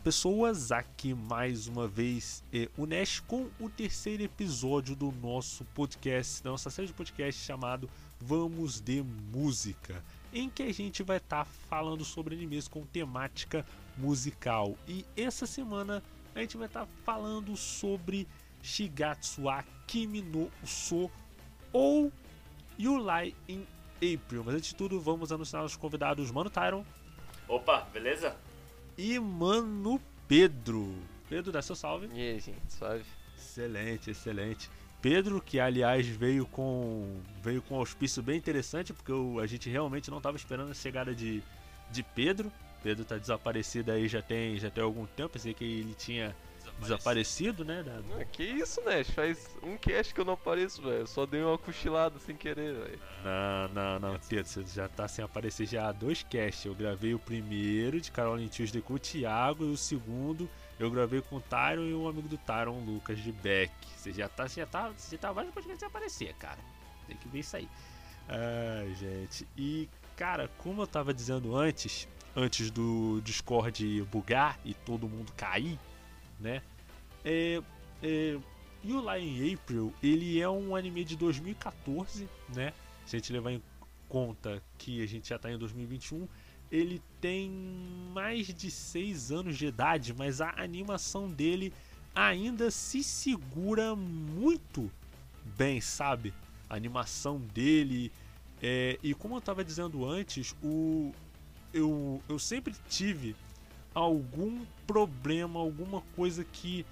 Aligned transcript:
pessoas, 0.00 0.72
aqui 0.72 1.12
mais 1.12 1.66
uma 1.66 1.86
vez 1.86 2.42
é, 2.52 2.68
o 2.76 2.86
Nash 2.86 3.20
com 3.20 3.50
o 3.60 3.68
terceiro 3.68 4.22
episódio 4.22 4.96
do 4.96 5.12
nosso 5.12 5.64
podcast, 5.74 6.42
da 6.42 6.50
nossa 6.50 6.70
série 6.70 6.88
de 6.88 6.94
podcast 6.94 7.44
chamado 7.44 7.88
Vamos 8.18 8.80
de 8.80 9.02
Música, 9.02 10.02
em 10.32 10.48
que 10.48 10.62
a 10.62 10.72
gente 10.72 11.02
vai 11.02 11.18
estar 11.18 11.44
tá 11.44 11.50
falando 11.68 12.02
sobre 12.02 12.34
animes 12.34 12.66
com 12.66 12.84
temática 12.86 13.64
musical. 13.98 14.74
E 14.88 15.04
essa 15.16 15.46
semana 15.46 16.02
a 16.34 16.40
gente 16.40 16.56
vai 16.56 16.66
estar 16.66 16.86
tá 16.86 16.92
falando 17.04 17.54
sobre 17.54 18.26
Shigatsu 18.62 19.42
wa 19.42 19.62
no 20.32 20.50
Uso 20.62 21.10
ou 21.72 22.10
Yulai 22.78 23.34
in 23.46 23.66
April. 23.96 24.44
Mas 24.44 24.54
antes 24.54 24.70
de 24.70 24.76
tudo, 24.76 24.98
vamos 24.98 25.30
anunciar 25.30 25.62
os 25.62 25.76
convidados 25.76 26.30
Mano 26.30 26.48
Tyron. 26.48 26.84
Opa, 27.46 27.82
beleza? 27.92 28.36
E 29.00 29.18
Mano 29.18 29.98
Pedro. 30.28 30.94
Pedro, 31.26 31.50
dá 31.50 31.62
seu 31.62 31.74
salve. 31.74 32.08
E 32.12 32.20
aí, 32.20 32.38
gente, 32.38 32.60
suave? 32.68 33.02
Excelente, 33.34 34.10
excelente. 34.10 34.70
Pedro, 35.00 35.40
que 35.40 35.58
aliás 35.58 36.06
veio 36.06 36.44
com 36.44 37.22
veio 37.42 37.62
com 37.62 37.76
um 37.76 37.78
auspício 37.78 38.22
bem 38.22 38.36
interessante, 38.36 38.92
porque 38.92 39.10
eu, 39.10 39.40
a 39.40 39.46
gente 39.46 39.70
realmente 39.70 40.10
não 40.10 40.18
estava 40.18 40.36
esperando 40.36 40.70
a 40.70 40.74
chegada 40.74 41.14
de, 41.14 41.42
de 41.90 42.02
Pedro. 42.02 42.52
Pedro 42.82 43.04
tá 43.04 43.16
desaparecido 43.16 43.90
aí 43.90 44.06
já 44.06 44.20
tem, 44.20 44.58
já 44.58 44.70
tem 44.70 44.84
algum 44.84 45.06
tempo, 45.06 45.30
pensei 45.30 45.54
que 45.54 45.64
ele 45.64 45.94
tinha 45.94 46.36
desaparecido, 46.80 47.64
né? 47.64 47.82
Da... 47.82 48.00
Ah, 48.20 48.24
que 48.24 48.42
isso, 48.42 48.80
né? 48.82 49.04
Faz 49.04 49.48
um 49.62 49.76
cast 49.76 50.12
que 50.14 50.20
eu 50.20 50.24
não 50.24 50.34
apareço, 50.34 50.82
velho. 50.82 51.06
Só 51.06 51.26
dei 51.26 51.42
uma 51.42 51.58
cochilada 51.58 52.18
sem 52.18 52.36
querer, 52.36 52.74
velho. 52.74 53.00
Não, 53.24 53.68
não, 53.68 53.98
não, 53.98 54.20
Pedro, 54.28 54.46
você 54.46 54.64
já 54.64 54.88
tá 54.88 55.06
sem 55.06 55.24
aparecer 55.24 55.66
já 55.66 55.88
há 55.88 55.92
dois 55.92 56.22
casts. 56.22 56.64
Eu 56.64 56.74
gravei 56.74 57.14
o 57.14 57.18
primeiro 57.18 58.00
de 58.00 58.10
Caroline 58.10 58.48
Tuesday 58.48 58.82
com 58.82 58.94
o 58.94 58.98
Thiago 58.98 59.64
e 59.64 59.70
o 59.70 59.76
segundo 59.76 60.48
eu 60.80 60.90
gravei 60.90 61.20
com 61.20 61.36
o 61.36 61.40
Tyron 61.42 61.82
e 61.82 61.94
um 61.94 62.08
amigo 62.08 62.26
do 62.26 62.38
Tyron, 62.38 62.82
Lucas 62.86 63.18
de 63.18 63.30
Beck. 63.30 63.70
Você 63.94 64.14
já 64.14 64.30
tá, 64.30 64.48
você 64.48 64.60
já 64.60 64.66
tá, 64.66 64.88
você 64.88 65.14
já 65.14 65.20
tá 65.20 65.30
vários 65.30 65.52
podcasts 65.52 65.78
sem 65.78 65.86
aparecer, 65.86 66.34
cara. 66.36 66.58
Tem 67.06 67.18
que 67.18 67.28
ver 67.28 67.40
isso 67.40 67.54
aí. 67.54 67.68
Ai, 68.26 68.94
gente. 68.94 69.46
E, 69.58 69.90
cara, 70.16 70.48
como 70.56 70.80
eu 70.80 70.86
tava 70.86 71.12
dizendo 71.12 71.54
antes, 71.54 72.08
antes 72.34 72.70
do 72.70 73.20
Discord 73.22 74.02
bugar 74.04 74.58
e 74.64 74.72
todo 74.72 75.06
mundo 75.06 75.30
cair, 75.36 75.78
né? 76.38 76.62
É, 77.24 77.62
é, 78.02 78.38
e 78.82 78.92
o 78.92 79.00
Lion 79.00 79.54
April, 79.54 79.94
ele 80.02 80.40
é 80.40 80.48
um 80.48 80.74
anime 80.74 81.04
de 81.04 81.16
2014, 81.16 82.28
né? 82.54 82.72
Se 83.04 83.16
a 83.16 83.18
gente 83.18 83.32
levar 83.32 83.52
em 83.52 83.62
conta 84.08 84.62
que 84.78 85.02
a 85.02 85.06
gente 85.06 85.28
já 85.28 85.36
está 85.36 85.50
em 85.50 85.58
2021, 85.58 86.26
ele 86.70 87.02
tem 87.20 87.50
mais 88.12 88.46
de 88.46 88.70
6 88.70 89.32
anos 89.32 89.58
de 89.58 89.66
idade, 89.66 90.14
mas 90.14 90.40
a 90.40 90.54
animação 90.56 91.28
dele 91.28 91.72
ainda 92.14 92.70
se 92.70 93.02
segura 93.02 93.94
muito 93.94 94.90
bem, 95.56 95.80
sabe? 95.80 96.32
A 96.68 96.76
animação 96.76 97.38
dele. 97.38 98.10
É, 98.62 98.98
e 99.02 99.14
como 99.14 99.34
eu 99.34 99.38
estava 99.38 99.64
dizendo 99.64 100.06
antes, 100.06 100.54
o, 100.62 101.12
eu, 101.72 102.22
eu 102.28 102.38
sempre 102.38 102.74
tive 102.88 103.34
algum 103.94 104.64
problema, 104.86 105.58
alguma 105.58 106.00
coisa 106.14 106.44
que 106.44 106.86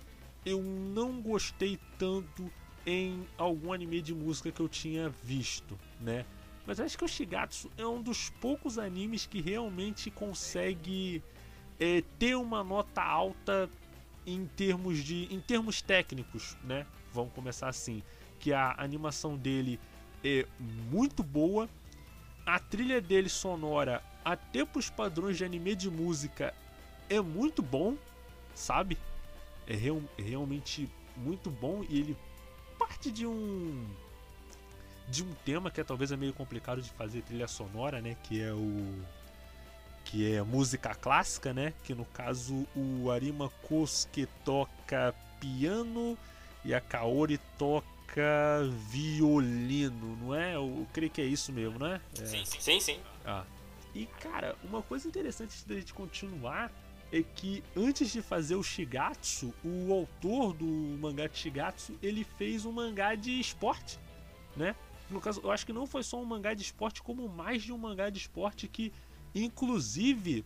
eu 0.45 0.63
não 0.63 1.21
gostei 1.21 1.79
tanto 1.99 2.51
em 2.87 3.27
algum 3.37 3.73
anime 3.73 4.01
de 4.01 4.15
música 4.15 4.51
que 4.51 4.61
eu 4.61 4.69
tinha 4.69 5.11
visto, 5.23 5.79
né? 6.01 6.25
Mas 6.67 6.81
acho 6.81 6.99
que 6.99 7.05
o 7.05 7.09
Shigatsu 7.09 7.71
é 7.77 7.87
um 7.87 8.03
dos 8.03 8.31
poucos 8.31 8.79
animes 8.79 9.27
que 9.27 9.41
realmente 9.41 10.11
consegue 10.11 11.23
é, 11.81 12.03
ter 12.19 12.35
uma 12.35 12.63
nota 12.63 13.03
alta 13.03 13.71
em 14.27 14.47
termos 14.47 14.99
de 14.99 15.33
em 15.35 15.41
termos 15.41 15.81
técnicos, 15.81 16.57
né? 16.63 16.87
Vamos 17.13 17.33
começar 17.33 17.69
assim, 17.69 18.03
que 18.39 18.53
a 18.53 18.75
animação 18.79 19.37
dele 19.37 19.81
é 20.23 20.47
muito 20.91 21.23
boa, 21.23 21.69
a 22.45 22.59
trilha 22.59 23.01
dele 23.01 23.29
sonora 23.29 24.03
até 24.25 24.65
para 24.65 24.79
os 24.79 24.91
padrões 24.91 25.39
de 25.39 25.45
anime 25.45 25.75
de 25.75 25.91
música 25.91 26.55
é 27.09 27.21
muito 27.21 27.63
bom, 27.63 27.97
sabe? 28.55 28.99
É 29.69 29.75
real, 29.75 30.03
realmente 30.17 30.89
muito 31.17 31.51
bom 31.51 31.85
e 31.89 31.99
ele 31.99 32.17
parte 32.79 33.11
de 33.11 33.27
um 33.27 33.87
de 35.09 35.23
um 35.23 35.33
tema 35.45 35.71
que 35.71 35.81
é 35.81 35.85
talvez 35.85 36.13
é 36.13 36.17
meio 36.17 36.33
complicado 36.33 36.83
de 36.83 36.91
fazer 36.91 37.23
trilha 37.23 37.49
sonora, 37.49 38.01
né? 38.01 38.17
Que 38.25 38.43
é 38.43 38.53
o 38.53 39.03
que 40.05 40.35
é 40.35 40.43
música 40.43 40.95
clássica, 40.95 41.53
né? 41.53 41.75
Que 41.85 41.95
no 41.95 42.05
caso 42.07 42.67
o 42.75 43.11
Arima 43.11 43.51
Kosuke 43.69 44.27
toca 44.45 45.15
piano 45.41 46.17
e 46.65 46.75
a 46.75 46.81
Kaori 46.81 47.39
toca 47.59 48.63
violino, 48.91 50.17
não 50.17 50.35
é? 50.35 50.57
Eu 50.57 50.87
creio 50.93 51.11
que 51.11 51.21
é 51.21 51.25
isso 51.25 51.53
mesmo, 51.53 51.79
não 51.79 51.87
é? 51.87 52.01
é. 52.21 52.27
Sim, 52.27 52.45
sim, 52.45 52.61
sim, 52.61 52.81
sim. 52.81 53.01
Ah. 53.25 53.45
E 53.95 54.07
cara, 54.07 54.57
uma 54.65 54.83
coisa 54.83 55.09
interessante 55.09 55.67
da 55.67 55.75
gente 55.75 55.93
continuar 55.95 56.71
é 57.13 57.23
que 57.23 57.63
antes 57.77 58.11
de 58.11 58.21
fazer 58.21 58.55
o 58.55 58.63
Shigatsu, 58.63 59.55
o 59.65 59.93
autor 59.93 60.53
do 60.53 60.67
mangá 61.01 61.27
de 61.27 61.39
Shigatsu, 61.39 61.99
ele 62.03 62.25
fez 62.25 62.65
um 62.65 62.73
mangá 62.73 63.15
de 63.15 63.41
esporte, 63.41 63.99
né? 64.57 64.75
No 65.11 65.21
caso, 65.21 65.41
eu 65.43 65.51
acho 65.51 65.65
que 65.65 65.73
não 65.73 65.87
foi 65.87 66.03
só 66.03 66.21
um 66.21 66.25
mangá 66.25 66.53
de 66.53 66.63
esporte, 66.63 67.03
como 67.03 67.27
mais 67.29 67.63
de 67.63 67.73
um 67.73 67.79
mangá 67.79 68.11
de 68.11 68.19
esporte 68.19 68.69
que, 68.69 68.93
inclusive, 69.35 70.45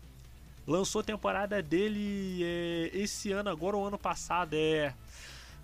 lançou 0.64 1.00
a 1.00 1.04
temporada 1.04 1.60
dele 1.60 2.40
é, 2.44 2.90
esse 2.94 3.32
ano, 3.32 3.50
agora 3.50 3.76
ou 3.76 3.84
ano 3.84 3.98
passado. 3.98 4.54
É. 4.54 4.94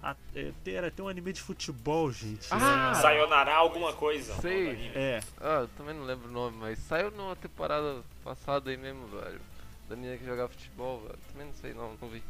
A, 0.03 0.17
é, 0.35 0.53
era 0.67 0.91
tem 0.91 1.05
um 1.05 1.09
anime 1.09 1.33
de 1.33 1.41
futebol, 1.41 2.11
gente. 2.11 2.49
Ah, 2.51 2.93
é, 2.97 3.01
Sayonara 3.01 3.55
alguma 3.55 3.93
coisa. 3.93 4.35
Sei. 4.41 4.91
É. 4.95 5.21
Ah, 5.41 5.61
eu 5.61 5.69
também 5.77 5.95
não 5.95 6.05
lembro 6.05 6.29
o 6.29 6.33
nome, 6.33 6.57
mas 6.57 6.81
saiu 6.81 7.13
numa 7.13 7.37
temporada 7.37 8.03
passada 8.25 8.71
aí 8.71 8.77
mesmo, 8.77 9.07
velho 9.07 9.41
da 9.89 9.97
menina 9.97 10.17
que 10.17 10.25
jogava 10.25 10.49
futebol, 10.49 11.01
velho. 11.01 11.19
Também 11.33 11.47
não 11.47 11.55
sei, 11.55 11.75
não, 11.75 11.97
não 12.01 12.09
vi. 12.09 12.23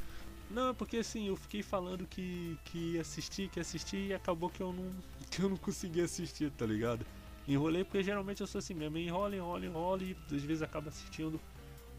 Não, 0.50 0.70
é 0.70 0.72
porque 0.72 0.98
assim, 0.98 1.28
eu 1.28 1.36
fiquei 1.36 1.62
falando 1.62 2.06
que, 2.06 2.58
que 2.64 2.94
ia 2.94 3.02
assistir, 3.02 3.48
que 3.48 3.58
ia 3.58 3.62
assistir 3.62 4.08
e 4.08 4.14
acabou 4.14 4.48
que 4.48 4.62
eu 4.62 4.72
não, 4.72 4.90
que 5.30 5.42
eu 5.42 5.48
não 5.48 5.56
consegui 5.56 6.00
assistir, 6.00 6.50
tá 6.52 6.64
ligado? 6.64 7.04
Enrolei 7.46 7.84
porque 7.84 8.02
geralmente 8.02 8.40
eu 8.40 8.46
sou 8.46 8.58
assim 8.58 8.74
mesmo, 8.74 8.98
enrola, 8.98 9.34
enrola, 9.34 9.66
enrola 9.66 10.02
e 10.02 10.16
às 10.30 10.42
vezes 10.42 10.62
acaba 10.62 10.88
assistindo 10.88 11.40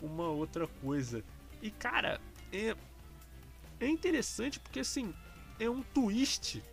uma 0.02 0.28
outra 0.28 0.68
coisa. 0.82 1.24
E 1.62 1.70
cara, 1.70 2.22
é, 2.54 2.76
é 3.80 3.88
interessante 3.88 4.60
porque 4.60 4.80
assim, 4.80 5.14
é 5.60 5.70
um 5.70 5.82
twist 5.82 6.64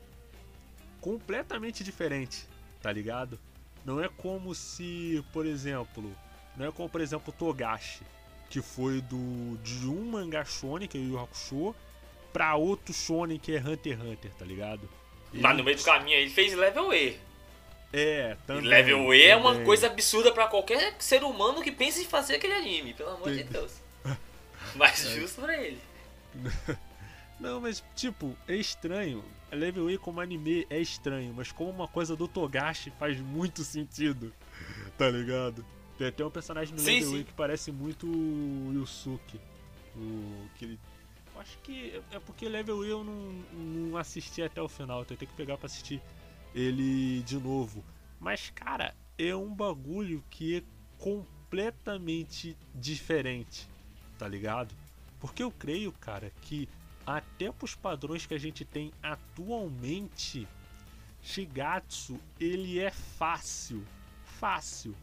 completamente 1.00 1.82
diferente, 1.82 2.46
tá 2.80 2.92
ligado? 2.92 3.38
Não 3.84 4.02
é 4.02 4.08
como 4.08 4.54
se, 4.54 5.24
por 5.32 5.46
exemplo, 5.46 6.14
não 6.56 6.66
é 6.66 6.72
como 6.72 6.88
por 6.88 7.00
exemplo 7.00 7.32
Togashi 7.32 8.02
que 8.48 8.62
foi 8.62 9.00
do 9.00 9.56
de 9.62 9.86
um 9.88 10.10
mangá 10.10 10.44
shonen, 10.44 10.88
que 10.88 10.96
é 10.96 11.00
o 11.00 11.04
Yu 11.04 11.18
Hakusho, 11.18 11.74
pra 12.32 12.54
outro 12.56 12.92
shonen 12.94 13.38
que 13.38 13.54
é 13.54 13.58
Hunter 13.58 13.98
x 13.98 14.02
Hunter, 14.02 14.30
tá 14.38 14.44
ligado? 14.44 14.88
Ele... 15.32 15.42
Mas 15.42 15.56
no 15.56 15.64
meio 15.64 15.76
do 15.76 15.82
caminho 15.82 16.16
ele 16.16 16.30
fez 16.30 16.54
Level 16.54 16.92
E. 16.94 17.18
É, 17.92 18.36
também. 18.46 18.64
E 18.64 18.68
Level 18.68 19.14
E 19.14 19.18
também. 19.20 19.30
é 19.30 19.36
uma 19.36 19.64
coisa 19.64 19.86
absurda 19.86 20.32
para 20.32 20.46
qualquer 20.46 20.94
ser 20.98 21.22
humano 21.22 21.62
que 21.62 21.72
pense 21.72 22.02
em 22.02 22.06
fazer 22.06 22.36
aquele 22.36 22.54
anime, 22.54 22.94
pelo 22.94 23.10
amor 23.10 23.32
de 23.32 23.44
Deus. 23.44 23.72
Mas 24.74 25.04
é. 25.04 25.20
justo 25.20 25.40
pra 25.40 25.56
ele. 25.56 25.80
Não, 27.38 27.60
mas 27.60 27.84
tipo, 27.94 28.34
é 28.48 28.56
estranho. 28.56 29.22
Level 29.52 29.90
E 29.90 29.98
como 29.98 30.20
anime 30.20 30.66
é 30.70 30.78
estranho, 30.78 31.34
mas 31.34 31.52
como 31.52 31.70
uma 31.70 31.86
coisa 31.86 32.16
do 32.16 32.26
Togashi 32.26 32.90
faz 32.98 33.20
muito 33.20 33.62
sentido. 33.62 34.32
Tá 34.96 35.08
ligado? 35.10 35.64
Tem 35.98 36.08
até 36.08 36.24
um 36.24 36.30
personagem 36.30 36.74
no 36.74 36.80
sim, 36.80 37.02
sim. 37.02 37.24
que 37.24 37.32
parece 37.32 37.72
muito 37.72 38.06
o 38.06 38.72
Yusuke. 38.74 39.40
O, 39.96 40.48
que 40.56 40.64
ele, 40.66 40.80
eu 41.34 41.40
acho 41.40 41.58
que 41.58 42.02
é 42.10 42.18
porque 42.18 42.48
Level 42.48 42.84
eu 42.84 43.02
não, 43.02 43.32
não 43.52 43.96
assisti 43.96 44.42
até 44.42 44.60
o 44.60 44.68
final. 44.68 45.02
Então 45.02 45.14
eu 45.14 45.18
tenho 45.18 45.30
que 45.30 45.36
pegar 45.36 45.56
pra 45.56 45.66
assistir 45.66 46.02
ele 46.54 47.22
de 47.22 47.38
novo. 47.38 47.84
Mas, 48.20 48.50
cara, 48.54 48.94
é 49.18 49.34
um 49.34 49.54
bagulho 49.54 50.22
que 50.30 50.58
é 50.58 50.62
completamente 50.98 52.56
diferente, 52.74 53.68
tá 54.18 54.28
ligado? 54.28 54.74
Porque 55.20 55.42
eu 55.42 55.50
creio, 55.50 55.92
cara, 55.92 56.32
que 56.42 56.68
até 57.06 57.50
pros 57.52 57.74
padrões 57.74 58.26
que 58.26 58.34
a 58.34 58.38
gente 58.38 58.64
tem 58.64 58.92
atualmente, 59.02 60.46
Shigatsu, 61.22 62.18
ele 62.40 62.78
é 62.78 62.90
fácil, 62.90 63.84
fácil 64.24 64.94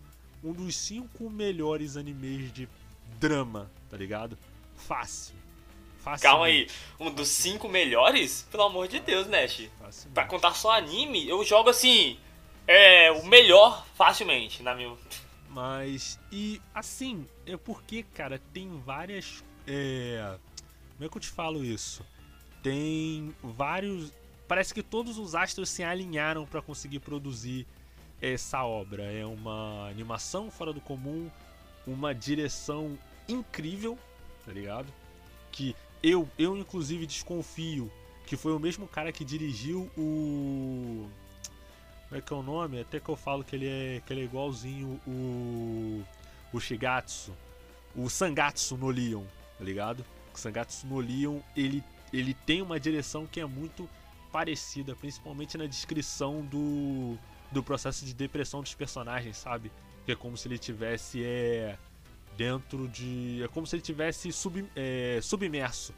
um 0.43 0.51
dos 0.51 0.75
cinco 0.75 1.29
melhores 1.29 1.95
animes 1.97 2.51
de 2.51 2.67
drama, 3.19 3.71
tá 3.89 3.97
ligado? 3.97 4.37
Fácil. 4.75 5.35
Fácil. 5.99 6.23
Calma 6.23 6.47
aí, 6.47 6.67
um 6.99 7.09
dos 7.09 7.29
cinco 7.29 7.69
melhores? 7.69 8.45
Pelo 8.51 8.63
amor 8.63 8.89
de 8.89 8.99
Deus, 8.99 9.25
Nash. 9.27 9.69
Fácil 9.79 10.11
pra 10.11 10.25
contar 10.25 10.53
só 10.53 10.71
anime, 10.71 11.27
eu 11.27 11.43
jogo 11.45 11.69
assim. 11.69 12.19
É 12.67 13.11
o 13.11 13.25
melhor 13.25 13.85
facilmente, 13.95 14.61
na 14.63 14.75
minha. 14.75 14.95
Mas, 15.49 16.19
e 16.31 16.61
assim, 16.73 17.27
é 17.45 17.55
porque, 17.55 18.03
cara, 18.03 18.41
tem 18.53 18.69
várias. 18.85 19.43
É, 19.67 20.37
Como 20.95 21.05
é 21.05 21.09
que 21.09 21.17
eu 21.17 21.21
te 21.21 21.29
falo 21.29 21.63
isso? 21.63 22.05
Tem 22.61 23.33
vários. 23.41 24.11
Parece 24.47 24.73
que 24.73 24.81
todos 24.83 25.17
os 25.17 25.35
astros 25.35 25.69
se 25.69 25.83
alinharam 25.83 26.45
para 26.45 26.61
conseguir 26.61 26.99
produzir 26.99 27.67
essa 28.23 28.63
obra. 28.63 29.03
É 29.03 29.25
uma 29.25 29.89
animação 29.89 30.49
fora 30.49 30.71
do 30.71 30.79
comum, 30.79 31.29
uma 31.85 32.15
direção 32.15 32.97
incrível, 33.27 33.99
tá 34.45 34.51
ligado? 34.51 34.91
Que 35.51 35.75
eu, 36.01 36.27
eu 36.37 36.57
inclusive 36.57 37.05
desconfio 37.05 37.91
que 38.25 38.37
foi 38.37 38.53
o 38.53 38.59
mesmo 38.59 38.87
cara 38.87 39.11
que 39.11 39.25
dirigiu 39.25 39.91
o 39.97 41.09
como 42.07 42.19
é 42.19 42.21
que 42.21 42.31
é 42.31 42.35
o 42.35 42.43
nome? 42.43 42.79
Até 42.79 42.99
que 42.99 43.09
eu 43.09 43.15
falo 43.15 43.43
que 43.43 43.55
ele 43.55 43.67
é 43.67 44.01
que 44.05 44.13
ele 44.13 44.21
é 44.21 44.23
igualzinho 44.23 44.99
o 45.05 46.03
o 46.53 46.59
Shigatsu, 46.59 47.33
o 47.95 48.09
Sangatsu 48.09 48.77
no 48.77 48.89
Leon, 48.89 49.23
tá 49.57 49.63
ligado? 49.63 50.05
O 50.33 50.37
Sangatsu 50.37 50.85
no 50.87 50.99
Leon, 50.99 51.39
ele 51.57 51.83
ele 52.13 52.33
tem 52.33 52.61
uma 52.61 52.79
direção 52.79 53.25
que 53.25 53.39
é 53.39 53.45
muito 53.45 53.89
parecida, 54.31 54.95
principalmente 54.95 55.57
na 55.57 55.65
descrição 55.65 56.41
do 56.41 57.17
do 57.53 57.63
processo 57.63 58.05
de 58.05 58.13
depressão 58.13 58.61
dos 58.61 58.73
personagens, 58.73 59.37
sabe? 59.37 59.71
Que 60.05 60.11
é 60.11 60.15
como 60.15 60.35
se 60.35 60.47
ele 60.47 60.57
tivesse 60.57 61.23
é, 61.23 61.77
dentro 62.35 62.87
de. 62.87 63.41
É 63.43 63.47
como 63.47 63.65
se 63.65 63.75
ele 63.75 63.83
tivesse 63.83 64.31
sub, 64.31 64.67
é, 64.75 65.19
submerso, 65.21 65.93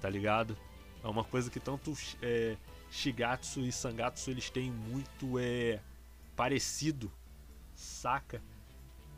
tá 0.00 0.08
ligado? 0.08 0.56
É 1.02 1.08
uma 1.08 1.24
coisa 1.24 1.50
que 1.50 1.58
tanto 1.58 1.92
é, 2.22 2.56
Shigatsu 2.90 3.60
e 3.60 3.72
Sangatsu 3.72 4.30
eles 4.30 4.50
têm 4.50 4.70
muito 4.70 5.38
é, 5.38 5.80
parecido, 6.36 7.10
saca? 7.74 8.42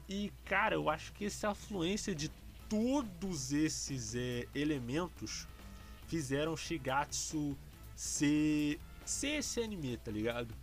E 0.08 0.32
cara, 0.44 0.74
eu 0.74 0.88
acho 0.88 1.12
que 1.12 1.24
essa 1.24 1.50
afluência 1.50 2.14
de 2.14 2.30
todos 2.68 3.52
esses 3.52 4.14
é, 4.14 4.46
elementos 4.54 5.46
fizeram 6.06 6.56
Shigatsu 6.56 7.56
ser, 7.94 8.80
ser 9.04 9.38
esse 9.38 9.60
anime, 9.60 9.96
tá 9.96 10.10
ligado? 10.10 10.54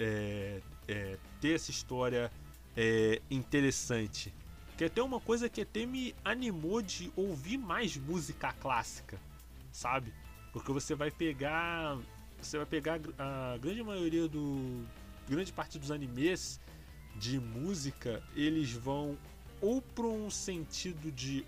É, 0.00 0.60
é, 0.88 1.18
ter 1.40 1.54
essa 1.54 1.70
história 1.70 2.32
é, 2.76 3.20
interessante. 3.30 4.32
Que 4.76 4.84
até 4.84 5.02
uma 5.02 5.20
coisa 5.20 5.48
que 5.48 5.60
até 5.60 5.84
me 5.84 6.14
animou 6.24 6.80
de 6.80 7.12
ouvir 7.14 7.58
mais 7.58 7.96
música 7.96 8.52
clássica, 8.54 9.20
sabe? 9.70 10.12
Porque 10.52 10.72
você 10.72 10.94
vai 10.94 11.10
pegar. 11.10 11.98
Você 12.40 12.56
vai 12.56 12.66
pegar 12.66 12.98
a 13.18 13.58
grande 13.58 13.82
maioria 13.82 14.26
do. 14.26 14.84
grande 15.28 15.52
parte 15.52 15.78
dos 15.78 15.90
animes 15.90 16.58
de 17.16 17.38
música, 17.38 18.22
eles 18.34 18.72
vão 18.72 19.18
ou 19.60 19.82
para 19.82 20.06
um 20.06 20.30
sentido 20.30 21.12
de 21.12 21.44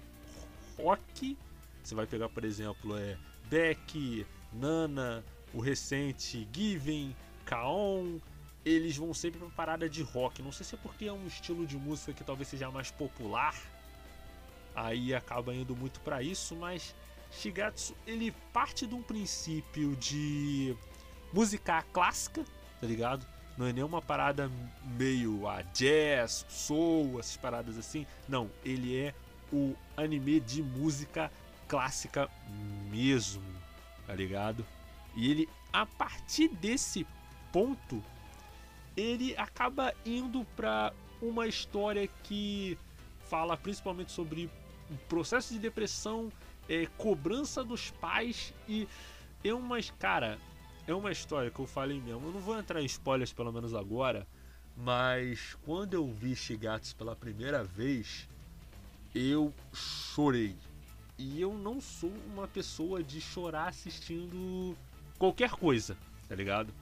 rock. 0.76 1.36
Você 1.82 1.94
vai 1.94 2.06
pegar, 2.06 2.28
por 2.28 2.44
exemplo, 2.44 2.96
é 2.96 3.16
Beck, 3.48 4.26
Nana, 4.52 5.24
o 5.52 5.60
recente 5.60 6.46
Given, 6.52 7.16
Kaon, 7.44 8.18
eles 8.64 8.96
vão 8.96 9.12
sempre 9.12 9.40
pra 9.40 9.48
parada 9.50 9.88
de 9.88 10.02
rock. 10.02 10.42
Não 10.42 10.52
sei 10.52 10.64
se 10.64 10.74
é 10.74 10.78
porque 10.78 11.06
é 11.06 11.12
um 11.12 11.26
estilo 11.26 11.66
de 11.66 11.76
música 11.76 12.12
que 12.12 12.24
talvez 12.24 12.48
seja 12.48 12.70
mais 12.70 12.90
popular, 12.90 13.54
aí 14.74 15.14
acaba 15.14 15.54
indo 15.54 15.74
muito 15.76 16.00
para 16.00 16.22
isso, 16.22 16.54
mas 16.56 16.94
Shigatsu 17.30 17.94
ele 18.06 18.32
parte 18.52 18.86
de 18.86 18.94
um 18.94 19.02
princípio 19.02 19.96
de 19.96 20.76
música 21.32 21.82
clássica, 21.92 22.44
tá 22.80 22.86
ligado? 22.86 23.26
Não 23.56 23.66
é 23.66 23.72
nenhuma 23.72 24.00
parada 24.00 24.50
meio 24.96 25.46
a 25.46 25.62
jazz, 25.62 26.46
soul, 26.48 27.18
essas 27.20 27.36
paradas 27.36 27.76
assim. 27.76 28.06
Não, 28.28 28.50
ele 28.64 28.96
é 28.96 29.14
o 29.52 29.74
anime 29.96 30.40
de 30.40 30.62
música 30.62 31.30
clássica 31.68 32.30
mesmo, 32.90 33.42
tá 34.06 34.14
ligado? 34.14 34.64
E 35.14 35.30
ele, 35.30 35.48
a 35.72 35.84
partir 35.84 36.48
desse 36.48 37.06
ponto, 37.52 38.02
ele 38.96 39.36
acaba 39.36 39.94
indo 40.04 40.44
para 40.56 40.92
uma 41.20 41.46
história 41.46 42.08
que 42.22 42.76
fala 43.28 43.56
principalmente 43.56 44.12
sobre 44.12 44.50
o 44.90 44.96
processo 45.08 45.54
de 45.54 45.58
depressão, 45.58 46.30
é, 46.68 46.86
cobrança 46.98 47.64
dos 47.64 47.90
pais 47.90 48.52
e 48.68 48.86
é 49.44 49.54
uma 49.54 49.80
cara, 49.98 50.38
é 50.86 50.94
uma 50.94 51.10
história 51.10 51.50
que 51.50 51.58
eu 51.58 51.66
falei 51.66 52.00
mesmo. 52.00 52.26
Eu 52.26 52.32
não 52.32 52.40
vou 52.40 52.58
entrar 52.58 52.82
em 52.82 52.86
spoilers 52.86 53.32
pelo 53.32 53.52
menos 53.52 53.74
agora, 53.74 54.26
mas 54.76 55.56
quando 55.62 55.94
eu 55.94 56.06
vi 56.06 56.36
Shigatsu 56.36 56.94
pela 56.96 57.16
primeira 57.16 57.64
vez, 57.64 58.28
eu 59.14 59.52
chorei. 59.72 60.56
E 61.18 61.40
eu 61.40 61.54
não 61.54 61.80
sou 61.80 62.12
uma 62.32 62.48
pessoa 62.48 63.02
de 63.02 63.20
chorar 63.20 63.68
assistindo 63.68 64.76
qualquer 65.18 65.50
coisa, 65.50 65.96
tá 66.28 66.34
ligado? 66.34 66.72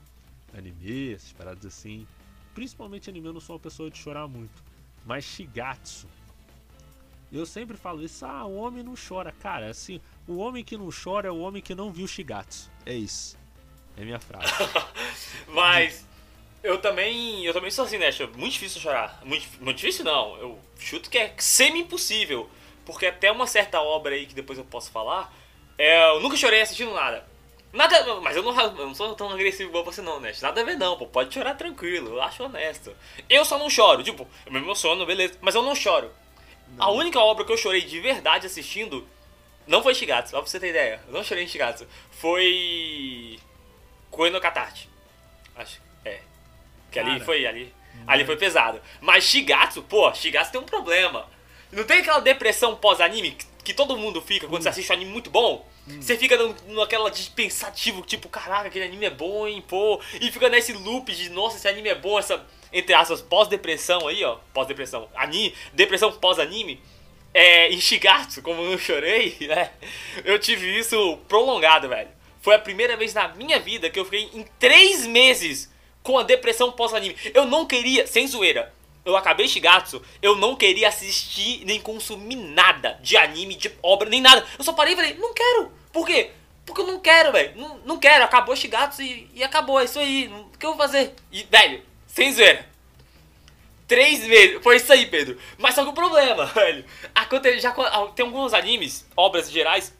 Anime, 0.57 1.13
essas 1.13 1.31
paradas 1.31 1.65
assim. 1.65 2.07
Principalmente 2.53 3.09
anime, 3.09 3.27
eu 3.27 3.33
não 3.33 3.39
sou 3.39 3.55
uma 3.55 3.61
pessoa 3.61 3.89
de 3.89 3.97
chorar 3.97 4.27
muito. 4.27 4.63
Mas 5.05 5.23
Shigatsu. 5.23 6.07
Eu 7.31 7.45
sempre 7.45 7.77
falo 7.77 8.03
isso, 8.03 8.25
ah, 8.25 8.45
o 8.45 8.55
homem 8.55 8.83
não 8.83 8.93
chora. 8.95 9.31
Cara, 9.31 9.69
assim, 9.69 10.01
o 10.27 10.37
homem 10.37 10.63
que 10.63 10.77
não 10.77 10.89
chora 10.91 11.29
é 11.29 11.31
o 11.31 11.39
homem 11.39 11.61
que 11.61 11.73
não 11.73 11.91
viu 11.91 12.07
Shigatsu. 12.07 12.69
É 12.85 12.93
isso. 12.93 13.37
É 13.95 14.03
minha 14.03 14.19
frase. 14.19 14.51
Mas 15.47 16.05
eu 16.63 16.77
também, 16.79 17.45
eu 17.45 17.53
também 17.53 17.71
sou 17.71 17.85
assim, 17.85 17.97
né? 17.97 18.09
É 18.09 18.27
muito 18.37 18.53
difícil 18.53 18.81
chorar. 18.81 19.21
Muito, 19.23 19.47
muito 19.61 19.77
difícil 19.77 20.03
não. 20.05 20.35
Eu 20.37 20.59
chuto 20.77 21.09
que 21.09 21.17
é 21.17 21.33
semi-impossível. 21.37 22.49
Porque 22.85 23.05
até 23.05 23.31
uma 23.31 23.47
certa 23.47 23.81
obra 23.81 24.15
aí 24.15 24.25
que 24.25 24.33
depois 24.33 24.57
eu 24.57 24.65
posso 24.65 24.91
falar, 24.91 25.33
é, 25.77 26.09
eu 26.09 26.19
nunca 26.19 26.35
chorei 26.35 26.61
assistindo 26.61 26.93
nada. 26.93 27.25
Nada, 27.73 28.15
mas 28.15 28.35
eu 28.35 28.43
não, 28.43 28.59
eu 28.59 28.87
não 28.87 28.95
sou 28.95 29.15
tão 29.15 29.29
agressivo 29.29 29.69
igual 29.69 29.85
você 29.85 30.01
não, 30.01 30.19
né? 30.19 30.33
Nada 30.41 30.61
a 30.61 30.63
ver 30.63 30.77
não, 30.77 30.97
pô. 30.97 31.07
Pode 31.07 31.33
chorar 31.33 31.55
tranquilo, 31.55 32.15
eu 32.15 32.21
acho 32.21 32.43
honesto. 32.43 32.93
Eu 33.29 33.45
só 33.45 33.57
não 33.57 33.69
choro, 33.69 34.03
tipo, 34.03 34.27
eu 34.45 34.51
me 34.51 34.59
emociono, 34.59 35.05
beleza, 35.05 35.37
mas 35.41 35.55
eu 35.55 35.61
não 35.61 35.73
choro. 35.73 36.11
Não. 36.75 36.85
A 36.85 36.91
única 36.91 37.19
obra 37.19 37.45
que 37.45 37.51
eu 37.51 37.57
chorei 37.57 37.81
de 37.81 37.99
verdade 37.99 38.45
assistindo 38.45 39.07
não 39.67 39.81
foi 39.81 39.95
Shigatsu, 39.95 40.31
só 40.31 40.41
pra 40.41 40.49
você 40.49 40.59
ter 40.59 40.69
ideia. 40.69 41.01
Eu 41.07 41.13
não 41.13 41.23
chorei 41.23 41.43
em 41.43 41.47
Shigatsu. 41.47 41.87
Foi. 42.11 43.39
Koe 44.09 44.29
no 44.29 44.41
Katarte. 44.41 44.89
Acho. 45.55 45.79
É. 46.03 46.19
Que 46.91 46.99
Cara, 46.99 47.11
ali 47.11 47.19
foi. 47.21 47.45
Ali, 47.45 47.73
ali 48.05 48.25
foi 48.25 48.35
pesado. 48.35 48.81
Mas 48.99 49.23
Shigatsu, 49.23 49.81
pô, 49.83 50.13
Shigatsu 50.13 50.51
tem 50.51 50.61
um 50.61 50.65
problema. 50.65 51.25
Não 51.71 51.85
tem 51.85 51.99
aquela 51.99 52.19
depressão 52.19 52.75
pós-anime 52.75 53.37
que, 53.71 53.77
todo 53.77 53.97
mundo 53.97 54.21
fica 54.21 54.47
quando 54.47 54.59
hum. 54.59 54.63
você 54.63 54.69
assiste 54.69 54.91
um 54.91 54.95
anime 54.95 55.11
muito 55.11 55.29
bom? 55.29 55.67
Hum. 55.87 56.01
Você 56.01 56.17
fica 56.17 56.37
naquela 56.67 57.09
de 57.09 57.29
pensativo, 57.31 58.01
tipo, 58.01 58.29
caraca, 58.29 58.67
aquele 58.67 58.85
anime 58.85 59.05
é 59.05 59.09
bom, 59.09 59.47
hein, 59.47 59.63
pô. 59.67 59.99
E 60.19 60.31
fica 60.31 60.49
nesse 60.49 60.73
loop 60.73 61.11
de, 61.13 61.29
nossa, 61.29 61.57
esse 61.57 61.67
anime 61.67 61.89
é 61.89 61.95
bom, 61.95 62.19
essa, 62.19 62.45
entre 62.71 62.93
aspas, 62.93 63.21
pós-depressão 63.21 64.07
aí, 64.07 64.23
ó. 64.23 64.37
Pós-depressão. 64.53 65.09
Anime, 65.15 65.53
depressão 65.73 66.11
pós-anime. 66.11 66.81
É, 67.33 67.69
em 67.69 67.79
Shigatsu, 67.79 68.41
como 68.41 68.61
eu 68.61 68.77
chorei, 68.77 69.37
né? 69.47 69.71
Eu 70.25 70.37
tive 70.37 70.77
isso 70.77 71.17
prolongado, 71.27 71.87
velho. 71.87 72.09
Foi 72.41 72.55
a 72.55 72.59
primeira 72.59 72.97
vez 72.97 73.13
na 73.13 73.29
minha 73.29 73.59
vida 73.59 73.89
que 73.89 73.99
eu 73.99 74.05
fiquei 74.05 74.29
em 74.33 74.45
três 74.59 75.05
meses 75.05 75.71
com 76.03 76.17
a 76.17 76.23
depressão 76.23 76.71
pós-anime. 76.71 77.15
Eu 77.33 77.45
não 77.45 77.65
queria, 77.65 78.07
sem 78.07 78.27
zoeira, 78.27 78.73
eu 79.03 79.17
acabei 79.17 79.47
Shigatsu, 79.47 80.01
eu 80.21 80.35
não 80.35 80.55
queria 80.55 80.87
assistir 80.87 81.65
nem 81.65 81.79
consumir 81.79 82.35
nada 82.35 82.99
de 83.01 83.17
anime, 83.17 83.55
de 83.55 83.71
obra, 83.81 84.09
nem 84.09 84.21
nada. 84.21 84.45
Eu 84.57 84.63
só 84.63 84.73
parei 84.73 84.93
e 84.93 84.95
falei, 84.95 85.13
não 85.15 85.33
quero. 85.33 85.71
Por 85.91 86.05
quê? 86.05 86.31
Porque 86.65 86.81
eu 86.81 86.87
não 86.87 86.99
quero, 86.99 87.31
velho. 87.31 87.53
Não, 87.55 87.77
não 87.79 87.99
quero. 87.99 88.23
Acabou 88.23 88.55
Shigatsu 88.55 89.01
e, 89.01 89.29
e 89.33 89.43
acabou. 89.43 89.79
É 89.79 89.85
isso 89.85 89.99
aí. 89.99 90.27
O 90.27 90.57
que 90.57 90.65
eu 90.65 90.71
vou 90.71 90.77
fazer? 90.77 91.13
E, 91.31 91.43
velho, 91.43 91.81
sem 92.05 92.31
zoeira. 92.31 92.69
Três 93.87 94.25
meses. 94.25 94.61
Foi 94.61 94.77
isso 94.77 94.93
aí, 94.93 95.07
Pedro. 95.07 95.37
Mas 95.57 95.75
só 95.75 95.83
que 95.83 95.89
o 95.89 95.93
problema, 95.93 96.45
velho. 96.53 96.85
Acontece, 97.13 97.59
já, 97.59 97.71
tem 98.15 98.25
alguns 98.25 98.53
animes, 98.53 99.05
obras 99.17 99.51
gerais, 99.51 99.93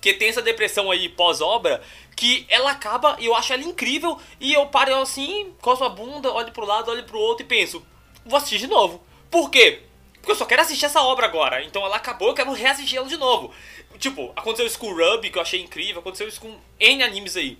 que 0.00 0.12
tem 0.12 0.28
essa 0.28 0.42
depressão 0.42 0.90
aí 0.90 1.08
pós-obra 1.08 1.82
que 2.14 2.46
ela 2.48 2.70
acaba 2.70 3.16
e 3.18 3.26
eu 3.26 3.34
acho 3.34 3.52
ela 3.52 3.62
incrível 3.64 4.20
e 4.38 4.52
eu 4.52 4.66
paro 4.66 4.94
assim, 4.96 5.52
coço 5.60 5.82
a 5.82 5.88
bunda, 5.88 6.32
olho 6.32 6.52
pro 6.52 6.64
lado, 6.64 6.90
olho 6.90 7.02
pro 7.02 7.18
outro 7.18 7.44
e 7.44 7.48
penso, 7.48 7.84
vou 8.24 8.36
assistir 8.36 8.58
de 8.58 8.66
novo. 8.66 9.02
Por 9.30 9.50
quê? 9.50 9.82
Porque 10.14 10.32
eu 10.32 10.36
só 10.36 10.46
quero 10.46 10.62
assistir 10.62 10.86
essa 10.86 11.02
obra 11.02 11.26
agora. 11.26 11.62
Então 11.62 11.84
ela 11.84 11.96
acabou, 11.96 12.28
eu 12.28 12.34
quero 12.34 12.52
reassistir 12.52 12.96
ela 12.96 13.06
de 13.06 13.16
novo. 13.16 13.52
Tipo, 13.98 14.32
aconteceu 14.34 14.66
isso 14.66 14.78
com 14.78 14.88
o 14.88 14.96
Ruby, 14.96 15.30
que 15.30 15.38
eu 15.38 15.42
achei 15.42 15.60
incrível. 15.60 16.00
Aconteceu 16.00 16.26
isso 16.26 16.40
com 16.40 16.56
N 16.80 17.02
animes 17.02 17.36
aí. 17.36 17.58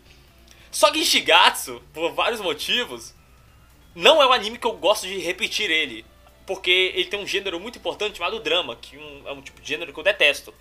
Só 0.71 0.91
que 0.91 1.05
Shigatsu, 1.05 1.83
por 1.93 2.13
vários 2.13 2.41
motivos, 2.41 3.15
não 3.95 4.21
é 4.23 4.27
um 4.27 4.33
anime 4.33 4.59
que 4.59 4.67
eu 4.67 4.73
gosto 4.73 5.07
de 5.07 5.19
repetir 5.19 5.71
ele. 5.71 6.05
Porque 6.47 6.93
ele 6.95 7.05
tem 7.05 7.21
um 7.21 7.27
gênero 7.27 7.61
muito 7.61 7.79
importante 7.79 8.19
chamado 8.19 8.41
drama, 8.41 8.77
que 8.77 8.97
é 9.27 9.33
um 9.33 9.41
tipo 9.41 9.61
de 9.61 9.69
gênero 9.69 9.93
que 9.93 10.01
eu 10.01 10.05
detesto. 10.05 10.53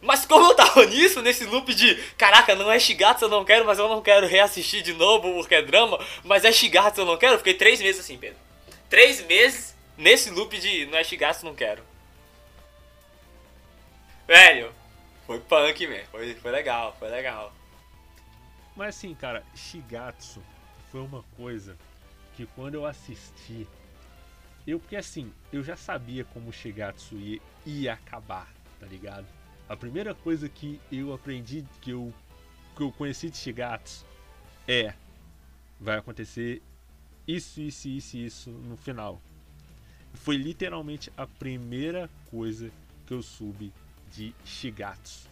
Mas 0.00 0.26
como 0.26 0.50
eu 0.50 0.54
tava 0.54 0.84
nisso, 0.90 1.22
nesse 1.22 1.44
loop 1.44 1.74
de 1.74 1.94
caraca, 2.16 2.54
não 2.54 2.70
é 2.70 2.78
Shigatsu, 2.78 3.24
eu 3.24 3.28
não 3.28 3.44
quero, 3.44 3.64
mas 3.64 3.78
eu 3.78 3.88
não 3.88 4.00
quero 4.00 4.26
reassistir 4.26 4.82
de 4.82 4.92
novo 4.92 5.32
porque 5.34 5.54
é 5.54 5.62
drama, 5.62 5.98
mas 6.24 6.44
é 6.44 6.52
Shigatsu, 6.52 7.00
eu 7.00 7.06
não 7.06 7.16
quero, 7.16 7.38
fiquei 7.38 7.54
três 7.54 7.80
meses 7.80 8.00
assim, 8.00 8.18
Pedro. 8.18 8.47
Três 8.88 9.24
meses 9.26 9.76
nesse 9.96 10.30
loop 10.30 10.58
de 10.58 10.86
não 10.86 10.98
é 10.98 11.04
Shigatsu, 11.04 11.44
não 11.44 11.54
quero. 11.54 11.82
Velho, 14.26 14.72
Foi 15.26 15.40
punk, 15.40 15.86
man. 15.86 16.04
Foi, 16.10 16.34
foi 16.34 16.50
legal, 16.50 16.96
foi 16.98 17.08
legal. 17.08 17.52
Mas 18.74 18.96
assim, 18.96 19.14
cara, 19.14 19.44
Shigatsu 19.54 20.42
foi 20.90 21.00
uma 21.00 21.22
coisa 21.36 21.76
que 22.34 22.46
quando 22.46 22.74
eu 22.74 22.86
assisti, 22.86 23.66
eu 24.66 24.78
porque 24.78 24.96
assim, 24.96 25.32
eu 25.52 25.62
já 25.62 25.76
sabia 25.76 26.24
como 26.24 26.52
Shigatsu 26.52 27.16
ia, 27.16 27.40
ia 27.66 27.92
acabar, 27.92 28.48
tá 28.78 28.86
ligado? 28.86 29.26
A 29.68 29.76
primeira 29.76 30.14
coisa 30.14 30.48
que 30.48 30.80
eu 30.90 31.12
aprendi, 31.12 31.64
que 31.82 31.90
eu, 31.90 32.14
que 32.76 32.82
eu 32.82 32.92
conheci 32.92 33.28
de 33.28 33.36
Shigatsu 33.36 34.06
é 34.66 34.94
vai 35.80 35.98
acontecer 35.98 36.62
isso, 37.28 37.60
isso, 37.60 37.86
isso, 37.88 38.16
isso 38.16 38.50
no 38.50 38.74
final. 38.74 39.20
Foi 40.14 40.34
literalmente 40.34 41.12
a 41.14 41.26
primeira 41.26 42.08
coisa 42.30 42.72
que 43.06 43.12
eu 43.12 43.22
soube 43.22 43.70
de 44.10 44.34
Shigatsu. 44.46 45.28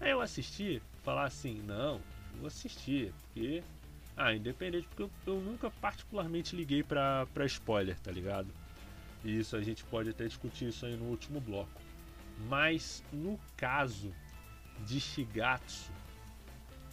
Aí 0.00 0.10
eu 0.10 0.22
assisti, 0.22 0.80
falar 1.02 1.26
assim, 1.26 1.60
não, 1.66 2.00
vou 2.38 2.46
assistir, 2.46 3.12
porque. 3.12 3.62
Ah, 4.16 4.34
independente, 4.34 4.88
porque 4.88 5.02
eu, 5.02 5.10
eu 5.26 5.38
nunca 5.38 5.70
particularmente 5.70 6.56
liguei 6.56 6.82
pra 6.82 7.26
spoiler, 7.44 8.00
tá 8.00 8.10
ligado? 8.10 8.48
E 9.22 9.38
isso 9.38 9.56
a 9.56 9.62
gente 9.62 9.84
pode 9.84 10.08
até 10.08 10.24
discutir 10.26 10.68
isso 10.68 10.86
aí 10.86 10.96
no 10.96 11.04
último 11.04 11.38
bloco. 11.38 11.82
Mas 12.48 13.04
no 13.12 13.38
caso 13.58 14.10
de 14.86 14.98
Shigatsu, 14.98 15.92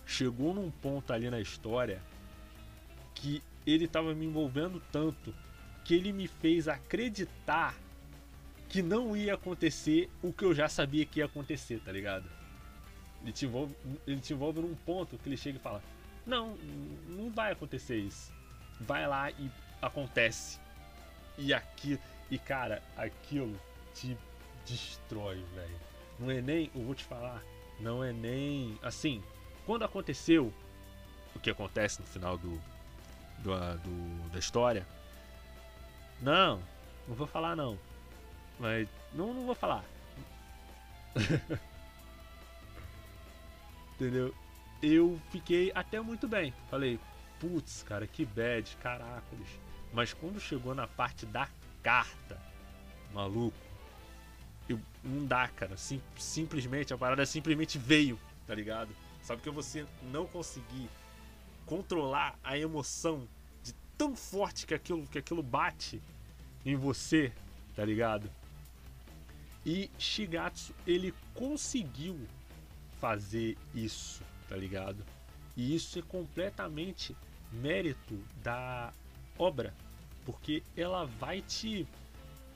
chegou 0.06 0.54
num 0.54 0.70
ponto 0.70 1.14
ali 1.14 1.30
na 1.30 1.40
história 1.40 2.02
que 3.16 3.42
ele 3.66 3.86
estava 3.86 4.14
me 4.14 4.26
envolvendo 4.26 4.82
tanto 4.92 5.34
que 5.84 5.94
ele 5.94 6.12
me 6.12 6.28
fez 6.28 6.68
acreditar 6.68 7.76
que 8.70 8.82
não 8.82 9.16
ia 9.16 9.36
acontecer 9.36 10.10
o 10.22 10.34
que 10.34 10.44
eu 10.44 10.54
já 10.54 10.68
sabia 10.68 11.06
que 11.06 11.20
ia 11.20 11.26
acontecer, 11.26 11.80
tá 11.82 11.92
ligado? 11.92 12.26
Ele 13.22 13.32
te 13.32 13.46
envolve, 13.46 13.76
ele 14.08 14.20
te 14.20 14.34
envolve 14.34 14.60
num 14.62 14.76
ponto 14.76 15.18
que 15.18 15.30
ele 15.30 15.38
chega 15.38 15.58
e 15.58 15.62
fala: 15.62 15.82
Não, 16.26 16.58
não 17.08 17.30
vai 17.30 17.52
acontecer 17.52 17.98
isso. 17.98 18.34
Vai 18.82 19.08
lá 19.08 19.32
e 19.32 19.50
acontece. 19.82 20.60
E 21.38 21.54
aqui, 21.54 22.00
e 22.30 22.38
cara, 22.38 22.82
aquilo 22.98 23.56
te 23.94 24.18
destrói, 24.66 25.44
velho. 25.54 25.80
Não 26.20 26.32
é 26.32 26.42
nem, 26.42 26.72
eu 26.76 26.84
vou 26.84 26.96
te 26.96 27.04
falar, 27.04 27.44
não 27.80 28.04
é 28.04 28.12
nem 28.12 28.78
assim. 28.82 29.24
Quando 29.66 29.84
aconteceu 29.84 30.54
o 31.36 31.40
que 31.40 31.50
acontece 31.50 32.00
no 32.00 32.06
final 32.06 32.38
do, 32.38 32.62
do, 33.44 33.52
do 33.78 34.30
da 34.30 34.40
história, 34.40 34.88
não, 36.22 36.62
não 37.08 37.16
vou 37.16 37.28
falar 37.28 37.56
não. 37.56 37.78
Mas 38.60 38.88
não, 39.14 39.34
não 39.34 39.46
vou 39.46 39.56
falar. 39.56 39.84
Entendeu? 43.96 44.34
Eu 44.82 45.20
fiquei 45.32 45.72
até 45.76 46.00
muito 46.00 46.28
bem. 46.28 46.54
Falei, 46.70 47.00
putz, 47.40 47.84
cara, 47.84 48.08
que 48.08 48.26
bad, 48.26 48.76
caracoles. 48.82 49.60
Mas 49.92 50.14
quando 50.14 50.40
chegou 50.40 50.74
na 50.74 50.88
parte 50.88 51.26
da 51.26 51.48
carta, 51.84 52.42
maluco, 53.14 53.58
eu, 54.68 54.80
não 55.04 55.26
dá, 55.26 55.48
cara. 55.50 55.78
Sim, 55.78 56.02
simplesmente, 56.18 56.94
a 56.94 56.98
parada 56.98 57.26
simplesmente 57.26 57.78
veio, 57.78 58.20
tá 58.48 58.56
ligado? 58.56 58.90
Sabe 59.22 59.42
que 59.42 59.50
você 59.50 59.86
não 60.02 60.26
conseguir 60.26 60.90
controlar 61.66 62.38
a 62.44 62.58
emoção 62.58 63.28
de 63.64 63.74
tão 63.98 64.16
forte 64.16 64.66
que 64.66 64.74
aquilo, 64.74 65.06
que 65.08 65.18
aquilo 65.18 65.44
bate 65.44 66.02
em 66.66 66.76
você, 66.76 67.32
tá 67.76 67.84
ligado? 67.84 68.30
E 69.66 69.90
Shigatsu, 69.98 70.74
ele 70.86 71.14
conseguiu 71.34 72.20
fazer 73.00 73.58
isso, 73.74 74.22
tá 74.48 74.56
ligado? 74.56 75.04
E 75.56 75.76
isso 75.76 76.00
é 76.00 76.02
completamente 76.02 77.16
mérito 77.52 78.18
da 78.42 78.92
obra, 79.38 79.74
porque 80.26 80.64
ela 80.76 81.06
vai 81.06 81.42
te 81.42 81.88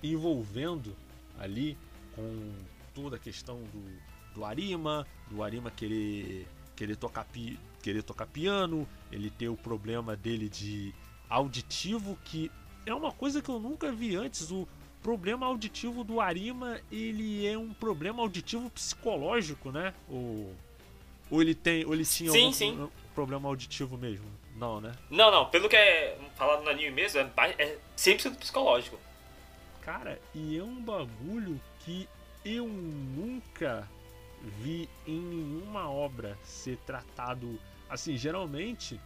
envolvendo 0.02 0.96
ali 1.40 1.78
com 2.16 2.54
toda 2.94 3.16
a 3.16 3.20
questão 3.20 3.58
do, 3.58 4.34
do 4.34 4.46
Arima, 4.46 5.06
do 5.30 5.44
Arima 5.44 5.72
querer 5.72 6.48
querer 6.78 6.96
tocar, 6.96 7.26
pi, 7.26 7.60
querer 7.82 8.04
tocar 8.04 8.26
piano, 8.28 8.88
ele 9.12 9.30
ter 9.30 9.50
o 9.50 9.56
problema 9.56 10.16
dele 10.16 10.50
de 10.50 10.94
auditivo 11.30 12.18
que 12.24 12.52
é 12.86 12.94
uma 12.94 13.12
coisa 13.12 13.42
que 13.42 13.50
eu 13.50 13.60
nunca 13.60 13.92
vi 13.92 14.16
antes. 14.16 14.52
O 14.52 14.68
problema 15.04 15.46
auditivo 15.46 16.04
do 16.04 16.20
Arima, 16.20 16.80
ele 16.92 17.46
é 17.46 17.58
um 17.58 17.74
problema 17.74 18.22
auditivo 18.22 18.70
psicológico, 18.70 19.72
né? 19.72 19.94
Ou, 20.10 20.54
ou 21.30 21.42
ele 21.42 21.54
tem, 21.54 21.86
ou 21.86 21.94
ele 21.94 22.06
tinha 22.06 22.32
sim, 22.32 22.46
algum 22.46 22.54
sim. 22.54 22.90
problema 23.14 23.48
auditivo 23.48 23.98
mesmo? 23.98 24.26
Não, 24.56 24.82
né? 24.82 24.92
Não, 25.10 25.30
não. 25.30 25.46
Pelo 25.46 25.70
que 25.70 25.76
é 25.76 26.18
falado 26.36 26.64
no 26.64 26.70
anime 26.70 26.92
mesmo, 26.92 27.20
é, 27.20 27.30
é 27.58 27.78
100% 27.96 28.38
psicológico. 28.38 29.00
Cara, 29.82 30.20
e 30.34 30.58
é 30.58 30.64
um 30.64 30.82
bagulho 30.82 31.62
que 31.82 32.10
eu 32.44 32.68
nunca 32.68 33.88
vi 34.42 34.90
em 35.06 35.20
nenhuma 35.20 35.90
obra 35.90 36.38
ser 36.44 36.78
tratado 36.86 37.60
assim. 37.90 38.18
Geralmente, 38.18 39.00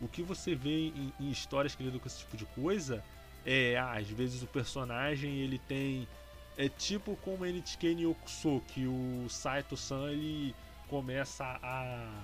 o 0.00 0.08
que 0.08 0.22
você 0.22 0.54
vê 0.54 0.88
em, 0.88 1.12
em 1.20 1.30
histórias 1.30 1.74
que 1.74 1.82
lidam 1.82 1.98
com 1.98 2.06
esse 2.06 2.20
tipo 2.20 2.36
de 2.36 2.46
coisa 2.46 3.02
é, 3.44 3.78
às 3.78 4.08
vezes 4.08 4.42
o 4.42 4.46
personagem 4.46 5.38
ele 5.38 5.58
tem 5.58 6.08
é 6.56 6.68
tipo 6.68 7.16
como 7.16 7.44
NTK 7.44 7.94
Nyokuso, 7.94 8.62
que 8.68 8.86
o 8.86 9.26
Saito-san 9.28 10.08
ele 10.10 10.54
começa 10.88 11.44
a, 11.62 12.22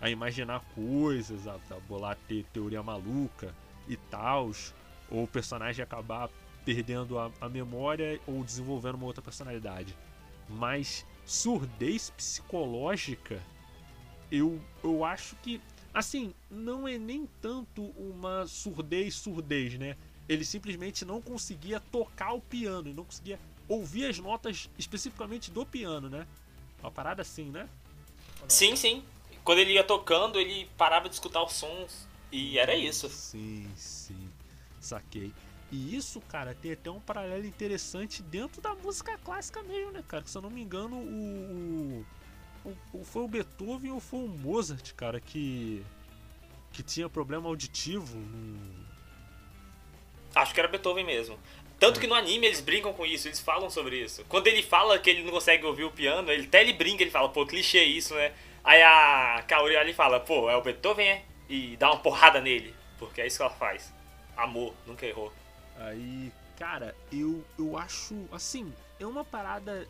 a 0.00 0.10
imaginar 0.10 0.62
coisas, 0.74 1.46
a, 1.46 1.54
a 1.54 1.80
bolar 1.88 2.16
te, 2.28 2.46
teoria 2.52 2.82
maluca 2.82 3.54
e 3.88 3.96
tal, 3.96 4.52
ou 5.10 5.24
o 5.24 5.28
personagem 5.28 5.82
acabar 5.82 6.30
perdendo 6.64 7.18
a, 7.18 7.30
a 7.40 7.48
memória 7.48 8.20
ou 8.26 8.44
desenvolvendo 8.44 8.94
uma 8.94 9.06
outra 9.06 9.22
personalidade. 9.22 9.96
Mas 10.48 11.04
surdez 11.24 12.10
psicológica, 12.10 13.42
eu, 14.30 14.60
eu 14.82 15.04
acho 15.04 15.36
que, 15.36 15.60
assim, 15.92 16.34
não 16.50 16.86
é 16.86 16.98
nem 16.98 17.28
tanto 17.40 17.82
uma 17.96 18.46
surdez, 18.46 19.14
surdez, 19.14 19.78
né? 19.78 19.96
Ele 20.28 20.44
simplesmente 20.44 21.04
não 21.04 21.20
conseguia 21.20 21.80
tocar 21.80 22.32
o 22.32 22.40
piano, 22.40 22.88
e 22.88 22.92
não 22.92 23.04
conseguia 23.04 23.38
ouvir 23.68 24.06
as 24.06 24.18
notas 24.18 24.68
especificamente 24.78 25.50
do 25.50 25.64
piano, 25.64 26.08
né? 26.08 26.26
Uma 26.80 26.90
parada 26.90 27.22
assim, 27.22 27.44
né? 27.50 27.68
Sim, 28.48 28.76
sim. 28.76 29.02
Quando 29.42 29.58
ele 29.58 29.74
ia 29.74 29.84
tocando, 29.84 30.38
ele 30.38 30.68
parava 30.76 31.08
de 31.08 31.14
escutar 31.14 31.42
os 31.42 31.52
sons 31.52 32.06
e 32.32 32.58
era 32.58 32.74
isso. 32.74 33.08
Sim, 33.08 33.70
sim. 33.76 34.30
Saquei. 34.80 35.32
E 35.74 35.96
isso, 35.96 36.20
cara, 36.20 36.54
tem 36.54 36.70
até 36.70 36.88
um 36.88 37.00
paralelo 37.00 37.44
interessante 37.44 38.22
dentro 38.22 38.62
da 38.62 38.76
música 38.76 39.18
clássica 39.18 39.60
mesmo, 39.64 39.90
né, 39.90 40.04
cara? 40.06 40.22
Que 40.22 40.30
se 40.30 40.38
eu 40.38 40.42
não 40.42 40.48
me 40.48 40.62
engano, 40.62 40.94
o, 40.94 42.06
o, 42.64 42.76
o 42.92 43.04
foi 43.04 43.22
o 43.24 43.28
Beethoven 43.28 43.90
ou 43.90 43.98
foi 43.98 44.20
o 44.20 44.28
Mozart, 44.28 44.92
cara, 44.94 45.18
que 45.18 45.84
que 46.72 46.80
tinha 46.80 47.08
problema 47.08 47.48
auditivo. 47.48 48.16
Acho 50.32 50.54
que 50.54 50.60
era 50.60 50.68
Beethoven 50.68 51.04
mesmo. 51.04 51.36
Tanto 51.76 51.98
que 51.98 52.06
no 52.06 52.14
anime 52.14 52.46
eles 52.46 52.60
brincam 52.60 52.92
com 52.92 53.04
isso, 53.04 53.26
eles 53.26 53.40
falam 53.40 53.68
sobre 53.68 54.00
isso. 54.00 54.24
Quando 54.28 54.46
ele 54.46 54.62
fala 54.62 54.96
que 55.00 55.10
ele 55.10 55.24
não 55.24 55.32
consegue 55.32 55.66
ouvir 55.66 55.84
o 55.84 55.90
piano, 55.90 56.30
ele 56.30 56.46
até 56.46 56.60
ele 56.60 56.72
brinca, 56.72 57.02
ele 57.02 57.10
fala, 57.10 57.28
pô, 57.28 57.44
clichê 57.44 57.82
isso, 57.82 58.14
né? 58.14 58.32
Aí 58.62 58.80
a 58.80 59.44
Kaori 59.48 59.76
ali 59.76 59.92
fala, 59.92 60.20
pô, 60.20 60.48
é 60.48 60.56
o 60.56 60.62
Beethoven, 60.62 61.08
é? 61.08 61.24
E 61.48 61.76
dá 61.76 61.90
uma 61.90 62.00
porrada 62.00 62.40
nele, 62.40 62.72
porque 62.96 63.20
é 63.20 63.26
isso 63.26 63.38
que 63.38 63.42
ela 63.42 63.52
faz. 63.52 63.92
Amor, 64.36 64.72
nunca 64.86 65.04
errou. 65.04 65.32
Aí, 65.76 66.32
cara, 66.56 66.94
eu, 67.10 67.44
eu 67.58 67.76
acho, 67.76 68.14
assim, 68.30 68.72
é 68.98 69.06
uma 69.06 69.24
parada 69.24 69.88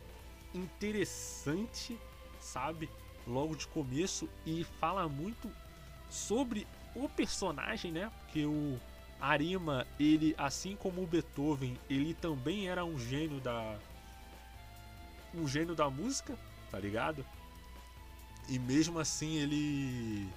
interessante, 0.53 1.99
sabe? 2.39 2.89
Logo 3.27 3.55
de 3.55 3.67
começo, 3.67 4.29
e 4.45 4.63
fala 4.79 5.07
muito 5.07 5.49
sobre 6.09 6.67
o 6.95 7.09
personagem, 7.09 7.91
né? 7.91 8.11
Porque 8.21 8.45
o 8.45 8.79
Arima, 9.19 9.87
ele, 9.99 10.35
assim 10.37 10.75
como 10.75 11.03
o 11.03 11.07
Beethoven, 11.07 11.77
ele 11.89 12.13
também 12.13 12.67
era 12.67 12.85
um 12.85 12.97
gênio 12.97 13.39
da. 13.39 13.77
Um 15.33 15.47
gênio 15.47 15.75
da 15.75 15.89
música, 15.89 16.37
tá 16.71 16.79
ligado? 16.79 17.25
E 18.47 18.57
mesmo 18.59 18.99
assim 18.99 19.37
ele. 19.37 20.29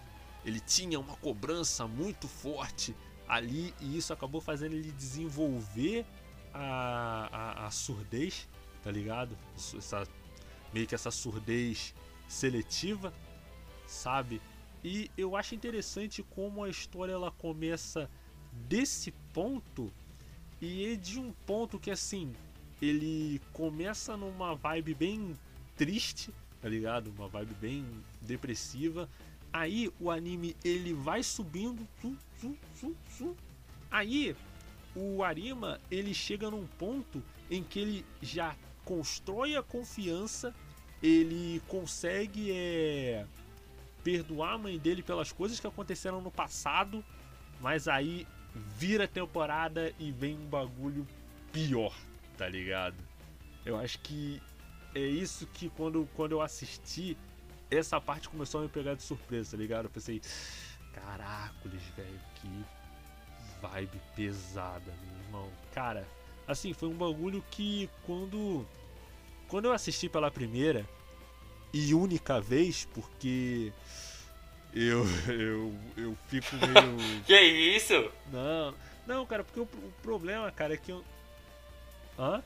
Ele 0.44 0.60
tinha 0.60 0.98
uma 0.98 1.16
cobrança 1.16 1.86
muito 1.86 2.26
forte 2.26 2.94
ali 3.28 3.74
e 3.80 3.96
isso 3.96 4.12
acabou 4.12 4.40
fazendo 4.40 4.74
ele 4.74 4.90
desenvolver 4.92 6.04
a, 6.52 7.28
a, 7.30 7.66
a 7.66 7.70
surdez, 7.70 8.48
tá 8.82 8.90
ligado? 8.90 9.36
Essa, 9.54 10.06
meio 10.72 10.86
que 10.86 10.94
essa 10.94 11.10
surdez 11.10 11.94
seletiva, 12.26 13.12
sabe? 13.86 14.40
E 14.82 15.10
eu 15.16 15.36
acho 15.36 15.54
interessante 15.54 16.22
como 16.22 16.64
a 16.64 16.68
história 16.68 17.12
ela 17.12 17.30
começa 17.30 18.10
desse 18.52 19.12
ponto 19.32 19.92
e 20.60 20.92
é 20.92 20.96
de 20.96 21.18
um 21.18 21.32
ponto 21.46 21.78
que 21.78 21.90
assim 21.90 22.32
ele 22.80 23.40
começa 23.52 24.16
numa 24.16 24.54
vibe 24.54 24.94
bem 24.94 25.36
triste, 25.76 26.32
tá 26.60 26.68
ligado? 26.68 27.10
Uma 27.10 27.28
vibe 27.28 27.54
bem 27.54 27.86
depressiva. 28.20 29.08
Aí 29.52 29.90
o 29.98 30.10
anime 30.10 30.56
ele 30.64 30.92
vai 30.92 31.22
subindo, 31.22 31.86
sum, 32.00 32.16
sum, 32.40 32.56
sum, 32.74 32.94
sum. 33.08 33.34
aí 33.90 34.36
o 34.94 35.22
Arima 35.22 35.80
ele 35.90 36.12
chega 36.12 36.50
num 36.50 36.66
ponto 36.66 37.22
em 37.50 37.62
que 37.62 37.78
ele 37.78 38.06
já 38.20 38.54
constrói 38.84 39.56
a 39.56 39.62
confiança, 39.62 40.54
ele 41.02 41.62
consegue 41.68 42.50
é, 42.52 43.26
perdoar 44.02 44.54
a 44.54 44.58
mãe 44.58 44.78
dele 44.78 45.02
pelas 45.02 45.30
coisas 45.30 45.60
que 45.60 45.66
aconteceram 45.66 46.20
no 46.20 46.30
passado, 46.30 47.04
mas 47.60 47.86
aí 47.86 48.26
vira 48.76 49.06
temporada 49.06 49.92
e 49.98 50.10
vem 50.10 50.36
um 50.36 50.46
bagulho 50.46 51.06
pior, 51.52 51.94
tá 52.36 52.48
ligado? 52.48 52.96
Eu 53.64 53.76
acho 53.78 53.98
que 54.00 54.42
é 54.94 55.00
isso 55.00 55.46
que 55.48 55.68
quando, 55.70 56.08
quando 56.14 56.32
eu 56.32 56.40
assisti, 56.40 57.16
essa 57.70 58.00
parte 58.00 58.28
começou 58.28 58.60
a 58.60 58.62
me 58.64 58.68
pegar 58.68 58.94
de 58.94 59.02
surpresa, 59.02 59.52
tá 59.52 59.56
ligado? 59.56 59.84
Eu 59.84 59.90
pensei, 59.90 60.20
caracoles, 60.92 61.82
velho, 61.96 62.20
que 62.36 62.64
vibe 63.60 64.00
pesada, 64.14 64.92
meu 65.02 65.24
irmão. 65.24 65.52
Cara, 65.72 66.06
assim, 66.46 66.72
foi 66.72 66.88
um 66.88 66.96
bagulho 66.96 67.44
que 67.50 67.88
quando 68.04 68.66
quando 69.48 69.64
eu 69.66 69.72
assisti 69.72 70.08
pela 70.08 70.30
primeira 70.30 70.86
e 71.72 71.94
única 71.94 72.40
vez, 72.40 72.86
porque 72.94 73.72
eu 74.74 75.04
eu 75.28 75.74
eu 75.96 76.16
fico 76.28 76.56
meio 76.56 77.22
Que 77.24 77.40
isso? 77.40 78.10
Não, 78.32 78.74
não, 79.06 79.26
cara, 79.26 79.44
porque 79.44 79.60
o, 79.60 79.64
o 79.64 79.92
problema, 80.02 80.50
cara, 80.50 80.74
é 80.74 80.76
que 80.76 80.92
eu 80.92 81.04
Hã? 82.18 82.42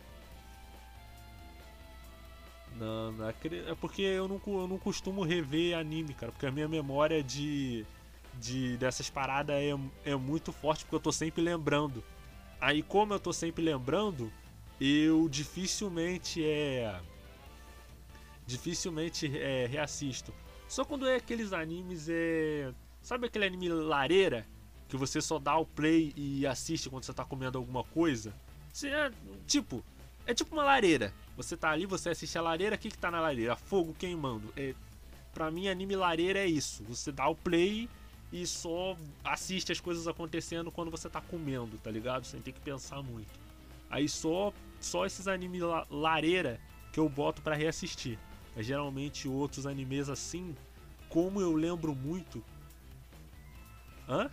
Não, 2.76 3.28
acre- 3.28 3.64
é 3.66 3.74
porque 3.74 4.02
eu 4.02 4.26
não, 4.26 4.40
eu 4.46 4.66
não 4.66 4.78
costumo 4.78 5.22
rever 5.22 5.76
anime, 5.76 6.14
cara, 6.14 6.32
porque 6.32 6.46
a 6.46 6.50
minha 6.50 6.68
memória 6.68 7.22
de, 7.22 7.84
de 8.34 8.76
dessas 8.76 9.08
paradas 9.10 9.56
é, 9.56 9.70
é 10.04 10.16
muito 10.16 10.52
forte, 10.52 10.84
porque 10.84 10.96
eu 10.96 11.00
tô 11.00 11.12
sempre 11.12 11.42
lembrando. 11.42 12.02
Aí, 12.60 12.82
como 12.82 13.12
eu 13.12 13.20
tô 13.20 13.32
sempre 13.32 13.62
lembrando, 13.62 14.32
eu 14.80 15.28
dificilmente 15.28 16.44
é. 16.44 17.00
Dificilmente 18.46 19.30
é, 19.36 19.66
reassisto. 19.66 20.32
Só 20.68 20.84
quando 20.84 21.06
é 21.06 21.16
aqueles 21.16 21.52
animes 21.52 22.08
é. 22.08 22.72
Sabe 23.00 23.26
aquele 23.26 23.44
anime 23.44 23.68
lareira? 23.68 24.46
Que 24.88 24.96
você 24.96 25.20
só 25.20 25.38
dá 25.38 25.56
o 25.56 25.64
play 25.64 26.12
e 26.16 26.46
assiste 26.46 26.90
quando 26.90 27.04
você 27.04 27.12
tá 27.12 27.24
comendo 27.24 27.58
alguma 27.58 27.82
coisa? 27.82 28.34
Você 28.72 28.88
é, 28.88 29.10
tipo, 29.46 29.82
é 30.26 30.34
tipo 30.34 30.54
uma 30.54 30.64
lareira. 30.64 31.12
Você 31.36 31.56
tá 31.56 31.70
ali, 31.70 31.86
você 31.86 32.10
assiste 32.10 32.36
a 32.38 32.42
lareira, 32.42 32.76
o 32.76 32.78
que 32.78 32.90
que 32.90 32.98
tá 32.98 33.10
na 33.10 33.20
lareira? 33.20 33.56
Fogo 33.56 33.94
queimando. 33.98 34.52
É, 34.56 34.74
pra 35.34 35.50
mim, 35.50 35.68
anime 35.68 35.96
lareira 35.96 36.38
é 36.40 36.46
isso. 36.46 36.84
Você 36.84 37.10
dá 37.10 37.26
o 37.28 37.34
play 37.34 37.88
e 38.32 38.46
só 38.46 38.96
assiste 39.24 39.72
as 39.72 39.80
coisas 39.80 40.06
acontecendo 40.08 40.70
quando 40.70 40.90
você 40.90 41.08
tá 41.08 41.20
comendo, 41.20 41.76
tá 41.78 41.90
ligado? 41.90 42.24
Sem 42.26 42.40
ter 42.40 42.52
que 42.52 42.60
pensar 42.60 43.02
muito. 43.02 43.30
Aí 43.90 44.08
só, 44.08 44.52
só 44.80 45.04
esses 45.06 45.26
anime 45.28 45.60
la- 45.60 45.86
lareira 45.90 46.60
que 46.92 47.00
eu 47.00 47.08
boto 47.08 47.42
pra 47.42 47.54
reassistir. 47.54 48.18
Mas 48.54 48.66
geralmente 48.66 49.26
outros 49.28 49.66
animes 49.66 50.08
assim, 50.10 50.54
como 51.08 51.40
eu 51.40 51.52
lembro 51.54 51.94
muito. 51.94 52.42
Hã? 54.08 54.30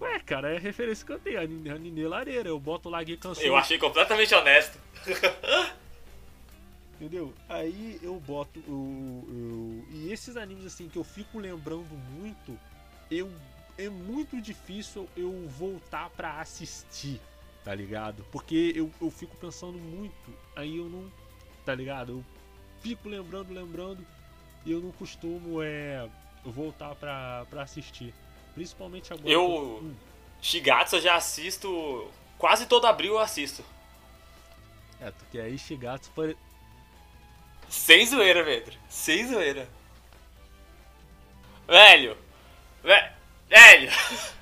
Ué, 0.00 0.20
cara, 0.20 0.52
é 0.52 0.56
a 0.56 0.60
referência 0.60 1.04
que 1.04 1.12
eu 1.12 1.18
tenho, 1.18 1.40
anime, 1.40 1.70
anime 1.70 2.06
lareira. 2.06 2.48
Eu 2.48 2.58
boto 2.60 2.88
lá 2.88 3.02
Gekansu. 3.02 3.42
Eu 3.42 3.56
achei 3.56 3.78
completamente 3.78 4.32
honesto. 4.34 4.78
Entendeu? 6.94 7.32
Aí 7.48 7.98
eu 8.02 8.18
boto. 8.20 8.58
Eu, 8.66 9.24
eu- 9.28 9.84
e 9.90 10.12
esses 10.12 10.36
animes 10.36 10.66
assim 10.66 10.88
que 10.88 10.98
eu 10.98 11.04
fico 11.04 11.38
lembrando 11.38 11.88
muito, 12.18 12.58
eu 13.10 13.30
é 13.78 13.88
muito 13.88 14.40
difícil 14.40 15.08
eu 15.16 15.46
voltar 15.48 16.10
pra 16.10 16.40
assistir, 16.40 17.20
tá 17.64 17.72
ligado? 17.72 18.24
Porque 18.32 18.72
eu, 18.74 18.90
eu 19.00 19.10
fico 19.10 19.36
pensando 19.36 19.78
muito, 19.78 20.34
aí 20.56 20.76
eu 20.78 20.86
não. 20.86 21.10
Tá 21.64 21.74
ligado? 21.74 22.12
Eu 22.12 22.24
fico 22.80 23.08
lembrando, 23.08 23.52
lembrando, 23.52 24.04
e 24.66 24.72
eu 24.72 24.80
não 24.80 24.90
costumo 24.90 25.62
é, 25.62 26.08
voltar 26.44 26.94
pra, 26.96 27.46
pra 27.48 27.62
assistir. 27.62 28.12
Principalmente 28.58 29.12
agora. 29.12 29.28
Eu- 29.30 29.78
Hum, 29.82 29.94
Shigatsu 30.42 30.96
eu 30.96 31.00
já 31.00 31.14
assisto. 31.14 32.10
Quase 32.36 32.66
todo 32.66 32.86
abril 32.86 33.12
eu 33.14 33.18
assisto. 33.20 33.64
é, 35.00 35.12
porque 35.12 35.38
aí 35.38 35.56
Shigatsu 35.56 36.10
foi. 36.12 36.36
Sem 37.68 38.04
zoeira, 38.04 38.42
Pedro. 38.44 38.76
Sem 38.88 39.28
zoeira. 39.28 39.68
Velho. 41.68 42.16
Ve- 42.82 43.10
Velho. 43.48 43.90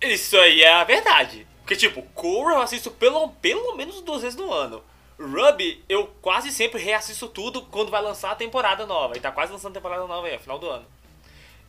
Isso 0.00 0.36
aí 0.36 0.62
é 0.62 0.72
a 0.72 0.84
verdade. 0.84 1.46
Porque, 1.60 1.76
tipo, 1.76 2.02
Core 2.14 2.54
eu 2.54 2.60
assisto 2.62 2.90
pelo, 2.90 3.28
pelo 3.34 3.76
menos 3.76 4.00
duas 4.00 4.22
vezes 4.22 4.36
no 4.38 4.52
ano. 4.52 4.82
Ruby, 5.20 5.84
eu 5.86 6.06
quase 6.22 6.50
sempre 6.50 6.80
reassisto 6.82 7.28
tudo 7.28 7.62
quando 7.62 7.90
vai 7.90 8.00
lançar 8.00 8.30
a 8.30 8.34
temporada 8.34 8.86
nova. 8.86 9.16
E 9.16 9.20
tá 9.20 9.30
quase 9.30 9.52
lançando 9.52 9.72
a 9.72 9.74
temporada 9.74 10.06
nova 10.06 10.26
aí, 10.26 10.38
final 10.38 10.58
do 10.58 10.68
ano. 10.68 10.86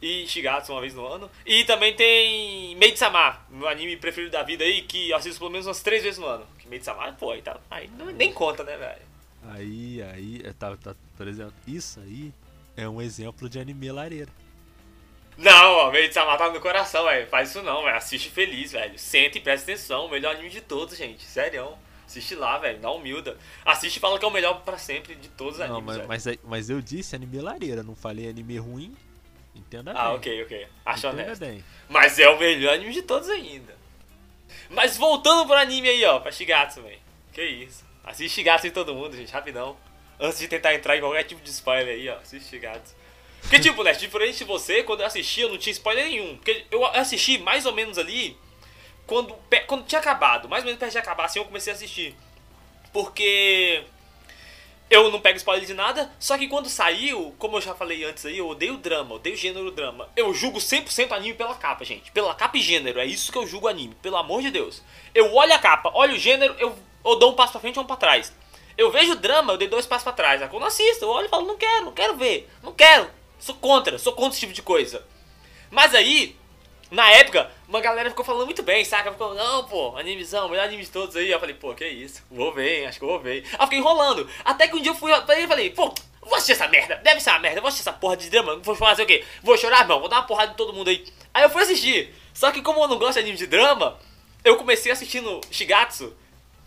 E 0.02 0.26
Shigatsu 0.26 0.72
uma 0.72 0.80
vez 0.82 0.94
no 0.96 1.06
ano. 1.06 1.30
E 1.46 1.64
também 1.66 1.94
tem 1.94 2.76
Maid-sama, 2.78 3.40
meu 3.50 3.68
anime 3.68 3.98
preferido 3.98 4.32
da 4.32 4.42
vida 4.42 4.64
aí, 4.64 4.82
que 4.84 5.10
eu 5.10 5.18
assisto 5.18 5.38
pelo 5.38 5.52
menos 5.52 5.68
umas 5.68 5.84
três 5.84 6.02
vezes 6.02 6.18
no 6.18 6.26
ano. 6.26 6.48
Que 6.58 6.68
Maid-sama, 6.68 7.12
pô, 7.14 7.32
aí, 7.32 7.42
tá, 7.42 7.60
aí 7.70 7.90
não- 7.98 8.06
nem 8.08 8.32
conta, 8.32 8.64
né, 8.64 8.78
velho? 8.78 9.02
Aí, 9.54 10.02
aí, 10.14 10.42
é, 10.46 10.54
tá, 10.54 10.76
tá, 10.78 10.96
por 11.18 11.28
exemplo, 11.28 11.54
isso 11.68 12.00
aí 12.00 12.34
é 12.78 12.88
um 12.88 13.02
exemplo 13.02 13.50
de 13.50 13.60
anime 13.60 13.92
lareira. 13.92 14.30
Não, 15.38 15.74
ó, 15.74 15.92
Maid-sama 15.92 16.38
tá 16.38 16.50
no 16.50 16.60
coração, 16.60 17.04
velho. 17.06 17.28
Faz 17.28 17.50
isso 17.50 17.62
não, 17.62 17.84
velho. 17.84 17.96
Assiste 17.98 18.30
feliz, 18.30 18.72
velho. 18.72 18.98
Senta 18.98 19.38
e 19.38 19.42
presta 19.42 19.72
atenção. 19.72 20.06
O 20.06 20.10
melhor 20.10 20.36
anime 20.36 20.50
de 20.50 20.62
todos, 20.62 20.98
gente. 20.98 21.24
Sério. 21.26 21.74
Assiste 22.12 22.36
lá, 22.36 22.58
velho. 22.58 22.78
Dá 22.80 22.91
humilda. 22.91 23.38
Assiste 23.65 23.95
e 23.95 24.00
fala 24.02 24.19
que 24.19 24.26
é 24.26 24.28
o 24.28 24.32
melhor 24.32 24.62
pra 24.63 24.78
sempre 24.78 25.15
de 25.15 25.30
todos 25.30 25.54
os 25.54 25.60
Não, 25.60 25.78
animes, 25.78 25.86
mas, 26.06 26.26
velho. 26.26 26.39
mas, 26.43 26.50
mas 26.52 26.69
eu 26.69 26.82
disse 26.82 27.15
anime 27.15 27.39
lareira, 27.39 27.82
não 27.84 27.95
falei 27.95 28.28
anime 28.30 28.58
ruim. 28.58 28.93
Entenda 29.56 29.93
bem. 29.93 30.02
Ah, 30.02 30.12
ok, 30.13 30.43
ok. 30.43 30.67
Acho 30.86 31.08
Entenda 31.08 31.24
honesto. 31.24 31.39
bem. 31.45 31.63
Mas 31.88 32.19
é 32.19 32.28
o 32.30 32.38
melhor 32.38 32.74
anime 32.74 32.91
de 32.93 33.02
todos 33.02 33.30
ainda. 33.30 33.74
Mas 34.69 34.97
voltando 34.97 35.45
pro 35.45 35.56
anime 35.56 35.88
aí, 35.88 36.04
ó, 36.06 36.19
pra 36.19 36.32
Shigatsu, 36.32 36.82
velho. 36.82 37.00
Que 37.32 37.43
isso. 37.43 37.84
Assiste 38.04 38.34
Shigatsu 38.36 38.67
em 38.67 38.71
todo 38.71 38.93
mundo, 38.93 39.15
gente, 39.15 39.32
rapidão. 39.32 39.78
Antes 40.19 40.39
de 40.39 40.47
tentar 40.50 40.74
entrar 40.76 40.97
em 40.97 41.00
qualquer 41.00 41.24
tipo 41.24 41.41
de 41.41 41.50
spoiler 41.50 41.95
aí, 41.95 42.10
ó, 42.10 42.15
assiste 42.17 42.50
Shigatsu. 42.50 42.93
Porque, 43.41 43.60
tipo, 43.60 43.84
né, 43.84 43.93
diferente 43.93 44.38
de 44.39 44.43
você, 44.43 44.84
quando 44.84 45.00
eu 45.00 45.06
assisti, 45.08 45.41
eu 45.41 45.50
não 45.50 45.58
tinha 45.58 45.71
spoiler 45.71 46.06
nenhum. 46.06 46.36
Porque 46.36 46.65
eu 46.69 46.86
assisti 46.86 47.38
mais 47.39 47.65
ou 47.65 47.74
menos 47.74 47.97
ali 47.97 48.38
quando, 49.12 49.36
quando 49.67 49.86
tinha 49.86 50.00
acabado. 50.00 50.47
Mais 50.47 50.63
ou 50.63 50.67
menos 50.67 50.80
perto 50.80 50.93
de 50.93 50.97
acabar, 50.97 51.26
assim, 51.26 51.39
eu 51.39 51.45
comecei 51.45 51.74
a 51.74 51.76
assistir. 51.76 52.15
Porque 52.93 53.84
eu 54.89 55.12
não 55.12 55.19
pego 55.19 55.36
spoiler 55.36 55.65
de 55.65 55.74
nada, 55.74 56.10
só 56.17 56.38
que 56.38 56.47
quando 56.47 56.69
saiu, 56.69 57.36
como 57.38 57.58
eu 57.58 57.62
já 57.62 57.76
falei 57.76 58.06
antes 58.06 58.26
aí, 58.26 58.38
eu 58.38 58.47
odeio 58.47 58.78
drama, 58.78 59.15
odeio 59.15 59.36
gênero 59.36 59.69
drama. 59.69 60.10
Eu 60.15 60.34
julgo 60.34 60.60
100% 60.60 61.12
anime 61.12 61.34
pela 61.34 61.56
capa, 61.56 61.84
gente. 61.84 62.10
Pela 62.12 62.34
capa 62.34 62.58
e 62.58 62.62
gênero, 62.62 63.02
é 63.02 63.06
isso 63.06 63.34
que 63.34 63.38
eu 63.38 63.45
julgo 63.45 63.67
anime, 63.67 63.95
pelo 64.02 64.15
amor 64.15 64.41
de 64.41 64.50
Deus. 64.50 64.82
Eu 65.13 65.34
olho 65.34 65.54
a 65.54 65.60
capa, 65.60 65.91
olho 65.93 66.15
o 66.15 66.19
gênero, 66.19 66.56
eu, 66.58 66.74
eu 67.04 67.15
dou 67.17 67.34
um 67.34 67.36
passo 67.36 67.52
pra 67.52 67.60
frente 67.60 67.76
e 67.76 67.80
um 67.80 67.86
pra 67.86 67.97
trás. 67.97 68.34
Eu 68.78 68.91
vejo 68.91 69.15
drama, 69.15 69.52
eu 69.52 69.58
dei 69.58 69.67
dois 69.67 69.86
passos 69.86 70.06
pra 70.06 70.13
trás. 70.13 70.50
Quando 70.50 70.65
assisto, 70.65 71.04
eu 71.04 71.10
olho 71.10 71.26
e 71.26 71.30
falo, 71.30 71.45
não 71.45 71.58
quero, 71.58 71.86
não 71.86 71.91
quero 71.91 72.15
ver, 72.15 72.50
não 72.63 72.71
quero. 72.71 73.10
Sou 73.38 73.56
contra, 73.56 74.00
sou 74.00 74.13
contra 74.13 74.32
esse 74.32 74.39
tipo 74.39 74.54
de 74.54 74.62
coisa. 74.62 75.06
Mas 75.69 75.93
aí, 75.93 76.38
na 76.92 77.10
época, 77.10 77.50
uma 77.70 77.80
galera 77.80 78.10
ficou 78.10 78.26
falando 78.26 78.46
muito 78.46 78.62
bem, 78.62 78.84
saca? 78.84 79.14
Ficou, 79.14 79.34
não, 79.34 79.64
pô, 79.64 79.98
animezão, 79.98 80.50
melhor 80.50 80.66
anime 80.66 80.84
de 80.84 80.90
todos 80.90 81.16
aí. 81.16 81.32
Eu 81.32 81.40
falei, 81.40 81.56
pô, 81.56 81.74
que 81.74 81.88
isso? 81.88 82.22
Vou 82.30 82.54
ver, 82.54 82.82
hein, 82.82 82.88
acho 82.88 83.00
que 83.00 83.06
vou 83.06 83.18
ver. 83.18 83.46
Aí 83.54 83.58
eu 83.58 83.64
fiquei 83.64 83.80
enrolando. 83.80 84.30
Até 84.44 84.68
que 84.68 84.76
um 84.76 84.82
dia 84.82 84.92
eu 84.92 84.96
fui 84.96 85.10
pra 85.22 85.36
ele 85.36 85.46
e 85.46 85.48
falei, 85.48 85.70
pô, 85.70 85.94
vou 86.22 86.36
assistir 86.36 86.52
essa 86.52 86.68
merda, 86.68 86.98
deve 86.98 87.22
ser 87.22 87.30
uma 87.30 87.40
merda, 87.40 87.62
vou 87.62 87.70
assistir 87.70 87.88
essa 87.88 87.98
porra 87.98 88.18
de 88.18 88.30
drama, 88.30 88.58
vou 88.58 88.76
fazer 88.76 89.04
o 89.04 89.06
quê? 89.06 89.24
Vou 89.42 89.58
chorar, 89.58 89.88
não, 89.88 90.02
vou 90.02 90.10
dar 90.10 90.18
uma 90.18 90.28
porrada 90.28 90.52
em 90.52 90.56
todo 90.56 90.74
mundo 90.74 90.90
aí. 90.90 91.06
Aí 91.34 91.44
eu 91.44 91.50
fui 91.50 91.64
assistir. 91.64 92.14
Só 92.34 92.52
que 92.52 92.62
como 92.62 92.84
eu 92.84 92.90
não 92.90 93.00
gosto 93.00 93.14
de 93.14 93.20
anime 93.22 93.38
de 93.38 93.48
drama, 93.48 93.98
eu 94.44 94.58
comecei 94.58 94.92
assistindo 94.92 95.40
Shigatsu. 95.50 96.14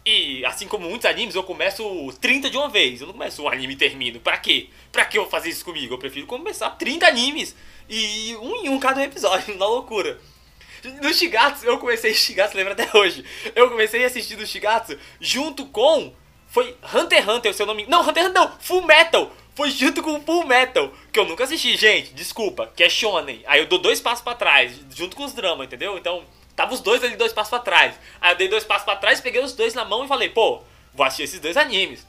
E 0.06 0.44
assim 0.44 0.68
como 0.68 0.88
muitos 0.88 1.06
animes, 1.06 1.34
eu 1.34 1.42
começo 1.42 1.82
30 2.20 2.50
de 2.50 2.56
uma 2.58 2.68
vez. 2.68 3.00
Eu 3.00 3.06
não 3.06 3.14
começo 3.14 3.42
um 3.42 3.48
anime 3.48 3.72
e 3.72 3.76
termino. 3.76 4.20
Pra 4.20 4.36
quê? 4.36 4.68
Pra 4.92 5.06
que 5.06 5.16
eu 5.16 5.26
fazer 5.28 5.48
isso 5.48 5.64
comigo? 5.64 5.94
Eu 5.94 5.98
prefiro 5.98 6.26
começar 6.26 6.70
30 6.70 7.06
animes 7.06 7.56
e 7.88 8.36
um 8.36 8.56
em 8.56 8.68
um 8.68 8.78
cada 8.78 9.02
episódio, 9.02 9.56
na 9.58 9.66
loucura. 9.66 10.20
No 11.02 11.14
Shigatsu, 11.14 11.64
eu 11.64 11.78
comecei 11.78 12.12
Shigatsu, 12.14 12.56
lembra 12.56 12.74
até 12.74 12.88
hoje. 12.96 13.24
Eu 13.54 13.70
comecei 13.70 14.04
a 14.04 14.06
assistir 14.06 14.36
do 14.36 14.46
Shigatsu 14.46 14.98
junto 15.18 15.64
com. 15.66 16.12
Foi 16.48 16.76
Hunter 16.94 17.18
x 17.18 17.28
Hunter, 17.28 17.50
o 17.50 17.54
seu 17.54 17.66
nome. 17.66 17.86
Não, 17.88 18.02
Hunter 18.02 18.24
x 18.24 18.28
Hunter 18.28 18.42
não! 18.42 18.58
Full 18.60 18.82
Metal! 18.82 19.32
Foi 19.54 19.70
junto 19.70 20.02
com 20.02 20.20
Full 20.20 20.46
Metal, 20.46 20.92
que 21.12 21.18
eu 21.18 21.24
nunca 21.24 21.44
assisti, 21.44 21.76
gente. 21.76 22.12
Desculpa, 22.12 22.70
que 22.74 22.82
é 22.82 22.88
Shonen. 22.88 23.40
Aí 23.46 23.60
eu 23.60 23.66
dou 23.66 23.78
dois 23.78 24.00
passos 24.00 24.22
pra 24.22 24.34
trás, 24.34 24.78
junto 24.94 25.16
com 25.16 25.24
os 25.24 25.32
dramas, 25.32 25.66
entendeu? 25.66 25.96
Então, 25.96 26.24
Tava 26.56 26.72
os 26.72 26.80
dois 26.80 27.02
ali 27.02 27.16
dois 27.16 27.32
passos 27.32 27.50
pra 27.50 27.58
trás. 27.58 27.94
Aí 28.20 28.32
eu 28.32 28.36
dei 28.36 28.48
dois 28.48 28.64
passos 28.64 28.84
pra 28.84 28.96
trás, 28.96 29.20
peguei 29.20 29.42
os 29.42 29.54
dois 29.54 29.74
na 29.74 29.84
mão 29.84 30.04
e 30.04 30.08
falei, 30.08 30.28
pô, 30.28 30.62
vou 30.92 31.04
assistir 31.04 31.24
esses 31.24 31.40
dois 31.40 31.56
animes. 31.56 32.06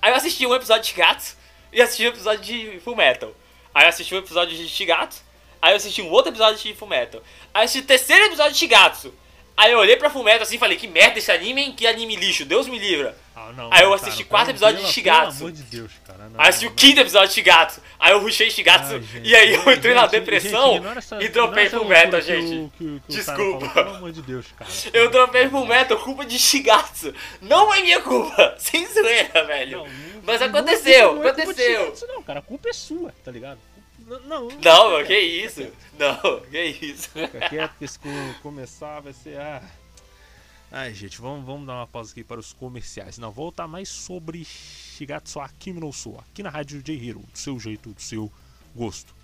Aí 0.00 0.12
eu 0.12 0.16
assisti 0.16 0.46
um 0.46 0.54
episódio 0.54 0.82
de 0.82 0.88
Shigatsu 0.88 1.36
e 1.72 1.82
assisti 1.82 2.04
um 2.04 2.08
episódio 2.08 2.44
de 2.44 2.80
Full 2.80 2.96
Metal. 2.96 3.32
Aí 3.74 3.84
eu 3.84 3.88
assisti 3.88 4.14
um 4.14 4.18
episódio 4.18 4.56
de 4.56 4.68
Shigatsu, 4.68 5.22
aí 5.60 5.72
eu 5.72 5.76
assisti 5.76 6.02
um 6.02 6.10
outro 6.10 6.30
episódio 6.30 6.58
de 6.58 6.74
Full 6.74 6.88
Metal. 6.88 7.20
Aí 7.52 7.62
eu 7.62 7.64
assisti 7.64 7.84
o 7.84 7.86
terceiro 7.86 8.24
episódio 8.26 8.52
de 8.52 8.58
Shigatsu. 8.58 9.14
Aí 9.58 9.72
eu 9.72 9.78
olhei 9.78 9.96
pra 9.96 10.08
Full 10.08 10.22
Metal 10.22 10.42
assim 10.42 10.54
e 10.56 10.58
falei, 10.58 10.76
que 10.76 10.86
merda 10.86 11.18
esse 11.18 11.32
anime, 11.32 11.60
hein? 11.62 11.74
Que 11.76 11.86
anime 11.86 12.14
lixo, 12.16 12.44
Deus 12.44 12.68
me 12.68 12.78
livra. 12.78 13.14
Ah, 13.34 13.52
não, 13.56 13.64
Aí 13.72 13.82
eu 13.82 13.90
cara, 13.90 13.94
assisti 13.96 14.18
pelo- 14.18 14.28
quatro 14.30 14.50
episódios 14.52 14.86
de 14.86 14.92
Shigatsu. 14.92 15.38
Pelo 15.38 15.48
amor 15.48 15.52
de 15.52 15.62
Deus, 15.64 15.92
cara. 16.06 16.28
Não, 16.28 16.40
Aí 16.40 16.48
assisti 16.48 16.66
o 16.66 16.68
não. 16.70 16.76
quinto 16.76 17.00
episódio 17.00 17.28
de 17.28 17.34
Shigatsu. 17.34 17.82
Aí 17.98 18.12
eu 18.12 18.20
rushei 18.20 18.50
Shigatsu 18.50 18.92
Ai, 18.94 19.02
gente, 19.02 19.28
e 19.28 19.34
aí 19.36 19.54
eu 19.54 19.62
gente, 19.64 19.78
entrei 19.78 19.94
na 19.94 20.02
gente, 20.02 20.10
depressão 20.12 20.76
ignora 20.76 20.98
essa- 20.98 21.22
e 21.22 21.28
dropei 21.28 21.64
essa 21.66 21.84
Metal, 21.84 22.20
gente. 22.20 22.54
o- 22.54 22.72
que 22.76 22.84
o- 22.84 23.00
que 23.06 23.12
o 23.12 23.16
Desculpa. 23.16 23.66
falou, 23.70 23.84
Pelo 23.84 23.96
amor 23.96 24.12
de 24.12 24.22
Deus, 24.22 24.46
cara. 24.56 24.70
Eu 24.92 25.10
dropei 25.10 25.48
Full 25.48 25.66
Metal, 25.66 25.98
culpa 25.98 26.24
de 26.24 26.38
Shigatsu. 26.38 27.14
Não 27.40 27.72
é 27.74 27.82
minha 27.82 28.00
culpa. 28.00 28.54
Sem 28.58 28.86
zoeira, 28.86 29.44
velho. 29.44 29.86
Mas 30.24 30.42
aconteceu, 30.42 31.08
culpa- 31.14 31.22
não 31.22 31.28
é 31.28 31.30
aconteceu. 31.42 31.80
Shigatsu, 31.80 32.06
não, 32.08 32.22
cara. 32.22 32.38
A 32.40 32.42
culpa 32.42 32.68
é 32.68 32.72
sua, 32.72 33.12
tá 33.24 33.30
ligado? 33.30 33.58
Não, 34.08 34.20
não. 34.20 34.48
Não, 34.64 34.90
meu, 34.96 35.06
que 35.06 35.18
isso? 35.18 35.62
Não, 35.98 36.40
que 36.40 36.62
isso? 36.62 37.10
Fica 37.10 37.48
quieto 37.48 37.74
que 37.78 37.86
se 37.88 37.98
co- 37.98 38.08
começar 38.42 39.00
vai 39.00 39.12
ser. 39.12 39.38
Ah. 39.40 39.62
Ai, 40.70 40.92
gente, 40.94 41.20
vamos, 41.20 41.44
vamos 41.46 41.66
dar 41.66 41.74
uma 41.74 41.86
pausa 41.86 42.12
aqui 42.12 42.22
para 42.22 42.38
os 42.40 42.52
comerciais. 42.52 43.18
Não, 43.18 43.30
voltar 43.30 43.66
mais 43.66 43.88
sobre 43.88 44.44
Shigatsu 44.44 45.40
Akimi 45.40 45.80
no 45.80 45.92
Sou, 45.92 46.18
aqui 46.18 46.42
na 46.42 46.50
Rádio 46.50 46.82
J 46.82 46.94
Hero, 47.08 47.20
do 47.20 47.38
seu 47.38 47.58
jeito, 47.58 47.90
do 47.92 48.00
seu 48.02 48.30
gosto. 48.76 49.14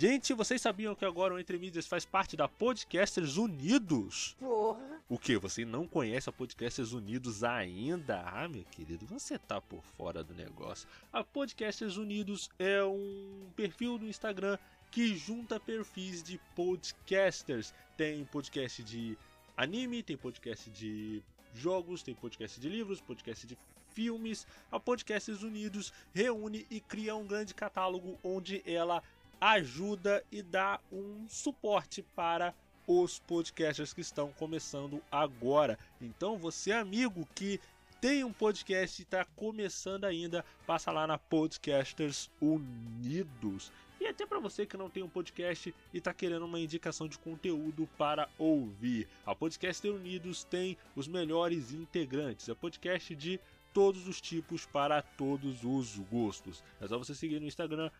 Gente, 0.00 0.32
vocês 0.32 0.62
sabiam 0.62 0.94
que 0.94 1.04
agora 1.04 1.34
o 1.34 1.38
Entre 1.38 1.58
Mídias 1.58 1.86
faz 1.86 2.06
parte 2.06 2.34
da 2.34 2.48
Podcasters 2.48 3.36
Unidos? 3.36 4.34
Porra. 4.40 4.98
O 5.10 5.18
que? 5.18 5.36
Você 5.36 5.62
não 5.62 5.86
conhece 5.86 6.26
a 6.26 6.32
Podcasters 6.32 6.92
Unidos 6.92 7.44
ainda? 7.44 8.22
Ah, 8.24 8.48
meu 8.48 8.64
querido, 8.64 9.04
você 9.04 9.38
tá 9.38 9.60
por 9.60 9.82
fora 9.98 10.24
do 10.24 10.32
negócio. 10.32 10.88
A 11.12 11.22
Podcasters 11.22 11.98
Unidos 11.98 12.48
é 12.58 12.82
um 12.82 13.50
perfil 13.54 13.98
no 13.98 14.08
Instagram 14.08 14.56
que 14.90 15.14
junta 15.14 15.60
perfis 15.60 16.22
de 16.22 16.40
podcasters. 16.56 17.74
Tem 17.94 18.24
podcast 18.24 18.82
de 18.82 19.18
anime, 19.54 20.02
tem 20.02 20.16
podcast 20.16 20.70
de 20.70 21.22
jogos, 21.52 22.02
tem 22.02 22.14
podcast 22.14 22.58
de 22.58 22.70
livros, 22.70 23.02
podcast 23.02 23.46
de 23.46 23.58
filmes. 23.92 24.46
A 24.72 24.80
Podcasters 24.80 25.42
Unidos 25.42 25.92
reúne 26.14 26.66
e 26.70 26.80
cria 26.80 27.14
um 27.14 27.26
grande 27.26 27.52
catálogo 27.52 28.18
onde 28.24 28.62
ela 28.64 29.02
ajuda 29.40 30.22
e 30.30 30.42
dá 30.42 30.78
um 30.92 31.26
suporte 31.28 32.02
para 32.14 32.54
os 32.86 33.18
podcasters 33.20 33.92
que 33.92 34.00
estão 34.00 34.32
começando 34.32 35.02
agora. 35.10 35.78
Então, 36.00 36.36
você 36.36 36.72
amigo 36.72 37.26
que 37.34 37.60
tem 38.00 38.24
um 38.24 38.32
podcast 38.32 39.00
e 39.00 39.04
está 39.04 39.24
começando 39.36 40.04
ainda, 40.04 40.44
passa 40.66 40.90
lá 40.90 41.06
na 41.06 41.18
Podcasters 41.18 42.30
Unidos. 42.40 43.70
E 44.00 44.06
até 44.06 44.24
para 44.24 44.38
você 44.38 44.64
que 44.64 44.78
não 44.78 44.88
tem 44.88 45.02
um 45.02 45.08
podcast 45.08 45.74
e 45.92 45.98
está 45.98 46.14
querendo 46.14 46.46
uma 46.46 46.58
indicação 46.58 47.06
de 47.06 47.18
conteúdo 47.18 47.86
para 47.98 48.28
ouvir. 48.38 49.06
A 49.26 49.34
Podcaster 49.34 49.92
Unidos 49.92 50.42
tem 50.42 50.78
os 50.96 51.06
melhores 51.06 51.72
integrantes. 51.72 52.48
É 52.48 52.54
podcast 52.54 53.14
de 53.14 53.38
todos 53.72 54.08
os 54.08 54.20
tipos 54.20 54.66
para 54.66 55.00
todos 55.02 55.64
os 55.64 55.96
gostos. 56.10 56.62
É 56.80 56.88
só 56.88 56.98
você 56.98 57.14
seguir 57.14 57.40
no 57.40 57.46
Instagram, 57.46 57.90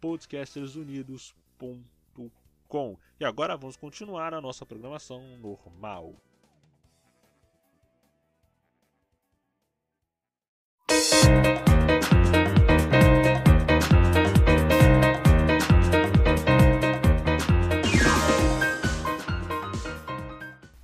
podcastersunidos.com. 0.00 2.98
E 3.18 3.24
agora 3.24 3.56
vamos 3.56 3.76
continuar 3.76 4.34
a 4.34 4.40
nossa 4.40 4.66
programação 4.66 5.22
normal. 5.38 6.14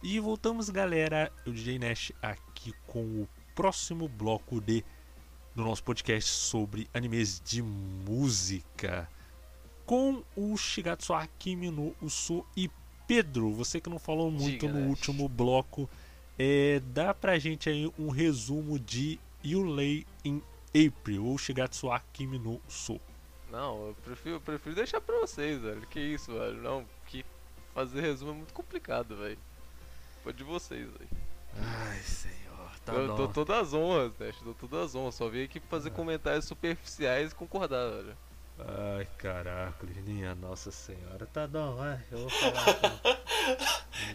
E 0.02 0.20
voltamos, 0.20 0.70
galera. 0.70 1.30
Eu, 1.44 1.52
DJ 1.52 1.78
Nash, 1.78 2.12
aqui 2.22 2.72
com 2.86 3.22
o 3.22 3.28
próximo 3.54 4.08
bloco 4.08 4.60
de 4.60 4.84
do 5.54 5.62
nosso 5.62 5.84
podcast 5.84 6.28
sobre 6.28 6.88
animes 6.92 7.40
de 7.40 7.62
música. 7.62 9.08
Com 9.86 10.22
o 10.34 10.56
Shigatsu 10.56 11.12
Akimi 11.14 11.70
no 11.70 11.94
Uso 12.02 12.44
e 12.56 12.68
Pedro, 13.06 13.52
você 13.52 13.80
que 13.80 13.88
não 13.88 13.98
falou 13.98 14.30
muito 14.30 14.66
Diga, 14.66 14.68
no 14.68 14.80
Nash. 14.80 14.88
último 14.88 15.28
bloco, 15.28 15.88
é, 16.38 16.80
dá 16.86 17.14
pra 17.14 17.38
gente 17.38 17.68
aí 17.68 17.92
um 17.98 18.08
resumo 18.08 18.78
de 18.78 19.20
Yulei 19.44 20.04
in 20.24 20.42
April 20.74 21.26
ou 21.26 21.38
Shigatsu 21.38 21.90
Akimi 21.92 22.38
no 22.38 22.60
Uso. 22.68 22.98
Não, 23.52 23.88
eu 23.88 23.96
prefiro, 24.02 24.34
eu 24.36 24.40
prefiro 24.40 24.74
deixar 24.74 25.00
pra 25.00 25.16
vocês, 25.20 25.60
velho. 25.60 25.82
Que 25.82 26.00
isso, 26.00 26.32
velho. 26.32 26.60
Não, 26.60 26.84
que 27.06 27.24
fazer 27.72 28.00
resumo 28.00 28.32
é 28.32 28.34
muito 28.34 28.52
complicado, 28.52 29.14
velho. 29.16 29.38
Foi 30.24 30.32
de 30.32 30.42
vocês, 30.42 30.88
velho. 30.90 31.08
Ai, 31.56 32.00
senhor, 32.00 32.34
tá 32.84 32.92
eu 32.92 33.14
dou 33.14 33.28
todas 33.28 33.56
as 33.58 33.74
honras, 33.74 34.12
Dash, 34.18 34.36
dou 34.42 34.54
todas 34.54 34.80
as 34.86 34.94
honras. 34.94 35.14
Só 35.14 35.28
vim 35.28 35.44
aqui 35.44 35.60
fazer 35.68 35.90
comentários 35.90 36.44
superficiais 36.44 37.32
e 37.32 37.34
concordar, 37.34 37.88
velho. 37.90 38.16
Ai, 38.96 39.08
caraca, 39.18 39.86
minha 40.06 40.34
nossa 40.34 40.70
senhora. 40.70 41.26
Tá 41.26 41.46
bom, 41.46 41.74
vai. 41.74 42.00
Eu 42.12 42.18
vou 42.18 42.30
falar. 42.30 43.24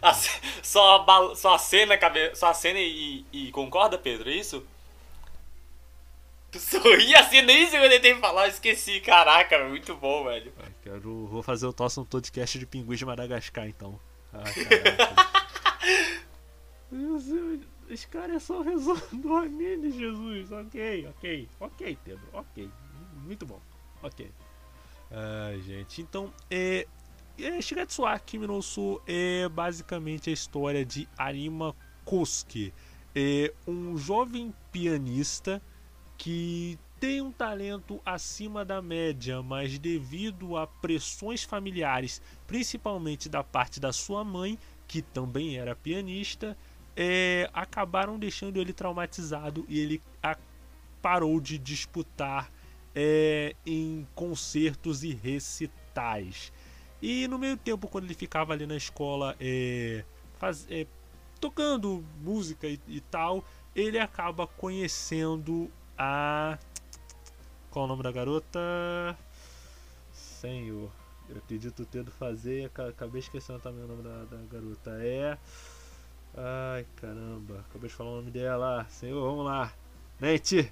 A 0.02 0.14
Só 0.14 1.06
a, 1.08 1.36
só 1.36 1.56
a 1.56 1.58
cena, 1.58 1.98
cabe- 1.98 2.36
só 2.36 2.48
a 2.48 2.54
cena 2.54 2.80
e, 2.80 3.26
e 3.32 3.52
concorda, 3.52 3.98
Pedro? 3.98 4.30
É 4.30 4.34
isso? 4.34 4.66
Sorri 6.58 7.14
assim, 7.16 7.42
nem 7.42 7.68
sei 7.68 7.80
o 7.80 7.82
que 7.82 7.88
eu 7.88 7.92
tentei 7.92 8.16
falar, 8.16 8.46
eu 8.46 8.50
esqueci. 8.50 9.00
Caraca, 9.02 9.66
muito 9.68 9.96
bom, 9.96 10.24
velho. 10.26 10.52
Ai, 10.62 10.72
quero, 10.84 11.28
vou 11.28 11.44
fazer 11.44 11.66
o 11.68 11.74
tosse 11.74 11.98
no 12.00 12.06
podcast 12.06 12.58
de 12.58 12.66
pinguins 12.66 13.00
de 13.00 13.06
Madagascar, 13.06 13.68
então. 13.68 14.00
Ai, 14.34 14.54
caraca. 14.66 15.30
Esse 17.90 18.08
cara 18.08 18.36
é 18.36 18.40
só 18.40 18.60
o 18.60 18.62
resumo 18.62 19.02
do 19.12 19.36
anime, 19.36 19.92
Jesus. 19.92 20.52
Ok, 20.52 21.08
ok, 21.08 21.50
ok, 21.60 21.98
Pedro, 22.04 22.24
ok. 22.32 22.70
Muito 23.26 23.46
bom, 23.46 23.60
ok. 24.04 24.32
Ai, 25.12 25.60
gente, 25.62 26.02
então, 26.02 26.32
é. 26.52 26.88
é 27.40 27.62
Shigatsu 27.62 28.06
Akimi 28.06 28.46
no 28.46 28.58
Uso 28.58 29.02
é 29.08 29.50
basicamente 29.50 30.30
a 30.30 30.34
história 30.34 30.86
de 30.86 31.10
Arima 31.18 31.76
Kosuke. 32.06 32.72
É 33.16 33.52
um 33.68 33.98
jovem 33.98 34.54
pianista 34.72 35.60
que 36.16 36.78
tem 37.00 37.22
um 37.22 37.32
talento 37.32 38.00
acima 38.06 38.66
da 38.66 38.82
média, 38.82 39.42
mas 39.42 39.80
devido 39.80 40.58
a 40.58 40.68
pressões 40.68 41.44
familiares, 41.44 42.22
principalmente 42.46 43.30
da 43.30 43.44
parte 43.44 43.80
da 43.80 43.94
sua 43.94 44.24
mãe, 44.24 44.60
que 44.86 45.02
também 45.02 45.58
era 45.58 45.76
pianista, 45.76 46.58
é, 47.02 47.50
acabaram 47.54 48.20
deixando 48.20 48.58
ele 48.58 48.74
traumatizado 48.74 49.66
e 49.70 49.80
ele 49.80 50.04
a- 50.22 50.38
parou 51.02 51.40
de 51.40 51.58
disputar 51.58 52.52
é, 52.94 53.56
em 53.66 54.06
concertos 54.14 55.02
e 55.02 55.14
recitais. 55.14 56.52
E 57.02 57.26
no 57.30 57.40
meio 57.40 57.56
tempo, 57.56 57.88
quando 57.88 58.04
ele 58.04 58.14
ficava 58.14 58.52
ali 58.52 58.68
na 58.68 58.76
escola 58.76 59.34
é, 59.40 60.04
faz- 60.38 60.68
é, 60.70 60.86
tocando 61.40 62.04
música 62.22 62.68
e, 62.68 62.78
e 62.86 63.00
tal, 63.00 63.46
ele 63.74 63.98
acaba 63.98 64.46
conhecendo 64.46 65.72
a. 65.98 66.60
Qual 67.72 67.86
o 67.86 67.88
nome 67.88 68.04
da 68.04 68.12
garota? 68.12 68.60
Senhor, 70.12 70.92
eu 71.30 71.38
acredito 71.38 71.86
tendo 71.86 72.12
fazer, 72.12 72.66
aca- 72.66 72.90
acabei 72.90 73.20
esquecendo 73.20 73.60
também 73.60 73.86
o 73.86 73.88
nome 73.88 74.04
da, 74.04 74.26
da 74.26 74.38
garota. 74.52 74.92
É. 75.02 75.38
Ai 76.36 76.86
caramba, 76.96 77.66
acabei 77.70 77.90
de 77.90 77.96
falar 77.96 78.12
o 78.12 78.16
nome 78.18 78.32
dela. 78.32 78.86
Senhor, 78.90 79.22
vamos 79.22 79.46
lá. 79.46 79.74
Nete! 80.20 80.72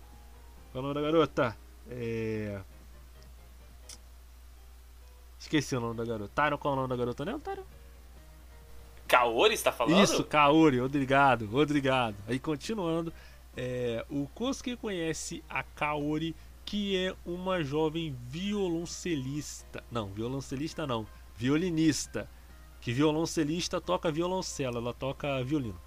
Qual 0.71 0.83
o 0.83 0.87
nome 0.87 0.93
da 0.93 1.01
garota? 1.01 1.57
É. 1.89 2.61
Esqueci 5.39 5.75
o 5.75 5.79
nome 5.79 5.95
da 5.95 6.05
garota. 6.05 6.31
Tyron, 6.35 6.57
qual 6.57 6.73
é 6.73 6.77
o 6.77 6.79
nome 6.81 6.89
da 6.89 6.95
garota, 6.95 7.25
né? 7.25 7.39
Tyron? 7.43 7.63
Kaori, 9.07 9.57
você 9.57 9.63
tá 9.63 9.71
falando? 9.71 10.03
Isso, 10.03 10.23
Kaori, 10.25 10.81
obrigado, 10.81 11.49
obrigado. 11.57 12.15
Aí 12.27 12.37
continuando, 12.37 13.13
é, 13.55 14.05
o 14.09 14.27
Kosuke 14.35 14.75
conhece 14.75 15.41
a 15.49 15.63
Kaori, 15.63 16.35
que 16.65 16.97
é 16.97 17.15
uma 17.25 17.63
jovem 17.63 18.15
violoncelista. 18.27 19.81
Não, 19.89 20.07
violoncelista 20.07 20.85
não, 20.85 21.07
violinista. 21.37 22.29
Que 22.87 22.93
violoncelista 22.93 23.81
toca 23.81 24.09
violoncelo, 24.09 24.77
ela 24.77 24.93
toca 24.93 25.43
violino. 25.43 25.77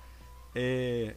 É, 0.55 1.17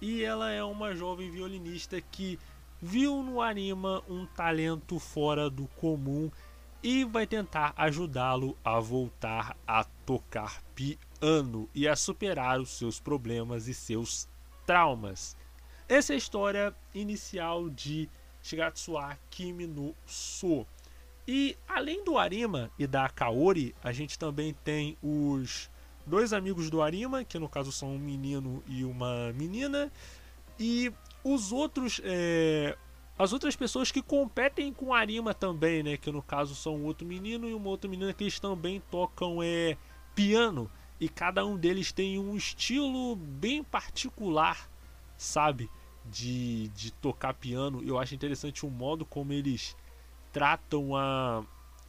e 0.00 0.22
ela 0.22 0.52
é 0.52 0.62
uma 0.62 0.94
jovem 0.94 1.28
violinista 1.28 2.00
que 2.00 2.38
viu 2.80 3.20
no 3.20 3.40
Arima 3.40 4.00
um 4.08 4.26
talento 4.26 4.96
fora 5.00 5.50
do 5.50 5.66
comum 5.66 6.30
e 6.80 7.04
vai 7.04 7.26
tentar 7.26 7.74
ajudá-lo 7.76 8.56
a 8.64 8.78
voltar 8.78 9.56
a 9.66 9.82
tocar 10.06 10.62
piano 10.72 11.68
e 11.74 11.88
a 11.88 11.96
superar 11.96 12.60
os 12.60 12.70
seus 12.70 13.00
problemas 13.00 13.66
e 13.66 13.74
seus 13.74 14.28
traumas. 14.64 15.36
Essa 15.88 16.12
é 16.12 16.14
a 16.14 16.18
história 16.18 16.76
inicial 16.94 17.68
de 17.68 18.08
Shigatsuwa 18.40 19.18
Kimi 19.30 19.66
no. 19.66 19.96
E 21.26 21.56
além 21.66 22.04
do 22.04 22.18
Arima 22.18 22.70
e 22.78 22.86
da 22.86 23.08
Kaori, 23.08 23.74
a 23.82 23.92
gente 23.92 24.18
também 24.18 24.54
tem 24.64 24.96
os 25.02 25.70
dois 26.06 26.32
amigos 26.32 26.68
do 26.68 26.82
Arima, 26.82 27.24
que 27.24 27.38
no 27.38 27.48
caso 27.48 27.72
são 27.72 27.94
um 27.94 27.98
menino 27.98 28.62
e 28.66 28.84
uma 28.84 29.32
menina, 29.32 29.90
e 30.58 30.92
os 31.24 31.50
outros, 31.50 32.00
é, 32.04 32.76
as 33.18 33.32
outras 33.32 33.56
pessoas 33.56 33.90
que 33.90 34.02
competem 34.02 34.72
com 34.72 34.86
o 34.86 34.94
Arima 34.94 35.32
também, 35.32 35.82
né? 35.82 35.96
Que 35.96 36.12
no 36.12 36.22
caso 36.22 36.54
são 36.54 36.76
um 36.76 36.84
outro 36.84 37.06
menino 37.06 37.48
e 37.48 37.54
uma 37.54 37.70
outra 37.70 37.88
menina 37.88 38.12
que 38.12 38.24
eles 38.24 38.38
também 38.38 38.82
tocam 38.90 39.42
é, 39.42 39.76
piano. 40.14 40.70
E 41.00 41.08
cada 41.08 41.44
um 41.44 41.56
deles 41.56 41.90
tem 41.90 42.18
um 42.18 42.36
estilo 42.36 43.16
bem 43.16 43.64
particular, 43.64 44.68
sabe? 45.16 45.70
De, 46.04 46.68
de 46.68 46.92
tocar 46.92 47.32
piano. 47.34 47.82
Eu 47.82 47.98
acho 47.98 48.14
interessante 48.14 48.66
o 48.66 48.70
modo 48.70 49.06
como 49.06 49.32
eles 49.32 49.74
tratam 50.34 50.94
a. 50.96 51.44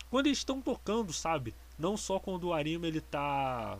Quando 0.09 0.27
eles 0.27 0.37
estão 0.37 0.61
tocando, 0.61 1.11
sabe? 1.11 1.53
Não 1.77 1.97
só 1.97 2.19
quando 2.19 2.45
o 2.45 2.53
Arima 2.53 2.87
ele 2.87 3.01
tá. 3.01 3.77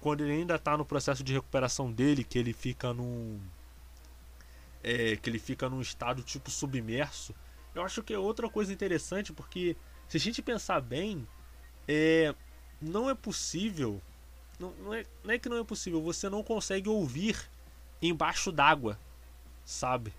Quando 0.00 0.24
ele 0.24 0.32
ainda 0.32 0.58
tá 0.58 0.76
no 0.76 0.84
processo 0.84 1.22
de 1.22 1.34
recuperação 1.34 1.92
dele, 1.92 2.24
que 2.24 2.38
ele 2.38 2.54
fica 2.54 2.92
num. 2.92 3.38
É, 4.82 5.16
que 5.16 5.28
ele 5.28 5.38
fica 5.38 5.68
num 5.68 5.82
estado 5.82 6.22
tipo 6.22 6.50
submerso. 6.50 7.34
Eu 7.74 7.82
acho 7.82 8.02
que 8.02 8.14
é 8.14 8.18
outra 8.18 8.48
coisa 8.48 8.72
interessante, 8.72 9.32
porque 9.32 9.76
se 10.08 10.16
a 10.16 10.20
gente 10.20 10.40
pensar 10.40 10.80
bem, 10.80 11.28
é, 11.86 12.34
não 12.80 13.10
é 13.10 13.14
possível. 13.14 14.00
Não, 14.58 14.72
não, 14.82 14.94
é, 14.94 15.04
não 15.22 15.34
é 15.34 15.38
que 15.38 15.48
não 15.48 15.58
é 15.58 15.64
possível, 15.64 16.02
você 16.02 16.28
não 16.28 16.42
consegue 16.42 16.88
ouvir 16.88 17.38
embaixo 18.02 18.50
d'água, 18.50 18.98
sabe? 19.64 20.12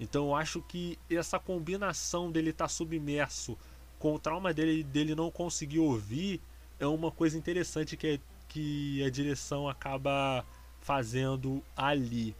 Então 0.00 0.28
eu 0.28 0.34
acho 0.34 0.62
que 0.62 0.98
essa 1.10 1.38
combinação 1.38 2.32
dele 2.32 2.50
estar 2.50 2.64
tá 2.64 2.68
submerso 2.68 3.56
com 3.98 4.14
o 4.14 4.18
trauma 4.18 4.52
dele 4.54 4.82
dele 4.82 5.14
não 5.14 5.30
conseguir 5.30 5.78
ouvir 5.78 6.40
é 6.78 6.86
uma 6.86 7.10
coisa 7.10 7.36
interessante 7.36 7.98
que, 7.98 8.06
é, 8.06 8.20
que 8.48 9.04
a 9.04 9.10
direção 9.10 9.68
acaba 9.68 10.42
fazendo 10.80 11.62
ali. 11.76 12.34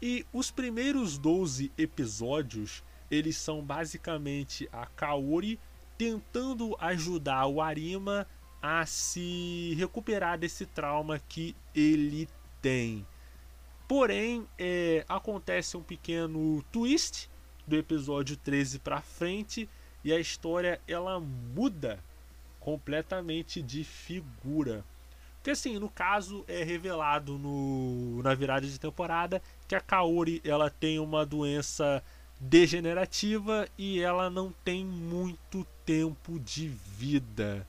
E 0.00 0.24
os 0.32 0.50
primeiros 0.50 1.18
12 1.18 1.70
episódios, 1.76 2.82
eles 3.10 3.36
são 3.36 3.60
basicamente 3.60 4.66
a 4.72 4.86
Kaori 4.86 5.60
tentando 5.98 6.74
ajudar 6.80 7.46
o 7.46 7.60
Arima 7.60 8.26
a 8.62 8.86
se 8.86 9.74
recuperar 9.76 10.38
desse 10.38 10.64
trauma 10.64 11.18
que 11.28 11.54
ele 11.74 12.26
tem. 12.62 13.06
Porém, 13.90 14.46
é, 14.56 15.04
acontece 15.08 15.76
um 15.76 15.82
pequeno 15.82 16.62
twist 16.70 17.28
do 17.66 17.74
episódio 17.74 18.36
13 18.36 18.78
para 18.78 19.00
frente 19.00 19.68
e 20.04 20.12
a 20.12 20.20
história 20.20 20.80
ela 20.86 21.18
muda 21.18 21.98
completamente 22.60 23.60
de 23.60 23.82
figura. 23.82 24.84
Porque 25.34 25.50
assim, 25.50 25.76
no 25.80 25.88
caso 25.88 26.44
é 26.46 26.62
revelado 26.62 27.36
no, 27.36 28.22
na 28.22 28.32
virada 28.32 28.64
de 28.64 28.78
temporada 28.78 29.42
que 29.66 29.74
a 29.74 29.80
Kaori 29.80 30.40
ela 30.44 30.70
tem 30.70 31.00
uma 31.00 31.26
doença 31.26 32.00
degenerativa 32.38 33.68
e 33.76 33.98
ela 33.98 34.30
não 34.30 34.54
tem 34.64 34.84
muito 34.84 35.66
tempo 35.84 36.38
de 36.38 36.68
vida, 36.68 37.66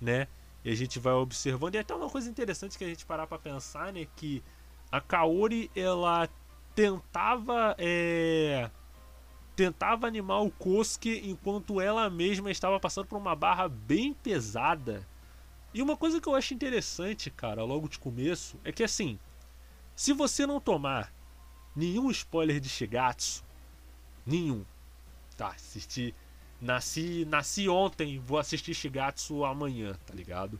né? 0.00 0.28
E 0.64 0.70
a 0.70 0.74
gente 0.74 0.98
vai 0.98 1.12
observando 1.12 1.74
e 1.74 1.78
até 1.78 1.94
uma 1.94 2.08
coisa 2.08 2.30
interessante 2.30 2.78
que 2.78 2.84
a 2.84 2.88
gente 2.88 3.04
parar 3.04 3.26
para 3.26 3.38
pensar, 3.38 3.92
né, 3.92 4.06
que 4.16 4.42
a 4.90 5.00
Kaori 5.00 5.70
ela 5.74 6.28
tentava 6.74 7.74
é, 7.78 8.70
tentava 9.54 10.06
animar 10.06 10.40
o 10.40 10.50
Kosuke 10.50 11.22
enquanto 11.24 11.80
ela 11.80 12.08
mesma 12.08 12.50
estava 12.50 12.78
passando 12.78 13.06
por 13.06 13.18
uma 13.18 13.34
barra 13.34 13.68
bem 13.68 14.14
pesada. 14.14 15.06
E 15.74 15.82
uma 15.82 15.96
coisa 15.96 16.20
que 16.20 16.28
eu 16.28 16.34
acho 16.34 16.54
interessante, 16.54 17.30
cara, 17.30 17.64
logo 17.64 17.88
de 17.88 17.98
começo, 17.98 18.56
é 18.64 18.72
que 18.72 18.82
assim, 18.82 19.18
se 19.94 20.12
você 20.12 20.46
não 20.46 20.60
tomar 20.60 21.12
nenhum 21.74 22.10
spoiler 22.10 22.60
de 22.60 22.68
Shigatsu, 22.68 23.44
nenhum, 24.24 24.64
tá, 25.36 25.48
assisti, 25.48 26.14
nasci, 26.60 27.24
nasci 27.26 27.68
ontem, 27.68 28.18
vou 28.18 28.38
assistir 28.38 28.74
Shigatsu 28.74 29.44
amanhã, 29.44 29.94
tá 30.06 30.14
ligado? 30.14 30.58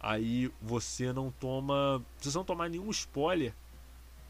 Aí 0.00 0.50
você 0.60 1.12
não 1.12 1.30
toma. 1.30 2.04
Se 2.18 2.30
você 2.30 2.38
não 2.38 2.44
tomar 2.44 2.68
nenhum 2.68 2.90
spoiler, 2.90 3.54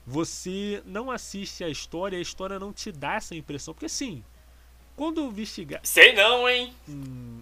você 0.07 0.83
não 0.87 1.11
assiste 1.11 1.62
a 1.62 1.68
história, 1.68 2.18
a 2.18 2.22
história 2.22 2.59
não 2.59 2.72
te 2.72 2.90
dá 2.90 3.14
essa 3.14 3.35
impressão. 3.35 3.74
Porque 3.74 3.87
assim, 3.87 4.24
quando 4.96 5.20
eu 5.20 5.31
vi 5.31 5.46
chegar. 5.46 5.81
Sei 5.83 6.12
não, 6.12 6.48
hein? 6.48 6.74
Hum... 6.88 7.40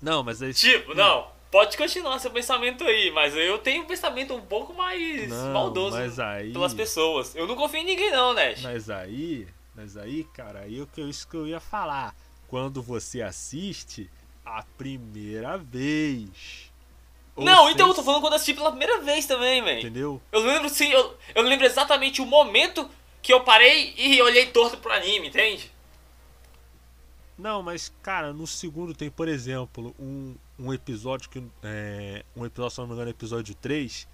Não, 0.00 0.22
mas 0.22 0.40
aí. 0.40 0.54
Tipo, 0.54 0.92
hum. 0.92 0.94
não. 0.94 1.38
Pode 1.50 1.78
continuar 1.78 2.18
seu 2.18 2.30
pensamento 2.30 2.84
aí, 2.84 3.10
mas 3.10 3.34
eu 3.34 3.58
tenho 3.58 3.82
um 3.82 3.86
pensamento 3.86 4.34
um 4.34 4.40
pouco 4.40 4.74
mais 4.74 5.30
não, 5.30 5.52
maldoso 5.54 5.96
aí... 6.20 6.52
pelas 6.52 6.74
pessoas. 6.74 7.34
Eu 7.34 7.46
não 7.46 7.56
confio 7.56 7.80
em 7.80 7.86
ninguém 7.86 8.10
não, 8.10 8.34
né? 8.34 8.54
Mas 8.60 8.90
aí, 8.90 9.48
mas 9.74 9.96
aí, 9.96 10.24
cara, 10.34 10.60
aí 10.60 10.78
é 10.78 11.00
isso 11.00 11.26
que 11.26 11.34
eu 11.34 11.46
ia 11.46 11.58
falar. 11.58 12.14
Quando 12.48 12.82
você 12.82 13.22
assiste 13.22 14.10
a 14.44 14.62
primeira 14.76 15.56
vez, 15.56 16.70
não, 17.38 17.70
então 17.70 17.88
eu 17.88 17.94
tô 17.94 18.02
falando 18.02 18.20
quando 18.20 18.34
assisti 18.34 18.54
pela 18.54 18.70
primeira 18.70 19.00
vez 19.00 19.26
também, 19.26 19.62
velho. 19.62 19.80
Entendeu? 19.80 20.22
Eu 20.32 20.40
lembro 20.40 20.68
sim, 20.68 20.90
eu, 20.90 21.16
eu 21.34 21.42
lembro 21.42 21.66
exatamente 21.66 22.20
o 22.20 22.26
momento 22.26 22.88
que 23.22 23.32
eu 23.32 23.40
parei 23.40 23.94
e 23.96 24.20
olhei 24.22 24.46
torto 24.46 24.76
pro 24.78 24.92
anime, 24.92 25.28
entende? 25.28 25.70
Não, 27.38 27.62
mas 27.62 27.92
cara, 28.02 28.32
no 28.32 28.46
segundo 28.46 28.94
tem, 28.94 29.10
por 29.10 29.28
exemplo, 29.28 29.94
um, 29.98 30.34
um 30.58 30.72
episódio 30.72 31.30
que. 31.30 31.42
É, 31.62 32.24
um 32.34 32.44
episódio, 32.44 32.74
se 32.74 32.80
não 32.80 32.88
me 32.88 32.94
engano, 32.94 33.10
episódio 33.10 33.54
3, 33.54 34.08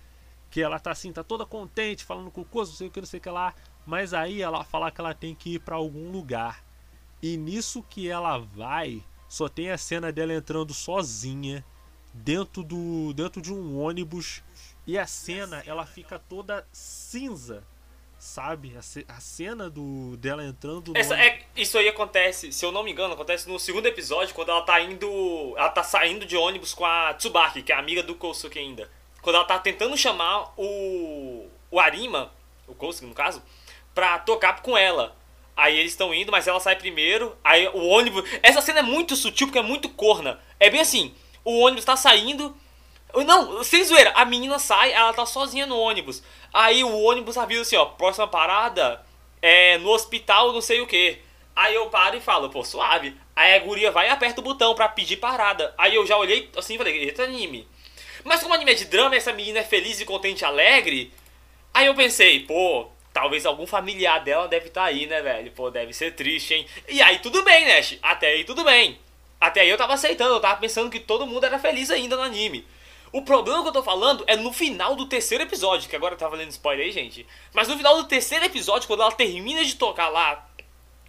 que 0.51 0.61
ela 0.61 0.79
tá 0.79 0.91
assim, 0.91 1.13
tá 1.13 1.25
toda 1.25 1.47
contente, 1.47 2.05
falando 2.05 2.31
com 2.31 2.43
o 2.43 2.45
Coso, 2.45 2.73
não 2.73 2.77
sei 2.77 2.89
o 2.89 2.91
que, 2.91 3.01
não 3.01 3.07
sei 3.07 3.19
o 3.19 3.23
que 3.23 3.31
lá. 3.31 3.55
Mas 3.87 4.13
aí 4.13 4.43
ela 4.43 4.63
fala 4.63 4.91
que 4.91 5.01
ela 5.01 5.15
tem 5.15 5.35
que 5.35 5.55
ir 5.55 5.59
para 5.61 5.77
algum 5.77 6.11
lugar. 6.11 6.63
E 7.23 7.37
nisso 7.37 7.83
que 7.83 8.09
ela 8.09 8.39
vai, 8.39 9.03
só 9.29 9.49
tem 9.49 9.71
a 9.71 9.79
cena 9.79 10.13
dela 10.13 10.35
entrando 10.35 10.75
sozinha 10.75 11.65
dentro 12.15 12.63
do 12.63 13.13
dentro 13.13 13.43
de 13.43 13.53
um 13.53 13.83
ônibus 13.83 14.41
e 14.87 14.97
a 14.97 15.07
cena 15.07 15.63
ela 15.67 15.85
fica 15.85 16.17
toda 16.17 16.65
cinza 16.73 17.65
sabe 18.17 18.73
a, 19.09 19.21
cena 19.21 19.69
do 19.69 20.17
dela 20.17 20.45
entrando 20.45 20.97
Essa, 20.97 21.19
é, 21.19 21.43
isso 21.57 21.77
aí 21.77 21.89
acontece 21.89 22.53
se 22.53 22.65
eu 22.65 22.71
não 22.71 22.85
me 22.85 22.93
engano 22.93 23.15
acontece 23.15 23.49
no 23.49 23.59
segundo 23.59 23.87
episódio 23.87 24.33
quando 24.33 24.51
ela 24.51 24.63
tá 24.63 24.81
indo 24.81 25.55
ela 25.57 25.69
tá 25.71 25.83
saindo 25.83 26.25
de 26.25 26.37
ônibus 26.37 26.73
com 26.73 26.85
a 26.85 27.13
Tsubaki 27.15 27.63
que 27.63 27.73
é 27.73 27.77
amiga 27.77 28.03
do 28.03 28.15
Kosuke 28.15 28.59
ainda 28.59 28.89
quando 29.21 29.37
ela 29.37 29.45
tá 29.45 29.59
tentando 29.59 29.97
chamar 29.97 30.55
o 30.57 31.49
o 31.69 31.81
Arima 31.81 32.33
o 32.69 32.75
Kosuke 32.75 33.07
no 33.07 33.15
caso 33.15 33.43
pra 33.93 34.21
tocar 34.21 34.63
com 34.63 34.79
ela 34.79 35.17
Aí 35.57 35.79
eles 35.79 35.93
estão 35.93 36.13
indo, 36.13 36.33
mas 36.33 36.49
ela 36.49 36.59
sai 36.59 36.75
primeiro. 36.75 37.37
Aí 37.45 37.69
o 37.69 37.87
ônibus. 37.87 38.29
Essa 38.43 38.61
cena 38.61 38.81
é 38.81 38.83
muito 38.83 39.15
sutil 39.15 39.47
porque 39.47 39.59
é 39.61 39.63
muito 39.63 39.89
corna. 39.89 40.41
É 40.59 40.69
bem 40.69 40.81
assim 40.81 41.15
o 41.45 41.61
ônibus 41.61 41.85
tá 41.85 41.97
saindo. 41.97 42.55
Não, 43.27 43.63
sem 43.63 43.85
zoeira, 43.85 44.13
a 44.17 44.25
menina 44.25 44.59
sai, 44.59 44.93
ela 44.93 45.13
tá 45.13 45.25
sozinha 45.25 45.67
no 45.67 45.79
ônibus. 45.79 46.23
Aí 46.53 46.83
o 46.83 47.03
ônibus 47.03 47.37
avisa 47.37 47.63
assim, 47.63 47.77
ó, 47.77 47.85
próxima 47.85 48.27
parada 48.27 49.05
é 49.41 49.79
no 49.79 49.91
hospital, 49.91 50.53
não 50.53 50.61
sei 50.61 50.81
o 50.81 50.87
que. 50.87 51.19
Aí 51.55 51.75
eu 51.75 51.87
paro 51.89 52.17
e 52.17 52.21
falo, 52.21 52.51
pô, 52.51 52.65
suave. 52.65 53.17
Aí 53.37 53.55
a 53.55 53.59
guria 53.61 53.91
vai 53.91 54.09
e 54.09 54.11
aperta 54.11 54.41
o 54.41 54.45
botão 54.45 54.75
pra 54.75 54.89
pedir 54.89 55.19
parada. 55.19 55.73
Aí 55.79 55.95
eu 55.95 56.07
já 56.07 56.17
olhei 56.17 56.51
assim 56.57 56.75
e 56.75 56.79
falei, 56.79 57.05
eita 57.05 57.23
anime. 57.23 57.69
Mas 58.25 58.43
como 58.43 58.55
anime 58.55 58.73
é 58.73 58.75
de 58.75 58.87
drama, 58.87 59.15
essa 59.15 59.33
menina 59.33 59.61
é 59.61 59.65
feliz 59.65 60.01
e 60.01 60.05
contente 60.05 60.45
alegre. 60.45 61.13
Aí 61.73 61.87
eu 61.87 61.95
pensei, 61.95 62.41
pô, 62.41 62.89
talvez 63.13 63.45
algum 63.47 63.67
familiar 63.67 64.25
dela 64.25 64.49
deve 64.49 64.69
estar 64.69 64.83
tá 64.83 64.87
aí, 64.87 65.07
né, 65.07 65.21
velho? 65.21 65.53
Pô, 65.53 65.71
deve 65.71 65.93
ser 65.93 66.15
triste, 66.15 66.55
hein? 66.55 66.67
E 66.89 67.01
aí 67.03 67.19
tudo 67.19 67.45
bem, 67.45 67.67
Nash. 67.69 67.99
Até 68.03 68.29
aí 68.29 68.45
tudo 68.45 68.65
bem. 68.65 68.99
Até 69.45 69.61
aí 69.61 69.69
eu 69.69 69.77
tava 69.77 69.93
aceitando, 69.93 70.35
eu 70.35 70.41
tava 70.41 70.59
pensando 70.59 70.91
que 70.91 70.99
todo 70.99 71.27
mundo 71.27 71.45
era 71.45 71.59
feliz 71.59 71.91
ainda 71.91 72.17
no 72.17 72.23
anime. 72.23 72.67
O 73.13 73.21
problema 73.21 73.61
que 73.61 73.69
eu 73.69 73.73
tô 73.73 73.83
falando 73.83 74.25
é 74.27 74.37
no 74.37 74.53
final 74.55 74.97
do 74.97 75.05
terceiro 75.05 75.45
episódio, 75.45 75.89
que 75.89 75.95
agora 75.95 76.17
tava 76.17 76.35
lendo 76.35 76.51
spoiler 76.51 76.87
aí, 76.87 76.91
gente. 76.91 77.27
Mas 77.53 77.69
no 77.69 77.77
final 77.77 77.95
do 77.97 78.05
terceiro 78.05 78.43
episódio, 78.43 78.89
quando 78.89 79.03
ela 79.03 79.13
termina 79.13 79.63
de 79.63 79.77
tocar 79.77 80.09
lá 80.09 80.49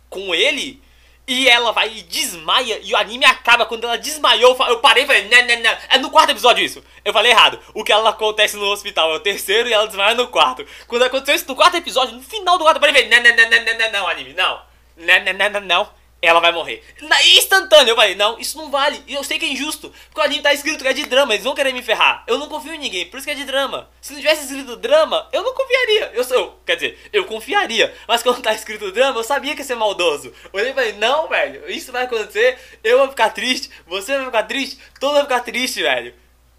com 0.10 0.36
ele, 0.36 0.84
e 1.26 1.48
ela 1.48 1.72
vai 1.72 1.96
e 1.96 2.02
desmaia, 2.04 2.80
e 2.84 2.94
o 2.94 2.98
anime 2.98 3.24
acaba. 3.24 3.66
Quando 3.66 3.86
ela 3.86 3.98
desmaiou, 3.98 4.56
eu 4.68 4.80
parei 4.80 5.06
e 5.06 5.08
falei, 5.08 5.30
não, 5.30 5.48
não, 5.48 5.64
não. 5.64 5.78
É 5.90 5.98
no 5.98 6.12
quarto 6.12 6.32
episódio 6.32 6.64
isso. 6.64 6.84
Eu 7.06 7.14
falei 7.14 7.32
errado. 7.32 7.58
O 7.74 7.86
que 7.86 7.92
ela 7.94 8.10
acontece 8.10 8.58
no 8.58 8.66
hospital 8.66 9.14
é 9.14 9.16
o 9.16 9.20
terceiro 9.22 9.70
e 9.70 9.74
ela 9.74 9.88
desmaia 9.88 10.14
no 10.14 10.28
quarto. 10.28 10.66
Quando 10.88 11.04
aconteceu 11.04 11.36
isso 11.36 11.48
no 11.48 11.56
quarto 11.56 11.78
episódio, 11.78 12.18
no 12.18 12.22
final 12.22 12.58
do 12.58 12.66
quarto, 12.66 12.78
eu 12.78 12.82
parei 12.82 12.94
e 12.94 13.10
falei, 13.10 13.24
não, 13.24 13.30
não, 13.30 13.50
não, 13.50 13.66
não, 13.66 13.78
não, 13.80 13.92
não, 13.92 14.08
anime, 14.10 14.34
não. 14.34 14.62
Não, 14.98 15.34
não, 15.34 15.50
não, 15.50 15.62
não. 15.62 16.05
Ela 16.22 16.40
vai 16.40 16.52
morrer. 16.52 16.84
Na, 17.02 17.24
instantâneo. 17.24 17.92
Eu 17.92 17.96
falei, 17.96 18.16
não, 18.16 18.40
isso 18.40 18.58
não 18.58 18.72
vale. 18.72 19.04
E 19.08 19.14
eu 19.14 19.24
sei 19.24 19.38
que 19.38 19.46
é 19.46 19.50
injusto. 19.50 19.94
Porque 20.08 20.20
o 20.20 20.24
anime 20.24 20.42
tá 20.42 20.54
escrito 20.54 20.82
que 20.82 20.88
é 20.88 20.94
de 20.94 21.06
drama. 21.06 21.34
Eles 21.34 21.44
vão 21.44 21.54
querer 21.54 21.74
me 21.74 21.84
ferrar. 21.84 22.24
Eu 22.26 22.38
não 22.38 22.48
confio 22.48 22.74
em 22.74 22.80
ninguém. 22.80 23.06
Por 23.06 23.18
isso 23.18 23.26
que 23.26 23.32
é 23.32 23.36
de 23.36 23.44
drama. 23.44 23.90
Se 24.02 24.14
não 24.14 24.20
tivesse 24.20 24.46
escrito 24.46 24.76
drama, 24.76 25.28
eu 25.32 25.44
não 25.44 25.54
confiaria. 25.54 26.12
Eu, 26.14 26.24
eu 26.24 26.60
Quer 26.66 26.76
dizer, 26.76 27.10
eu 27.14 27.26
confiaria. 27.26 27.94
Mas 28.08 28.24
quando 28.24 28.42
tá 28.42 28.54
escrito 28.54 28.92
drama, 28.92 29.20
eu 29.20 29.24
sabia 29.24 29.54
que 29.54 29.62
ia 29.62 29.66
ser 29.66 29.76
maldoso. 29.76 30.34
Eu 30.46 30.60
olhei 30.60 30.72
e 30.72 30.74
falei, 30.74 30.94
não, 30.94 31.28
velho. 31.28 31.70
Isso 31.70 31.92
vai 31.92 32.06
acontecer. 32.06 32.58
Eu 32.84 32.98
vou 33.00 33.10
ficar 33.10 33.30
triste. 33.30 33.70
Você 33.86 34.16
vai 34.16 34.26
ficar 34.26 34.44
triste. 34.44 34.80
Todo 35.00 35.14
vai 35.14 35.24
ficar 35.24 35.42
triste, 35.42 35.82
velho. 35.82 36.14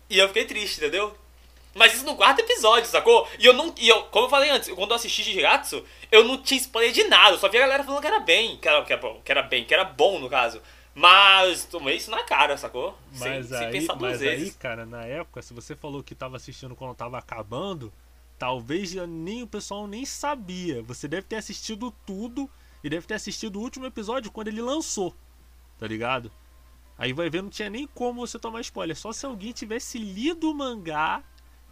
E 0.09 0.19
eu 0.19 0.29
fiquei 0.29 0.45
triste, 0.45 0.79
entendeu? 0.79 1.17
Mas 1.77 1.95
isso 1.95 2.07
no 2.07 2.17
quarto 2.17 2.41
episódio, 2.41 2.89
sacou? 2.89 3.29
E 3.39 3.45
eu 3.45 3.53
não. 3.53 3.73
E 3.79 3.87
eu, 3.87 4.05
como 4.05 4.25
eu 4.25 4.31
falei 4.31 4.49
antes, 4.49 4.71
quando 4.71 4.91
eu 4.91 4.97
assisti 4.97 5.23
Shigatsu, 5.23 5.85
eu 6.11 6.25
não 6.25 6.39
tinha 6.39 6.59
spoiler 6.59 6.91
de 6.91 7.05
nada. 7.05 7.35
Eu 7.35 7.39
só 7.39 7.51
vi 7.51 7.59
a 7.59 7.61
galera 7.61 7.85
falando 7.85 8.01
que 8.01 8.07
era 8.07 8.19
bem. 8.19 8.57
Que 8.57 8.67
era, 8.67 8.83
que 8.83 8.93
era 8.93 9.03
bom, 9.03 9.21
que 9.23 9.31
era 9.31 9.43
bem, 9.43 9.65
que 9.65 9.75
era 9.75 9.85
bom 9.85 10.19
no 10.19 10.31
caso. 10.31 10.63
Mas 10.95 11.67
tomei 11.67 11.97
isso 11.97 12.11
na 12.11 12.23
cara, 12.23 12.57
sacou? 12.57 12.97
Mas, 13.13 13.19
sem, 13.19 13.31
aí, 13.31 13.45
sem 13.45 13.71
pensar 13.71 13.93
duas 13.93 14.13
mas 14.13 14.21
vezes. 14.21 14.49
aí, 14.49 14.55
cara, 14.55 14.87
na 14.87 15.05
época, 15.05 15.43
se 15.43 15.53
você 15.53 15.77
falou 15.77 16.03
que 16.03 16.15
tava 16.15 16.37
assistindo 16.37 16.75
quando 16.75 16.95
tava 16.95 17.19
acabando, 17.19 17.93
talvez 18.39 18.95
nem 18.95 19.43
o 19.43 19.47
pessoal 19.47 19.87
nem 19.87 20.07
sabia. 20.07 20.83
Você 20.83 21.07
deve 21.07 21.27
ter 21.27 21.37
assistido 21.37 21.93
tudo 22.07 22.51
e 22.83 22.89
deve 22.89 23.07
ter 23.07 23.15
assistido 23.15 23.57
o 23.57 23.63
último 23.63 23.85
episódio 23.85 24.31
quando 24.31 24.49
ele 24.49 24.63
lançou. 24.63 25.15
Tá 25.79 25.87
ligado? 25.87 26.33
Aí 26.97 27.13
vai 27.13 27.29
ver, 27.29 27.43
não 27.43 27.51
tinha 27.51 27.69
nem 27.69 27.87
como 27.87 28.27
você 28.27 28.39
tomar 28.39 28.63
spoiler. 28.63 28.97
Só 28.97 29.13
se 29.13 29.27
alguém 29.27 29.53
tivesse 29.53 29.99
lido 29.99 30.51
o 30.51 30.55
mangá 30.55 31.23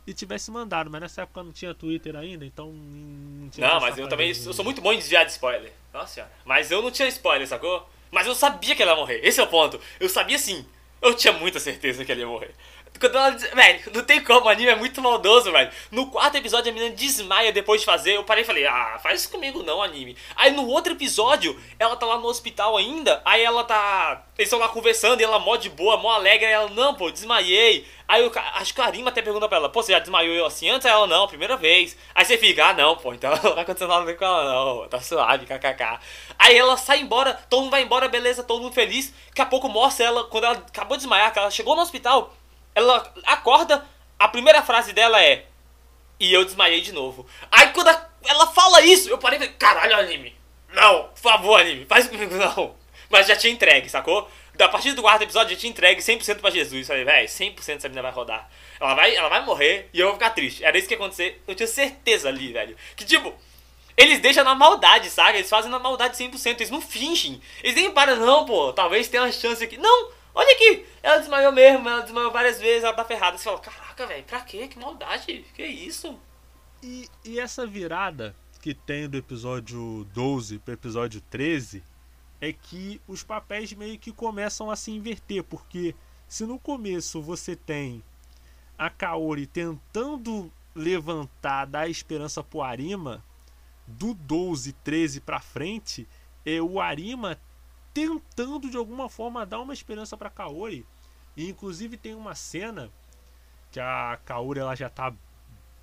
e 0.06 0.12
tivesse 0.12 0.50
mandado, 0.50 0.90
mas 0.90 1.00
nessa 1.00 1.22
época 1.22 1.42
não 1.42 1.52
tinha 1.52 1.74
Twitter 1.74 2.14
ainda, 2.16 2.44
então 2.44 2.70
não 2.72 3.48
tinha. 3.48 3.66
Não, 3.66 3.80
mas 3.80 3.96
eu 3.96 4.08
também 4.08 4.28
eu 4.28 4.52
sou 4.52 4.64
muito 4.64 4.80
bom 4.80 4.92
em 4.92 4.98
desviar 4.98 5.24
de 5.24 5.32
spoiler. 5.32 5.72
Nossa 5.92 6.14
senhora. 6.14 6.32
Mas 6.44 6.70
eu 6.70 6.82
não 6.82 6.90
tinha 6.90 7.08
spoiler, 7.08 7.46
sacou? 7.46 7.88
Mas 8.10 8.26
eu 8.26 8.34
sabia 8.34 8.76
que 8.76 8.82
ela 8.82 8.92
ia 8.92 8.96
morrer. 8.96 9.20
Esse 9.22 9.40
é 9.40 9.42
o 9.42 9.46
ponto. 9.46 9.80
Eu 9.98 10.08
sabia 10.08 10.38
sim. 10.38 10.64
Eu 11.00 11.14
tinha 11.14 11.32
muita 11.32 11.58
certeza 11.58 12.04
que 12.04 12.12
ela 12.12 12.20
ia 12.20 12.26
morrer. 12.26 12.54
Quando 12.98 13.16
ela 13.16 13.30
diz, 13.30 13.50
velho, 13.50 13.80
não 13.92 14.04
tem 14.04 14.22
como, 14.22 14.46
o 14.46 14.48
anime 14.48 14.70
é 14.70 14.76
muito 14.76 15.02
maldoso, 15.02 15.50
velho. 15.50 15.70
No 15.90 16.06
quarto 16.06 16.36
episódio 16.36 16.70
a 16.70 16.74
menina 16.74 16.94
desmaia 16.94 17.52
depois 17.52 17.80
de 17.80 17.86
fazer. 17.86 18.16
Eu 18.16 18.24
parei 18.24 18.44
e 18.44 18.46
falei, 18.46 18.66
ah, 18.66 18.98
faz 19.02 19.20
isso 19.20 19.30
comigo 19.30 19.62
não, 19.62 19.82
anime. 19.82 20.16
Aí 20.36 20.52
no 20.52 20.66
outro 20.68 20.92
episódio, 20.92 21.60
ela 21.78 21.96
tá 21.96 22.06
lá 22.06 22.18
no 22.18 22.26
hospital 22.26 22.76
ainda. 22.76 23.20
Aí 23.24 23.42
ela 23.42 23.64
tá. 23.64 24.24
Eles 24.38 24.46
estão 24.46 24.58
lá 24.58 24.68
conversando 24.68 25.20
e 25.20 25.24
ela 25.24 25.38
mó 25.38 25.56
de 25.56 25.68
boa, 25.68 25.96
mó 25.96 26.10
alegre. 26.12 26.46
Aí 26.46 26.52
ela, 26.52 26.70
não, 26.70 26.94
pô, 26.94 27.10
desmaiei. 27.10 27.84
Aí 28.06 28.22
eu 28.22 28.30
acho 28.54 28.74
que 28.74 28.80
a 28.80 28.84
Arima 28.84 29.10
até 29.10 29.22
pergunta 29.22 29.48
pra 29.48 29.56
ela, 29.56 29.68
pô, 29.68 29.82
você 29.82 29.92
já 29.92 29.98
desmaiou 29.98 30.46
assim 30.46 30.68
antes? 30.68 30.86
Aí 30.86 30.92
ela, 30.92 31.06
não, 31.06 31.26
primeira 31.26 31.56
vez. 31.56 31.96
Aí 32.14 32.24
você 32.24 32.36
fica, 32.36 32.66
ah, 32.66 32.74
não, 32.74 32.96
pô, 32.96 33.14
então 33.14 33.30
não 33.42 33.54
vai 33.54 33.62
acontecer 33.62 33.86
nada 33.86 34.14
com 34.14 34.24
ela, 34.24 34.44
não, 34.44 34.88
tá 34.88 35.00
suave, 35.00 35.46
kkk. 35.46 35.98
Aí 36.38 36.56
ela 36.56 36.76
sai 36.76 37.00
embora, 37.00 37.34
todo 37.48 37.62
mundo 37.62 37.70
vai 37.70 37.82
embora, 37.82 38.06
beleza, 38.08 38.42
todo 38.42 38.62
mundo 38.62 38.74
feliz. 38.74 39.12
Daqui 39.28 39.42
a 39.42 39.46
pouco 39.46 39.68
mostra 39.68 40.06
ela, 40.06 40.24
quando 40.24 40.44
ela 40.44 40.54
acabou 40.54 40.96
de 40.96 41.02
desmaiar, 41.02 41.32
que 41.32 41.38
ela 41.38 41.50
chegou 41.50 41.74
no 41.74 41.82
hospital, 41.82 42.34
ela 42.74 43.12
acorda, 43.24 43.84
a 44.18 44.28
primeira 44.28 44.62
frase 44.62 44.92
dela 44.92 45.22
é: 45.22 45.46
E 46.18 46.32
eu 46.32 46.44
desmaiei 46.44 46.80
de 46.80 46.92
novo. 46.92 47.26
Aí 47.50 47.68
quando 47.68 47.88
ela 48.24 48.46
fala 48.48 48.80
isso, 48.82 49.08
eu 49.08 49.18
parei 49.18 49.38
e 49.38 49.42
falei: 49.42 49.54
Caralho, 49.54 49.96
anime. 49.96 50.34
Não, 50.72 51.04
por 51.04 51.20
favor, 51.20 51.60
anime, 51.60 51.86
faz 51.86 52.08
comigo 52.08 52.34
não. 52.36 52.74
Mas 53.08 53.26
já 53.26 53.36
tinha 53.36 53.52
entregue, 53.52 53.88
sacou? 53.88 54.28
Da 54.54 54.68
partir 54.68 54.92
do 54.92 55.02
quarto 55.02 55.22
episódio, 55.22 55.54
já 55.54 55.60
tinha 55.60 55.70
entregue 55.70 56.00
100% 56.00 56.40
pra 56.40 56.50
Jesus. 56.50 56.86
Falei, 56.86 57.04
velho, 57.04 57.28
100% 57.28 57.76
essa 57.76 57.88
menina 57.88 58.02
vai 58.02 58.12
rodar. 58.12 58.48
Ela 58.80 58.94
vai, 58.94 59.14
ela 59.14 59.28
vai 59.28 59.44
morrer 59.44 59.88
e 59.92 59.98
eu 59.98 60.06
vou 60.06 60.14
ficar 60.14 60.30
triste. 60.30 60.64
Era 60.64 60.78
isso 60.78 60.86
que 60.86 60.94
ia 60.94 60.98
acontecer. 60.98 61.42
Eu 61.46 61.54
tinha 61.54 61.66
certeza 61.66 62.28
ali, 62.28 62.52
velho. 62.52 62.76
Que 62.96 63.04
tipo, 63.04 63.34
eles 63.96 64.20
deixam 64.20 64.44
na 64.44 64.54
maldade, 64.54 65.10
sabe? 65.10 65.38
Eles 65.38 65.50
fazem 65.50 65.70
na 65.70 65.78
maldade 65.78 66.16
100%. 66.16 66.56
Eles 66.56 66.70
não 66.70 66.80
fingem. 66.80 67.40
Eles 67.62 67.74
nem 67.76 67.90
param, 67.90 68.16
não, 68.16 68.44
pô. 68.44 68.72
Talvez 68.72 69.08
tenha 69.08 69.24
uma 69.24 69.32
chance 69.32 69.62
aqui. 69.62 69.76
Não! 69.76 70.10
Olha 70.34 70.52
aqui, 70.52 70.86
ela 71.02 71.18
desmaiou 71.18 71.52
mesmo, 71.52 71.88
ela 71.88 72.02
desmaiou 72.02 72.32
várias 72.32 72.60
vezes, 72.60 72.82
ela 72.82 72.92
tá 72.92 73.04
ferrada. 73.04 73.38
Você 73.38 73.44
fala, 73.44 73.60
caraca, 73.60 74.06
velho, 74.06 74.24
pra 74.24 74.40
quê? 74.40 74.66
Que 74.66 74.78
maldade, 74.78 75.44
que 75.54 75.64
isso? 75.64 76.18
E, 76.82 77.08
e 77.24 77.38
essa 77.38 77.66
virada 77.66 78.34
que 78.60 78.74
tem 78.74 79.08
do 79.08 79.16
episódio 79.16 80.06
12 80.12 80.58
pro 80.58 80.74
episódio 80.74 81.20
13 81.30 81.82
é 82.40 82.52
que 82.52 83.00
os 83.06 83.22
papéis 83.22 83.72
meio 83.72 83.98
que 83.98 84.12
começam 84.12 84.70
a 84.70 84.76
se 84.76 84.90
inverter, 84.90 85.44
porque 85.44 85.94
se 86.26 86.44
no 86.44 86.58
começo 86.58 87.22
você 87.22 87.54
tem 87.54 88.02
a 88.76 88.90
Kaori 88.90 89.46
tentando 89.46 90.52
levantar, 90.74 91.66
dar 91.66 91.88
esperança 91.88 92.42
pro 92.42 92.60
Arima, 92.60 93.22
do 93.86 94.14
12, 94.14 94.72
13 94.72 95.20
pra 95.20 95.40
frente, 95.40 96.08
é 96.44 96.60
o 96.60 96.80
Arima 96.80 97.38
tentando 97.94 98.68
de 98.68 98.76
alguma 98.76 99.08
forma 99.08 99.46
dar 99.46 99.60
uma 99.60 99.72
esperança 99.72 100.16
para 100.16 100.28
Kaori. 100.28 100.84
E 101.36 101.48
inclusive 101.48 101.96
tem 101.96 102.14
uma 102.14 102.34
cena 102.34 102.90
que 103.70 103.78
a 103.78 104.18
Kaori 104.24 104.58
ela 104.58 104.74
já 104.74 104.90
tá 104.90 105.14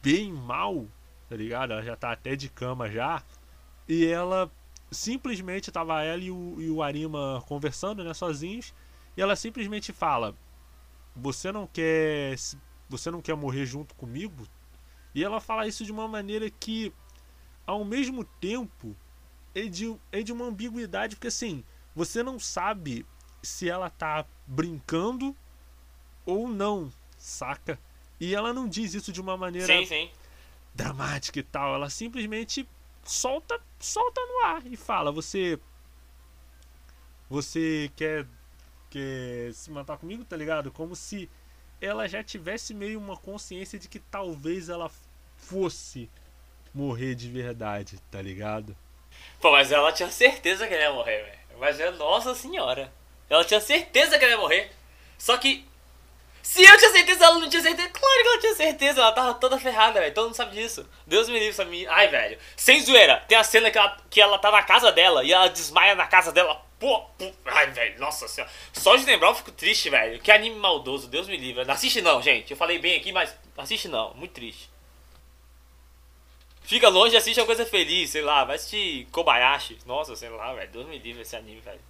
bem 0.03 0.31
mal, 0.31 0.85
tá 1.29 1.35
ligado? 1.35 1.71
Ela 1.71 1.83
já 1.83 1.95
tá 1.95 2.11
até 2.11 2.35
de 2.35 2.49
cama 2.49 2.89
já. 2.89 3.23
E 3.87 4.05
ela 4.05 4.51
simplesmente 4.91 5.71
tava 5.71 6.03
ela 6.03 6.21
e 6.21 6.29
o, 6.29 6.55
e 6.59 6.69
o 6.69 6.83
Arima 6.83 7.41
conversando, 7.47 8.03
né, 8.03 8.13
sozinhos, 8.13 8.73
e 9.15 9.21
ela 9.21 9.35
simplesmente 9.35 9.93
fala: 9.93 10.35
"Você 11.15 11.51
não 11.51 11.65
quer 11.65 12.35
você 12.89 13.09
não 13.09 13.21
quer 13.21 13.35
morrer 13.35 13.65
junto 13.65 13.95
comigo?" 13.95 14.45
E 15.15 15.23
ela 15.23 15.39
fala 15.39 15.67
isso 15.67 15.85
de 15.85 15.91
uma 15.91 16.07
maneira 16.07 16.49
que 16.49 16.93
ao 17.65 17.83
mesmo 17.85 18.23
tempo 18.23 18.95
é 19.53 19.63
de, 19.63 19.95
é 20.11 20.21
de 20.21 20.31
uma 20.31 20.45
ambiguidade, 20.45 21.15
porque 21.15 21.27
assim, 21.27 21.63
você 21.95 22.23
não 22.23 22.39
sabe 22.39 23.05
se 23.41 23.69
ela 23.69 23.89
tá 23.89 24.25
brincando 24.45 25.35
ou 26.25 26.47
não, 26.47 26.91
saca? 27.17 27.79
E 28.19 28.35
ela 28.35 28.53
não 28.53 28.67
diz 28.67 28.93
isso 28.93 29.11
de 29.11 29.19
uma 29.19 29.35
maneira 29.35 29.67
sim, 29.67 29.85
sim. 29.85 30.09
dramática 30.73 31.39
e 31.39 31.43
tal. 31.43 31.75
Ela 31.75 31.89
simplesmente 31.89 32.67
solta, 33.03 33.59
solta 33.79 34.21
no 34.21 34.45
ar 34.45 34.65
e 34.65 34.77
fala: 34.77 35.11
Você. 35.11 35.59
Você 37.29 37.89
quer, 37.95 38.27
quer 38.89 39.53
se 39.53 39.71
matar 39.71 39.97
comigo, 39.97 40.25
tá 40.25 40.35
ligado? 40.35 40.69
Como 40.69 40.95
se 40.95 41.29
ela 41.79 42.07
já 42.07 42.21
tivesse 42.21 42.73
meio 42.73 42.99
uma 42.99 43.15
consciência 43.17 43.79
de 43.79 43.87
que 43.87 43.99
talvez 43.99 44.67
ela 44.69 44.91
fosse 45.37 46.09
morrer 46.73 47.15
de 47.15 47.29
verdade, 47.29 47.99
tá 48.11 48.21
ligado? 48.21 48.75
Pô, 49.39 49.51
mas 49.51 49.71
ela 49.71 49.91
tinha 49.91 50.11
certeza 50.11 50.67
que 50.67 50.73
ela 50.73 50.83
ia 50.83 50.93
morrer, 50.93 51.23
velho. 51.23 51.40
Mas 51.57 51.79
é 51.79 51.91
nossa 51.91 52.33
senhora. 52.33 52.91
Ela 53.29 53.45
tinha 53.45 53.61
certeza 53.61 54.17
que 54.17 54.25
ela 54.25 54.33
ia 54.33 54.39
morrer. 54.39 54.71
Só 55.17 55.37
que. 55.37 55.65
Se 56.41 56.63
eu 56.63 56.77
tinha 56.77 56.91
certeza, 56.91 57.23
ela 57.23 57.39
não 57.39 57.49
tinha 57.49 57.61
certeza. 57.61 57.89
Claro 57.89 58.21
que 58.23 58.27
ela 58.27 58.39
tinha 58.39 58.55
certeza, 58.55 59.01
ela 59.01 59.11
tava 59.11 59.33
toda 59.35 59.59
ferrada, 59.59 59.99
velho. 59.99 60.13
Todo 60.13 60.25
mundo 60.25 60.35
sabe 60.35 60.55
disso. 60.55 60.89
Deus 61.05 61.29
me 61.29 61.37
livre, 61.37 61.53
sabe? 61.53 61.87
Ai, 61.87 62.07
velho. 62.07 62.37
Sem 62.57 62.81
zoeira, 62.81 63.23
tem 63.27 63.37
a 63.37 63.43
cena 63.43 63.69
que 63.69 63.77
ela, 63.77 63.97
que 64.09 64.19
ela 64.19 64.39
tá 64.39 64.51
na 64.51 64.63
casa 64.63 64.91
dela 64.91 65.23
e 65.23 65.31
ela 65.31 65.47
desmaia 65.49 65.93
na 65.93 66.07
casa 66.07 66.31
dela. 66.31 66.59
Pô, 66.79 66.99
pô. 67.19 67.31
Ai, 67.45 67.67
velho, 67.67 67.99
nossa 67.99 68.27
senhora. 68.27 68.51
Só 68.73 68.95
de 68.95 69.05
lembrar 69.05 69.29
eu 69.29 69.35
fico 69.35 69.51
triste, 69.51 69.89
velho. 69.91 70.19
Que 70.19 70.31
anime 70.31 70.55
maldoso, 70.55 71.07
Deus 71.07 71.27
me 71.27 71.37
livre. 71.37 71.63
Não 71.63 71.75
assiste 71.75 72.01
não, 72.01 72.19
gente. 72.21 72.49
Eu 72.49 72.57
falei 72.57 72.79
bem 72.79 72.97
aqui, 72.97 73.11
mas 73.11 73.35
assiste 73.55 73.87
não. 73.87 74.15
Muito 74.15 74.33
triste. 74.33 74.70
Fica 76.61 76.89
longe 76.89 77.15
e 77.15 77.17
assiste 77.17 77.39
uma 77.39 77.45
coisa 77.45 77.65
feliz, 77.65 78.11
sei 78.11 78.21
lá, 78.21 78.45
vai 78.45 78.55
assistir 78.55 79.07
Kobayashi. 79.11 79.79
Nossa, 79.85 80.15
sei 80.15 80.29
lá, 80.29 80.53
velho. 80.53 80.71
Deus 80.71 80.87
me 80.87 80.97
livre 80.97 81.21
esse 81.21 81.35
anime, 81.35 81.59
velho. 81.59 81.81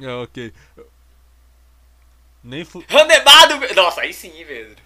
É, 0.00 0.12
ok. 0.14 0.52
Nem 2.42 2.64
fu... 2.64 2.84
Ranebado! 2.88 3.74
Nossa, 3.74 4.02
aí 4.02 4.12
sim, 4.12 4.32
Pedro. 4.44 4.76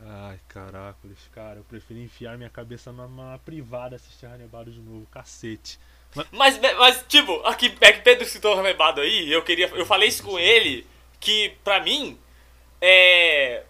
Ai, 0.00 0.38
caracoles, 0.48 1.18
cara. 1.32 1.58
Eu 1.58 1.64
prefiro 1.64 2.00
enfiar 2.00 2.36
minha 2.36 2.50
cabeça 2.50 2.92
numa 2.92 3.38
privada 3.44 3.96
assistir 3.96 4.26
Ranebado 4.26 4.70
de 4.70 4.80
novo, 4.80 5.06
cacete. 5.06 5.78
Mas, 6.14 6.58
mas, 6.58 6.76
mas 6.78 7.04
tipo, 7.08 7.34
aqui, 7.46 7.76
é 7.80 7.92
que 7.92 8.02
Pedro 8.02 8.26
citou 8.26 8.54
Ranebado 8.54 9.00
aí, 9.00 9.30
eu 9.30 9.42
queria. 9.42 9.68
Eu 9.68 9.86
falei 9.86 10.08
isso 10.08 10.22
com 10.22 10.38
ele, 10.38 10.86
que 11.20 11.56
pra 11.62 11.80
mim, 11.80 12.18
é. 12.84 13.62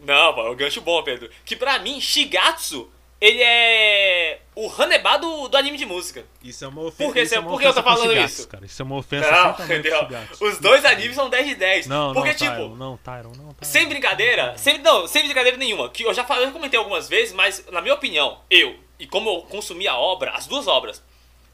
Não, 0.00 0.38
é 0.38 0.50
um 0.50 0.54
gancho 0.54 0.80
bom, 0.80 1.02
Pedro. 1.02 1.30
Que 1.44 1.56
pra 1.56 1.78
mim, 1.78 2.00
Shigatsu, 2.00 2.90
ele 3.20 3.40
é 3.40 4.40
o 4.54 4.68
Haneba 4.68 5.16
do, 5.16 5.48
do 5.48 5.56
anime 5.56 5.76
de 5.76 5.86
música. 5.86 6.24
Isso 6.42 6.64
é 6.64 6.68
uma 6.68 6.82
ofensa. 6.82 7.04
Por 7.04 7.12
que, 7.12 7.22
isso 7.22 7.34
é 7.34 7.42
por 7.42 7.60
que 7.60 7.66
eu 7.66 7.74
tô 7.74 7.82
falando 7.82 8.10
Shigatsu, 8.10 8.40
isso? 8.40 8.48
Cara. 8.48 8.66
Isso 8.66 8.82
é 8.82 8.84
uma 8.84 8.96
ofensa 8.96 9.30
não, 9.30 9.64
entendeu? 9.64 10.08
Os 10.40 10.58
dois 10.58 10.84
animes 10.84 11.16
são 11.16 11.28
10 11.28 11.48
de 11.48 11.54
10. 11.54 11.86
Não, 11.86 12.12
porque, 12.12 12.30
não, 12.30 12.36
tipo. 12.36 12.50
Tyron, 12.50 12.76
não, 12.76 12.96
Tyron, 12.96 13.32
não, 13.36 13.54
Tyron, 13.54 13.56
sem 13.62 13.88
brincadeira, 13.88 14.56
sem, 14.56 14.78
não, 14.78 15.06
sem 15.06 15.24
brincadeira 15.24 15.56
nenhuma. 15.56 15.88
Que 15.88 16.04
eu 16.04 16.14
já, 16.14 16.24
falei, 16.24 16.44
eu 16.44 16.46
já 16.48 16.52
comentei 16.52 16.78
algumas 16.78 17.08
vezes, 17.08 17.32
mas 17.32 17.64
na 17.70 17.80
minha 17.80 17.94
opinião, 17.94 18.40
eu, 18.50 18.76
e 18.98 19.06
como 19.06 19.30
eu 19.30 19.42
consumi 19.42 19.88
a 19.88 19.96
obra, 19.96 20.32
as 20.32 20.46
duas 20.46 20.66
obras, 20.66 21.02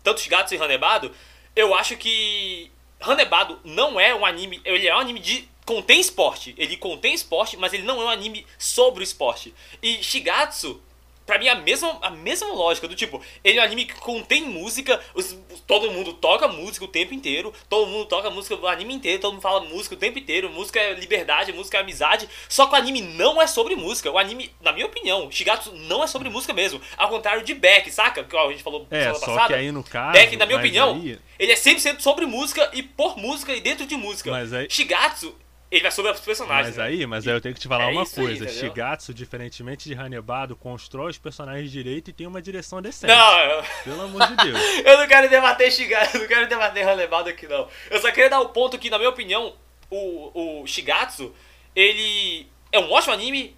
tanto 0.02 0.20
Shigatsu 0.20 0.54
e 0.54 0.58
Hanebado, 0.58 1.12
eu 1.54 1.74
acho 1.74 1.96
que 1.96 2.70
Hanebado 3.00 3.58
não 3.64 4.00
é 4.00 4.14
um 4.14 4.24
anime. 4.24 4.60
Ele 4.64 4.86
é 4.86 4.94
um 4.94 5.00
anime 5.00 5.20
de 5.20 5.48
contém 5.68 6.00
esporte. 6.00 6.54
Ele 6.56 6.78
contém 6.78 7.12
esporte, 7.12 7.56
mas 7.58 7.74
ele 7.74 7.82
não 7.82 8.00
é 8.00 8.04
um 8.06 8.08
anime 8.08 8.46
sobre 8.58 9.02
o 9.02 9.04
esporte. 9.04 9.54
E 9.82 10.02
Shigatsu 10.02 10.80
pra 11.26 11.38
mim 11.38 11.46
é 11.46 11.50
a 11.50 11.56
mesma, 11.56 11.98
a 12.00 12.08
mesma 12.08 12.46
lógica 12.54 12.88
do 12.88 12.94
tipo, 12.96 13.22
ele 13.44 13.58
é 13.58 13.60
um 13.60 13.64
anime 13.66 13.84
que 13.84 13.92
contém 13.96 14.46
música, 14.46 14.98
os, 15.14 15.36
todo 15.66 15.90
mundo 15.90 16.14
toca 16.14 16.48
música 16.48 16.86
o 16.86 16.88
tempo 16.88 17.12
inteiro, 17.12 17.52
todo 17.68 17.86
mundo 17.86 18.06
toca 18.06 18.30
música 18.30 18.56
o 18.56 18.66
anime 18.66 18.94
inteiro, 18.94 19.20
todo 19.20 19.32
mundo 19.34 19.42
fala 19.42 19.60
música 19.60 19.94
o 19.94 19.98
tempo 19.98 20.18
inteiro, 20.18 20.48
música 20.48 20.80
é 20.80 20.94
liberdade, 20.94 21.52
música 21.52 21.76
é 21.76 21.80
amizade, 21.82 22.26
só 22.48 22.64
que 22.64 22.72
o 22.72 22.76
anime 22.76 23.02
não 23.02 23.42
é 23.42 23.46
sobre 23.46 23.76
música. 23.76 24.10
O 24.10 24.16
anime, 24.16 24.50
na 24.62 24.72
minha 24.72 24.86
opinião, 24.86 25.30
Shigatsu 25.30 25.70
não 25.74 26.02
é 26.02 26.06
sobre 26.06 26.30
música 26.30 26.54
mesmo. 26.54 26.80
Ao 26.96 27.10
contrário 27.10 27.44
de 27.44 27.52
Beck, 27.52 27.90
saca? 27.92 28.24
Que 28.24 28.34
a 28.34 28.48
gente 28.50 28.62
falou 28.62 28.86
é, 28.90 29.00
semana 29.02 29.18
só 29.18 29.26
passada. 29.26 29.48
que 29.48 29.60
aí 29.60 29.70
no 29.70 29.84
caso, 29.84 30.12
Beck, 30.12 30.34
na 30.34 30.46
minha 30.46 30.58
opinião, 30.58 30.94
aí- 30.94 31.18
ele 31.38 31.52
é 31.52 31.56
100% 31.56 32.00
sobre 32.00 32.24
música 32.24 32.70
e 32.72 32.82
por 32.82 33.18
música 33.18 33.54
e 33.54 33.60
dentro 33.60 33.84
de 33.84 33.98
música. 33.98 34.30
Mas 34.30 34.54
aí- 34.54 34.66
Shigatsu, 34.70 35.36
ele 35.70 35.82
vai 35.82 35.90
sobre 35.90 36.10
os 36.10 36.20
personagens. 36.20 36.68
Mas 36.68 36.76
né? 36.76 36.84
aí, 36.84 37.06
mas 37.06 37.26
aí 37.26 37.34
eu 37.34 37.40
tenho 37.40 37.54
que 37.54 37.60
te 37.60 37.68
falar 37.68 37.84
É 37.84 37.92
uma 37.92 38.02
aí, 38.02 38.08
coisa. 38.08 38.44
entendeu? 38.44 38.60
Shigatsu, 38.60 39.12
diferentemente 39.12 39.88
de 39.88 39.94
Hanebado, 39.94 40.56
constrói 40.56 41.10
os 41.10 41.18
personagens 41.18 41.70
direito 41.70 42.08
e 42.08 42.12
tem 42.12 42.26
uma 42.26 42.40
direção 42.40 42.80
decente. 42.80 43.12
Não, 43.12 43.38
eu, 43.40 43.64
Pelo 43.84 44.02
amor 44.02 44.26
de 44.28 44.36
Deus. 44.36 44.58
eu 44.84 44.98
não 44.98 45.06
quero 45.06 45.28
debater 45.28 45.70
Shigatsu, 45.70 46.16
eu 46.16 46.20
não 46.22 46.28
quero 46.28 46.48
debater 46.48 46.88
Hanebado 46.88 47.28
aqui 47.28 47.46
não. 47.46 47.68
Eu 47.90 48.00
só 48.00 48.10
queria 48.10 48.30
dar 48.30 48.40
o 48.40 48.48
ponto 48.48 48.78
que, 48.78 48.88
na 48.88 48.96
minha 48.98 49.10
opinião, 49.10 49.54
o, 49.90 50.62
o 50.62 50.66
Shigatsu, 50.66 51.34
ele 51.76 52.48
é 52.72 52.78
um 52.78 52.90
ótimo 52.90 53.12
anime 53.12 53.56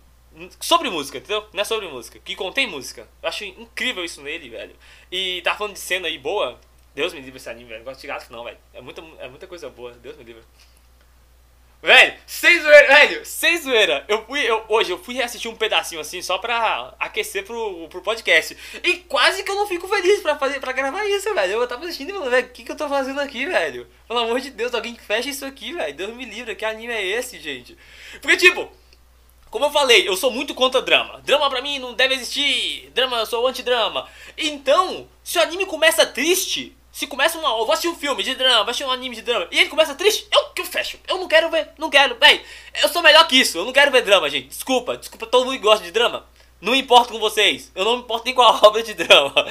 sobre 0.58 0.90
música, 0.90 1.18
entendeu? 1.18 1.46
Não 1.52 1.60
é 1.60 1.64
sobre 1.64 1.86
música, 1.88 2.18
que 2.18 2.34
contém 2.34 2.66
música. 2.66 3.08
Eu 3.22 3.28
acho 3.28 3.44
incrível 3.44 4.04
isso 4.04 4.20
nele, 4.22 4.48
velho. 4.48 4.74
E 5.10 5.40
tá 5.42 5.54
falando 5.54 5.74
de 5.74 5.80
cena 5.80 6.08
aí 6.08 6.18
boa. 6.18 6.58
Deus 6.94 7.12
me 7.12 7.20
livre 7.20 7.36
esse 7.36 7.48
anime, 7.48 7.68
velho. 7.68 7.78
Não 7.80 7.84
gosto 7.84 8.00
de 8.00 8.02
Shigatsu 8.02 8.32
não, 8.32 8.44
velho. 8.44 8.58
É 8.74 8.80
muita, 8.80 9.00
é 9.18 9.28
muita 9.28 9.46
coisa 9.46 9.68
boa, 9.70 9.92
Deus 9.92 10.16
me 10.16 10.24
livre. 10.24 10.42
Velho, 11.82 12.14
sem 12.26 12.60
zoeira, 12.60 12.86
velho, 12.88 13.24
sem 13.24 13.56
zoeira. 13.58 14.04
Eu 14.06 14.22
fui, 14.26 14.40
eu, 14.40 14.62
hoje 14.68 14.90
eu 14.90 15.02
fui 15.02 15.14
reassistir 15.14 15.50
um 15.50 15.56
pedacinho 15.56 16.00
assim 16.00 16.20
só 16.20 16.36
pra 16.36 16.94
aquecer 17.00 17.42
pro, 17.42 17.88
pro 17.88 18.02
podcast. 18.02 18.54
E 18.84 18.96
quase 18.98 19.42
que 19.42 19.50
eu 19.50 19.54
não 19.54 19.66
fico 19.66 19.88
feliz 19.88 20.20
pra, 20.20 20.36
fazer, 20.36 20.60
pra 20.60 20.72
gravar 20.72 21.06
isso, 21.06 21.32
velho. 21.32 21.54
Eu 21.54 21.66
tava 21.66 21.84
assistindo 21.84 22.10
e 22.10 22.12
falando, 22.12 22.30
velho, 22.30 22.46
o 22.46 22.50
que, 22.50 22.64
que 22.64 22.72
eu 22.72 22.76
tô 22.76 22.86
fazendo 22.86 23.18
aqui, 23.18 23.46
velho? 23.46 23.86
Pelo 24.06 24.20
amor 24.20 24.40
de 24.40 24.50
Deus, 24.50 24.74
alguém 24.74 24.94
fecha 24.94 25.30
isso 25.30 25.46
aqui, 25.46 25.72
velho. 25.72 25.94
Deus 25.94 26.14
me 26.14 26.26
livre, 26.26 26.54
que 26.54 26.66
anime 26.66 26.92
é 26.92 27.02
esse, 27.02 27.40
gente? 27.40 27.78
Porque, 28.20 28.36
tipo, 28.36 28.70
como 29.50 29.64
eu 29.64 29.70
falei, 29.70 30.06
eu 30.06 30.16
sou 30.18 30.30
muito 30.30 30.54
contra 30.54 30.82
drama. 30.82 31.22
Drama 31.24 31.48
pra 31.48 31.62
mim 31.62 31.78
não 31.78 31.94
deve 31.94 32.14
existir. 32.14 32.90
Drama, 32.94 33.20
eu 33.20 33.26
sou 33.26 33.46
anti-drama. 33.46 34.06
Então, 34.36 35.08
se 35.24 35.38
o 35.38 35.42
anime 35.42 35.64
começa 35.64 36.04
triste, 36.04 36.76
se 36.92 37.06
começa 37.06 37.38
uma. 37.38 37.48
Eu 37.50 37.64
vou 37.64 37.72
assistir 37.72 37.88
um 37.88 37.96
filme 37.96 38.22
de 38.22 38.34
drama, 38.34 38.64
vou 38.64 38.70
assistir 38.70 38.84
um 38.84 38.90
anime 38.90 39.16
de 39.16 39.22
drama, 39.22 39.46
e 39.50 39.58
ele 39.58 39.68
começa 39.68 39.94
triste, 39.94 40.26
eu 40.32 40.50
que 40.50 40.62
eu 40.62 40.66
fecho. 40.66 40.98
Eu 41.06 41.18
não 41.18 41.28
quero 41.28 41.50
ver, 41.50 41.68
não 41.78 41.90
quero. 41.90 42.16
Véi, 42.16 42.42
eu 42.82 42.88
sou 42.88 43.02
melhor 43.02 43.26
que 43.26 43.40
isso, 43.40 43.58
eu 43.58 43.64
não 43.64 43.72
quero 43.72 43.90
ver 43.90 44.02
drama, 44.02 44.28
gente. 44.28 44.48
Desculpa, 44.48 44.96
desculpa 44.96 45.26
todo 45.26 45.46
mundo 45.46 45.58
gosta 45.60 45.84
de 45.84 45.90
drama. 45.90 46.26
Não 46.60 46.74
importo 46.74 47.12
com 47.12 47.18
vocês, 47.18 47.72
eu 47.74 47.84
não 47.84 47.96
me 47.96 48.02
importo 48.02 48.24
nem 48.26 48.34
com 48.34 48.42
a 48.42 48.60
obra 48.66 48.82
de 48.82 48.92
drama. 48.94 49.46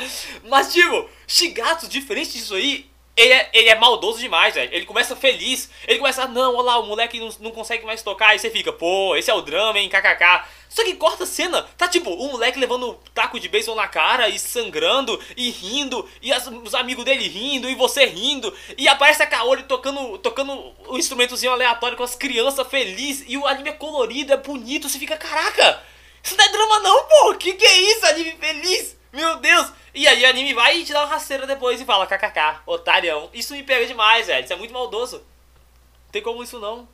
Mas, 0.47 0.71
tipo, 0.71 1.09
Shigatsu, 1.27 1.87
diferente 1.87 2.33
disso 2.33 2.53
aí, 2.53 2.88
ele 3.19 3.33
é, 3.33 3.49
ele 3.53 3.69
é 3.69 3.75
maldoso 3.75 4.19
demais, 4.19 4.53
velho. 4.55 4.73
Ele 4.73 4.85
começa 4.85 5.15
feliz. 5.15 5.69
Ele 5.87 5.99
começa, 5.99 6.27
não, 6.27 6.55
olha 6.55 6.63
lá, 6.63 6.79
o 6.79 6.85
moleque 6.85 7.19
não, 7.19 7.29
não 7.39 7.51
consegue 7.51 7.85
mais 7.85 8.01
tocar. 8.01 8.29
Aí 8.29 8.39
você 8.39 8.49
fica, 8.49 8.71
pô, 8.71 9.15
esse 9.15 9.29
é 9.29 9.33
o 9.33 9.41
drama, 9.41 9.77
hein, 9.79 9.89
kkk. 9.89 10.43
Só 10.69 10.83
que 10.83 10.93
corta 10.95 11.23
a 11.23 11.27
cena, 11.27 11.63
tá 11.77 11.87
tipo, 11.87 12.11
o 12.11 12.31
moleque 12.31 12.59
levando 12.59 12.91
um 12.91 12.97
taco 13.11 13.39
de 13.39 13.49
beisebol 13.49 13.75
na 13.75 13.87
cara 13.87 14.29
e 14.29 14.37
sangrando 14.37 15.19
e 15.35 15.49
rindo, 15.49 16.07
e 16.21 16.31
as- 16.31 16.45
os 16.45 16.75
amigos 16.75 17.03
dele 17.03 17.27
rindo, 17.27 17.67
e 17.67 17.73
você 17.73 18.05
rindo, 18.05 18.55
e 18.77 18.87
aparece 18.87 19.23
a 19.23 19.25
Kaori 19.25 19.63
tocando, 19.63 20.19
tocando 20.19 20.53
um 20.87 20.95
instrumentozinho 20.95 21.51
aleatório 21.51 21.97
com 21.97 22.03
as 22.03 22.13
crianças 22.13 22.67
felizes, 22.67 23.25
e 23.27 23.35
o 23.35 23.47
anime 23.47 23.69
é 23.69 23.73
colorido, 23.73 24.31
é 24.31 24.37
bonito, 24.37 24.87
você 24.87 24.99
fica, 24.99 25.17
caraca, 25.17 25.81
isso 26.23 26.37
não 26.37 26.45
é 26.45 26.49
drama 26.49 26.79
não, 26.81 27.03
pô, 27.05 27.33
que 27.33 27.53
que 27.53 27.65
é 27.65 27.81
isso, 27.93 28.05
anime 28.05 28.35
feliz? 28.39 28.95
Meu 29.11 29.37
Deus! 29.37 29.71
E 29.93 30.07
aí 30.07 30.23
o 30.23 30.29
anime 30.29 30.53
vai 30.53 30.83
te 30.83 30.93
dá 30.93 31.01
uma 31.01 31.13
rasteira 31.13 31.47
depois 31.47 31.79
e 31.81 31.85
fala, 31.85 32.05
kkk, 32.07 32.61
otarião. 32.65 33.29
Isso 33.33 33.53
me 33.53 33.63
pega 33.63 33.85
demais, 33.85 34.27
velho, 34.27 34.43
isso 34.43 34.53
é 34.53 34.55
muito 34.55 34.73
maldoso. 34.73 35.17
Não 35.17 36.11
tem 36.11 36.21
como 36.21 36.43
isso 36.43 36.59
não. 36.59 36.87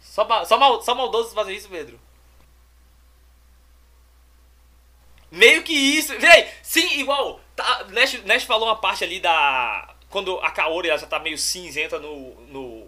Só, 0.00 0.44
só, 0.44 0.58
mal, 0.58 0.82
só 0.82 0.94
maldoso 0.94 1.34
fazer 1.34 1.54
isso, 1.54 1.68
Pedro. 1.68 1.98
Meio 5.30 5.62
que 5.62 5.72
isso. 5.72 6.18
Véi, 6.18 6.52
sim, 6.62 7.00
igual. 7.00 7.40
Tá, 7.56 7.86
Nash, 7.88 8.22
Nash 8.24 8.44
falou 8.44 8.68
uma 8.68 8.76
parte 8.76 9.02
ali 9.02 9.18
da. 9.18 9.94
Quando 10.10 10.38
a 10.40 10.50
Kaori 10.50 10.90
ela 10.90 10.98
já 10.98 11.06
tá 11.06 11.18
meio 11.18 11.38
cinzenta 11.38 11.98
no. 11.98 12.34
no. 12.48 12.86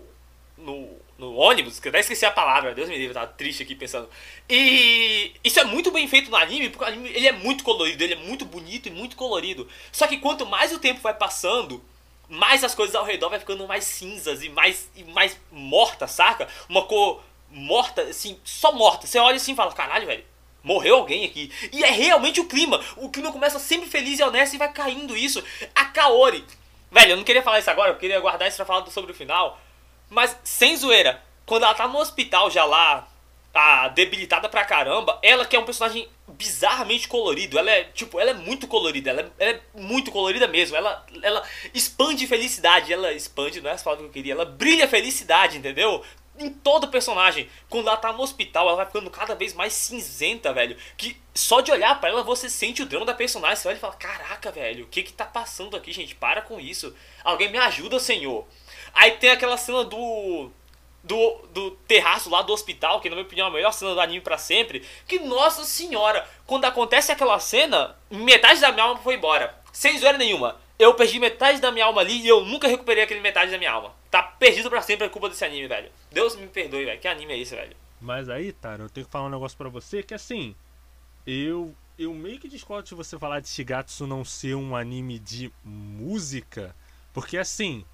no, 0.58 1.03
no 1.18 1.36
ônibus, 1.36 1.78
que 1.78 1.88
eu 1.88 1.90
até 1.90 2.00
esqueci 2.00 2.26
a 2.26 2.30
palavra, 2.30 2.74
Deus 2.74 2.88
me 2.88 2.96
livre, 2.96 3.10
eu 3.10 3.14
tava 3.14 3.28
triste 3.28 3.62
aqui 3.62 3.74
pensando. 3.74 4.08
E 4.48 5.32
isso 5.44 5.60
é 5.60 5.64
muito 5.64 5.90
bem 5.90 6.08
feito 6.08 6.30
no 6.30 6.36
anime, 6.36 6.70
porque 6.70 6.84
o 6.84 6.88
anime 6.88 7.08
ele 7.10 7.28
é 7.28 7.32
muito 7.32 7.62
colorido, 7.62 8.02
ele 8.02 8.14
é 8.14 8.18
muito 8.18 8.44
bonito 8.44 8.88
e 8.88 8.90
muito 8.90 9.16
colorido. 9.16 9.68
Só 9.92 10.06
que 10.06 10.18
quanto 10.18 10.44
mais 10.44 10.72
o 10.72 10.78
tempo 10.78 11.00
vai 11.00 11.14
passando, 11.14 11.82
mais 12.28 12.64
as 12.64 12.74
coisas 12.74 12.94
ao 12.96 13.04
redor 13.04 13.30
vai 13.30 13.38
ficando 13.38 13.66
mais 13.66 13.84
cinzas 13.84 14.42
e 14.42 14.48
mais, 14.48 14.90
e 14.96 15.04
mais 15.04 15.38
mortas, 15.52 16.10
saca? 16.10 16.48
Uma 16.68 16.84
cor 16.84 17.22
morta, 17.50 18.02
assim, 18.02 18.38
só 18.44 18.72
morta. 18.72 19.06
Você 19.06 19.18
olha 19.18 19.36
assim 19.36 19.52
e 19.52 19.56
fala, 19.56 19.72
caralho, 19.72 20.06
velho, 20.06 20.24
morreu 20.62 20.96
alguém 20.96 21.24
aqui. 21.24 21.52
E 21.72 21.84
é 21.84 21.90
realmente 21.90 22.40
o 22.40 22.46
clima. 22.46 22.82
O 22.96 23.08
clima 23.08 23.30
começa 23.30 23.58
sempre 23.58 23.88
feliz 23.88 24.18
e 24.18 24.22
honesto 24.22 24.54
e 24.54 24.58
vai 24.58 24.72
caindo 24.72 25.16
isso. 25.16 25.42
A 25.74 25.84
Kaori. 25.84 26.44
Velho, 26.90 27.12
eu 27.12 27.16
não 27.16 27.24
queria 27.24 27.42
falar 27.42 27.58
isso 27.58 27.70
agora, 27.70 27.90
eu 27.90 27.96
queria 27.96 28.20
guardar 28.20 28.48
isso 28.48 28.56
pra 28.56 28.66
falar 28.66 28.86
sobre 28.90 29.12
o 29.12 29.14
final. 29.14 29.60
Mas, 30.08 30.36
sem 30.44 30.76
zoeira, 30.76 31.22
quando 31.46 31.64
ela 31.64 31.74
tá 31.74 31.86
no 31.88 31.98
hospital 31.98 32.50
já 32.50 32.64
lá, 32.64 33.08
tá 33.54 33.86
debilitada 33.86 34.48
pra 34.48 34.64
caramba, 34.64 35.16
ela 35.22 35.46
que 35.46 35.54
é 35.54 35.58
um 35.58 35.64
personagem 35.64 36.08
bizarramente 36.26 37.06
colorido, 37.06 37.56
ela 37.56 37.70
é, 37.70 37.84
tipo, 37.84 38.18
ela 38.18 38.30
é 38.30 38.34
muito 38.34 38.66
colorida, 38.66 39.10
ela 39.10 39.20
é, 39.20 39.30
ela 39.38 39.50
é 39.52 39.60
muito 39.80 40.10
colorida 40.10 40.48
mesmo, 40.48 40.76
ela, 40.76 41.06
ela 41.22 41.40
expande 41.72 42.26
felicidade, 42.26 42.92
ela 42.92 43.12
expande, 43.12 43.60
não 43.60 43.70
é 43.70 43.74
essa 43.74 43.84
palavra 43.84 44.04
que 44.04 44.08
eu 44.08 44.12
queria, 44.12 44.32
ela 44.32 44.44
brilha 44.44 44.88
felicidade, 44.88 45.58
entendeu? 45.58 46.04
Em 46.36 46.50
todo 46.50 46.88
personagem. 46.88 47.48
Quando 47.70 47.86
ela 47.86 47.96
tá 47.96 48.12
no 48.12 48.20
hospital, 48.20 48.66
ela 48.66 48.78
vai 48.78 48.86
ficando 48.86 49.08
cada 49.08 49.36
vez 49.36 49.54
mais 49.54 49.72
cinzenta, 49.72 50.52
velho. 50.52 50.76
Que 50.96 51.16
só 51.32 51.60
de 51.60 51.70
olhar 51.70 52.00
pra 52.00 52.08
ela 52.08 52.24
você 52.24 52.50
sente 52.50 52.82
o 52.82 52.86
drama 52.86 53.06
da 53.06 53.14
personagem. 53.14 53.54
Você 53.54 53.68
olha 53.68 53.76
e 53.76 53.80
fala: 53.80 53.94
Caraca, 53.94 54.50
velho, 54.50 54.84
o 54.84 54.88
que 54.88 55.04
que 55.04 55.12
tá 55.12 55.24
passando 55.24 55.76
aqui, 55.76 55.92
gente? 55.92 56.16
Para 56.16 56.42
com 56.42 56.58
isso. 56.58 56.92
Alguém 57.22 57.52
me 57.52 57.58
ajuda, 57.58 58.00
senhor. 58.00 58.48
Aí 58.94 59.12
tem 59.12 59.30
aquela 59.30 59.56
cena 59.56 59.84
do. 59.84 60.50
Do, 61.02 61.46
do 61.52 61.70
terraço 61.86 62.30
lá 62.30 62.40
do 62.40 62.54
hospital, 62.54 62.98
que 62.98 63.10
na 63.10 63.14
minha 63.14 63.26
opinião 63.26 63.48
é 63.48 63.50
a 63.50 63.52
melhor 63.52 63.72
cena 63.72 63.92
do 63.92 64.00
anime 64.00 64.22
pra 64.22 64.38
sempre. 64.38 64.82
Que, 65.06 65.18
nossa 65.18 65.62
senhora, 65.62 66.26
quando 66.46 66.64
acontece 66.64 67.12
aquela 67.12 67.38
cena, 67.38 67.94
metade 68.10 68.58
da 68.58 68.72
minha 68.72 68.86
alma 68.86 69.02
foi 69.02 69.16
embora. 69.16 69.54
Sem 69.70 69.98
zoeira 69.98 70.16
nenhuma. 70.16 70.58
Eu 70.78 70.94
perdi 70.94 71.18
metade 71.18 71.60
da 71.60 71.70
minha 71.70 71.84
alma 71.84 72.00
ali 72.00 72.22
e 72.22 72.26
eu 72.26 72.42
nunca 72.46 72.66
recuperei 72.66 73.04
aquele 73.04 73.20
metade 73.20 73.50
da 73.50 73.58
minha 73.58 73.70
alma. 73.70 73.92
Tá 74.10 74.22
perdido 74.22 74.70
pra 74.70 74.80
sempre 74.80 75.06
a 75.06 75.10
culpa 75.10 75.28
desse 75.28 75.44
anime, 75.44 75.68
velho. 75.68 75.92
Deus 76.10 76.36
me 76.36 76.46
perdoe, 76.46 76.86
velho. 76.86 76.98
Que 76.98 77.06
anime 77.06 77.34
é 77.34 77.38
esse, 77.38 77.54
velho? 77.54 77.76
Mas 78.00 78.30
aí, 78.30 78.52
Tara, 78.52 78.84
eu 78.84 78.88
tenho 78.88 79.04
que 79.04 79.12
falar 79.12 79.26
um 79.26 79.30
negócio 79.30 79.58
pra 79.58 79.68
você 79.68 80.02
que 80.02 80.14
assim, 80.14 80.54
eu 81.26 81.74
eu 81.98 82.12
meio 82.12 82.38
que 82.38 82.48
discordo 82.48 82.88
de 82.88 82.94
você 82.94 83.18
falar 83.18 83.40
de 83.40 83.48
Shigatsu 83.48 84.06
não 84.06 84.24
ser 84.24 84.54
um 84.54 84.74
anime 84.74 85.18
de 85.18 85.52
música, 85.64 86.74
porque 87.12 87.38
assim, 87.38 87.84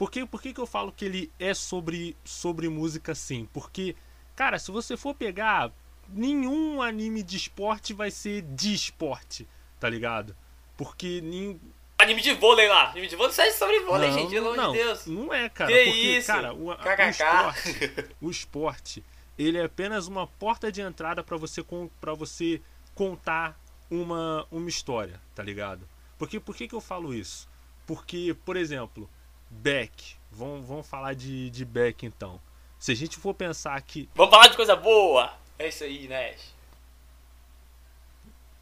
por 0.00 0.10
que, 0.10 0.24
por 0.24 0.40
que, 0.40 0.54
que 0.54 0.60
eu 0.62 0.66
falo 0.66 0.90
que 0.90 1.04
ele 1.04 1.30
é 1.38 1.52
sobre 1.52 2.16
sobre 2.24 2.70
música 2.70 3.12
assim? 3.12 3.46
Porque, 3.52 3.94
cara, 4.34 4.58
se 4.58 4.70
você 4.70 4.96
for 4.96 5.14
pegar 5.14 5.70
nenhum 6.08 6.80
anime 6.80 7.22
de 7.22 7.36
esporte 7.36 7.92
vai 7.92 8.10
ser 8.10 8.40
de 8.40 8.72
esporte, 8.72 9.46
tá 9.78 9.90
ligado? 9.90 10.34
Porque 10.74 11.20
nem, 11.20 11.60
Anime 11.98 12.22
de 12.22 12.32
vôlei 12.32 12.66
lá. 12.66 12.92
Anime 12.92 13.08
de 13.08 13.14
vôlei 13.14 13.34
sai 13.34 13.50
sobre 13.50 13.80
vôlei, 13.80 14.10
gente. 14.10 14.30
Pelo 14.30 14.52
amor 14.52 14.56
não, 14.56 14.72
de 14.72 14.78
Deus. 14.78 15.04
Não 15.04 15.34
é, 15.34 15.50
cara. 15.50 15.70
Que 15.70 15.84
porque, 15.84 16.16
isso? 16.16 16.26
cara, 16.28 16.54
o, 16.54 16.70
a- 16.70 16.76
o 16.76 16.78
KKK. 16.78 17.10
esporte, 17.10 18.06
o 18.22 18.30
esporte, 18.30 19.04
ele 19.38 19.58
é 19.58 19.64
apenas 19.64 20.06
uma 20.06 20.26
porta 20.26 20.72
de 20.72 20.80
entrada 20.80 21.22
pra 21.22 21.36
você 21.36 21.62
para 22.00 22.14
você 22.14 22.62
contar 22.94 23.60
uma, 23.90 24.46
uma 24.50 24.70
história, 24.70 25.20
tá 25.34 25.42
ligado? 25.42 25.86
Porque 26.16 26.40
por 26.40 26.56
que, 26.56 26.66
que 26.66 26.74
eu 26.74 26.80
falo 26.80 27.12
isso? 27.12 27.46
Porque, 27.86 28.34
por 28.46 28.56
exemplo, 28.56 29.10
Beck, 29.50 30.16
vamos, 30.30 30.66
vamos 30.66 30.86
falar 30.86 31.14
de, 31.14 31.50
de 31.50 31.64
Beck 31.64 32.06
então. 32.06 32.40
Se 32.78 32.92
a 32.92 32.94
gente 32.94 33.16
for 33.18 33.34
pensar 33.34 33.80
que, 33.82 34.08
Vamos 34.14 34.30
falar 34.30 34.48
de 34.48 34.56
coisa 34.56 34.74
boa. 34.76 35.34
É 35.58 35.68
isso 35.68 35.84
aí, 35.84 36.08
Nash. 36.08 36.54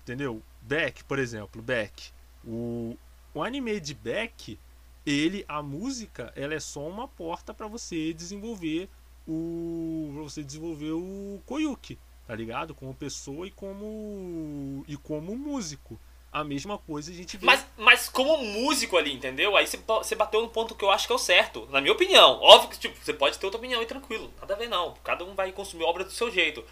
entendeu? 0.03 0.43
Beck, 0.63 1.05
por 1.05 1.19
exemplo, 1.19 1.63
Beck, 1.63 2.11
o, 2.45 2.97
o 3.33 3.43
anime 3.43 3.79
de 3.79 3.95
Beck, 3.95 4.59
ele, 5.07 5.45
a 5.47 5.63
música, 5.63 6.33
ela 6.35 6.55
é 6.55 6.61
só 6.61 6.87
uma 6.89 7.07
porta 7.07 7.55
pra 7.55 7.67
você 7.67 8.13
desenvolver 8.13 8.89
o, 9.27 10.11
pra 10.15 10.23
você 10.23 10.43
desenvolver 10.43 10.93
o 10.93 11.41
Koyuki, 11.47 11.99
tá 12.27 12.35
ligado? 12.35 12.75
Como 12.75 12.95
pessoa 12.95 13.47
e 13.47 13.51
como 13.51 14.85
e 14.89 14.97
como 14.97 15.37
músico. 15.37 15.99
A 16.31 16.45
mesma 16.45 16.77
coisa 16.79 17.11
a 17.11 17.15
gente 17.15 17.37
vê. 17.37 17.47
Mas, 17.47 17.67
mas 17.77 18.09
como 18.09 18.37
músico 18.45 18.97
ali, 18.97 19.15
entendeu? 19.15 19.57
Aí 19.57 19.67
você, 19.67 20.15
bateu 20.15 20.43
no 20.43 20.49
ponto 20.49 20.75
que 20.75 20.85
eu 20.85 20.91
acho 20.91 21.07
que 21.07 21.13
é 21.13 21.17
o 21.17 21.19
certo, 21.19 21.67
na 21.71 21.81
minha 21.81 21.93
opinião. 21.93 22.39
Óbvio 22.41 22.71
que 22.71 22.79
tipo, 22.79 22.99
você 23.03 23.15
pode 23.15 23.39
ter 23.39 23.47
outra 23.47 23.59
opinião 23.59 23.83
e 23.83 23.87
tranquilo, 23.87 24.31
nada 24.39 24.55
a 24.55 24.57
ver 24.57 24.69
não. 24.69 24.95
Cada 25.03 25.25
um 25.25 25.35
vai 25.35 25.51
consumir 25.53 25.85
obra 25.85 26.05
do 26.05 26.11
seu 26.11 26.31
jeito. 26.31 26.63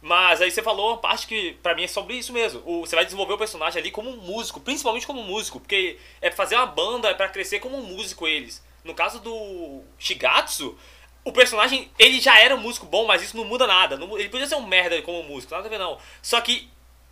Mas 0.00 0.40
aí 0.40 0.50
você 0.50 0.62
falou 0.62 0.90
uma 0.90 0.98
parte 0.98 1.26
que 1.26 1.54
pra 1.62 1.74
mim 1.74 1.84
é 1.84 1.88
sobre 1.88 2.14
isso 2.14 2.32
mesmo. 2.32 2.60
Você 2.80 2.94
vai 2.94 3.04
desenvolver 3.04 3.32
o 3.32 3.38
personagem 3.38 3.80
ali 3.80 3.90
como 3.90 4.10
um 4.10 4.16
músico, 4.16 4.60
principalmente 4.60 5.06
como 5.06 5.20
um 5.20 5.24
músico, 5.24 5.58
porque 5.58 5.98
é 6.20 6.30
fazer 6.30 6.56
uma 6.56 6.66
banda, 6.66 7.08
é 7.08 7.14
pra 7.14 7.28
crescer 7.28 7.60
como 7.60 7.76
um 7.76 7.82
músico 7.82 8.28
eles. 8.28 8.62
No 8.84 8.94
caso 8.94 9.20
do 9.20 9.82
Shigatsu, 9.98 10.76
o 11.24 11.32
personagem, 11.32 11.90
ele 11.98 12.20
já 12.20 12.38
era 12.38 12.54
um 12.54 12.60
músico 12.60 12.86
bom, 12.86 13.06
mas 13.06 13.22
isso 13.22 13.36
não 13.36 13.44
muda 13.44 13.66
nada. 13.66 13.98
Ele 14.16 14.28
podia 14.28 14.46
ser 14.46 14.54
um 14.54 14.66
merda 14.66 15.00
como 15.02 15.22
músico, 15.24 15.54
nada 15.54 15.66
a 15.66 15.70
ver 15.70 15.78
não. 15.78 15.98
Só 16.22 16.40
que 16.40 16.68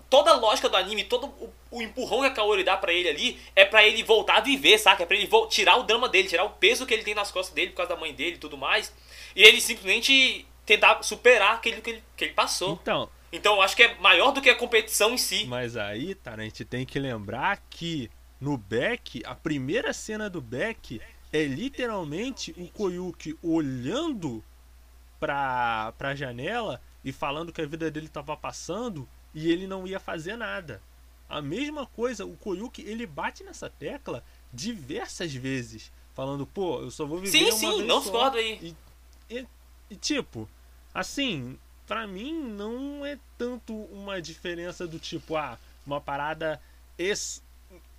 toda 0.09 0.31
a 0.31 0.37
lógica 0.37 0.69
do 0.69 0.77
anime, 0.77 1.05
todo 1.05 1.27
o, 1.27 1.53
o 1.71 1.83
empurrão 1.83 2.21
que 2.21 2.27
a 2.27 2.31
Kaori 2.31 2.65
dá 2.65 2.77
pra 2.77 2.93
ele 2.93 3.09
ali, 3.09 3.41
é 3.55 3.65
pra 3.65 3.87
ele 3.87 4.03
voltar 4.03 4.39
a 4.39 4.41
viver, 4.41 4.79
saca? 4.79 5.03
É 5.03 5.07
pra 5.07 5.17
ele 5.17 5.29
tirar 5.49 5.77
o 5.77 5.83
drama 5.83 6.09
dele, 6.09 6.29
tirar 6.29 6.45
o 6.45 6.51
peso 6.51 6.87
que 6.87 6.95
ele 6.95 7.03
tem 7.03 7.15
nas 7.15 7.31
costas 7.31 7.55
dele 7.55 7.71
por 7.71 7.79
causa 7.79 7.95
da 7.95 8.01
mãe 8.01 8.15
dele 8.15 8.37
e 8.37 8.39
tudo 8.39 8.57
mais. 8.57 8.93
E 9.35 9.43
ele 9.43 9.61
simplesmente 9.61 10.47
tentar 10.65 11.03
superar 11.03 11.55
aquilo 11.55 11.81
que 11.81 11.91
ele, 11.91 12.03
que 12.17 12.25
ele 12.25 12.35
passou. 12.35 12.79
Então. 12.83 13.09
Então 13.33 13.57
eu 13.57 13.63
acho 13.63 13.77
que 13.77 13.83
é 13.83 13.95
maior 13.97 14.31
do 14.33 14.41
que 14.41 14.49
a 14.49 14.55
competição 14.55 15.13
em 15.13 15.19
si. 15.19 15.45
Mas 15.47 15.77
aí, 15.77 16.15
tá, 16.15 16.35
a 16.35 16.41
gente 16.41 16.65
tem 16.65 16.87
que 16.87 16.99
lembrar 16.99 17.63
que 17.69 18.11
no 18.41 18.57
Beck, 18.57 19.23
a 19.25 19.35
primeira 19.35 19.93
cena 19.93 20.31
do 20.31 20.41
Beck 20.41 21.01
é 21.33 21.45
literalmente 21.45 22.55
o 22.57 22.69
Koyuki 22.69 23.37
olhando 23.43 24.43
pra, 25.19 25.93
pra 25.99 26.15
janela 26.15 26.81
e 27.05 27.13
falando 27.13 27.53
que 27.53 27.61
a 27.61 27.67
vida 27.67 27.91
dele 27.91 28.09
tava 28.09 28.37
passando 28.37 29.09
e 29.37 29.53
ele 29.53 29.67
não 29.67 29.87
ia 29.87 30.01
fazer 30.01 30.35
nada. 30.35 30.81
A 31.29 31.43
mesma 31.43 31.87
coisa, 31.87 32.25
o 32.25 32.35
Koyuki 32.39 32.81
ele 32.81 33.07
bate 33.07 33.45
nessa 33.45 33.69
tecla 33.69 34.25
diversas 34.51 35.35
vezes, 35.35 35.93
falando, 36.15 36.47
pô, 36.47 36.81
eu 36.81 36.91
só 36.91 37.05
vou 37.05 37.19
viver 37.21 37.39
sim, 37.39 37.45
uma 37.45 37.53
sim, 37.53 37.77
vez 37.77 37.87
não 37.87 38.01
só. 38.01 38.11
discordo 38.11 38.39
aí. 38.39 38.75
E, 39.29 39.37
e, 39.37 39.47
e, 39.91 39.97
tipo, 39.97 40.49
assim, 40.95 41.59
pra 41.87 42.07
mim 42.07 42.33
não 42.33 43.05
é 43.05 43.19
tanto 43.37 43.75
uma 43.75 44.23
diferença 44.23 44.87
do 44.87 44.99
tipo, 44.99 45.37
ah, 45.37 45.59
uma 45.87 46.01
parada 46.01 46.59
esse 46.97 47.43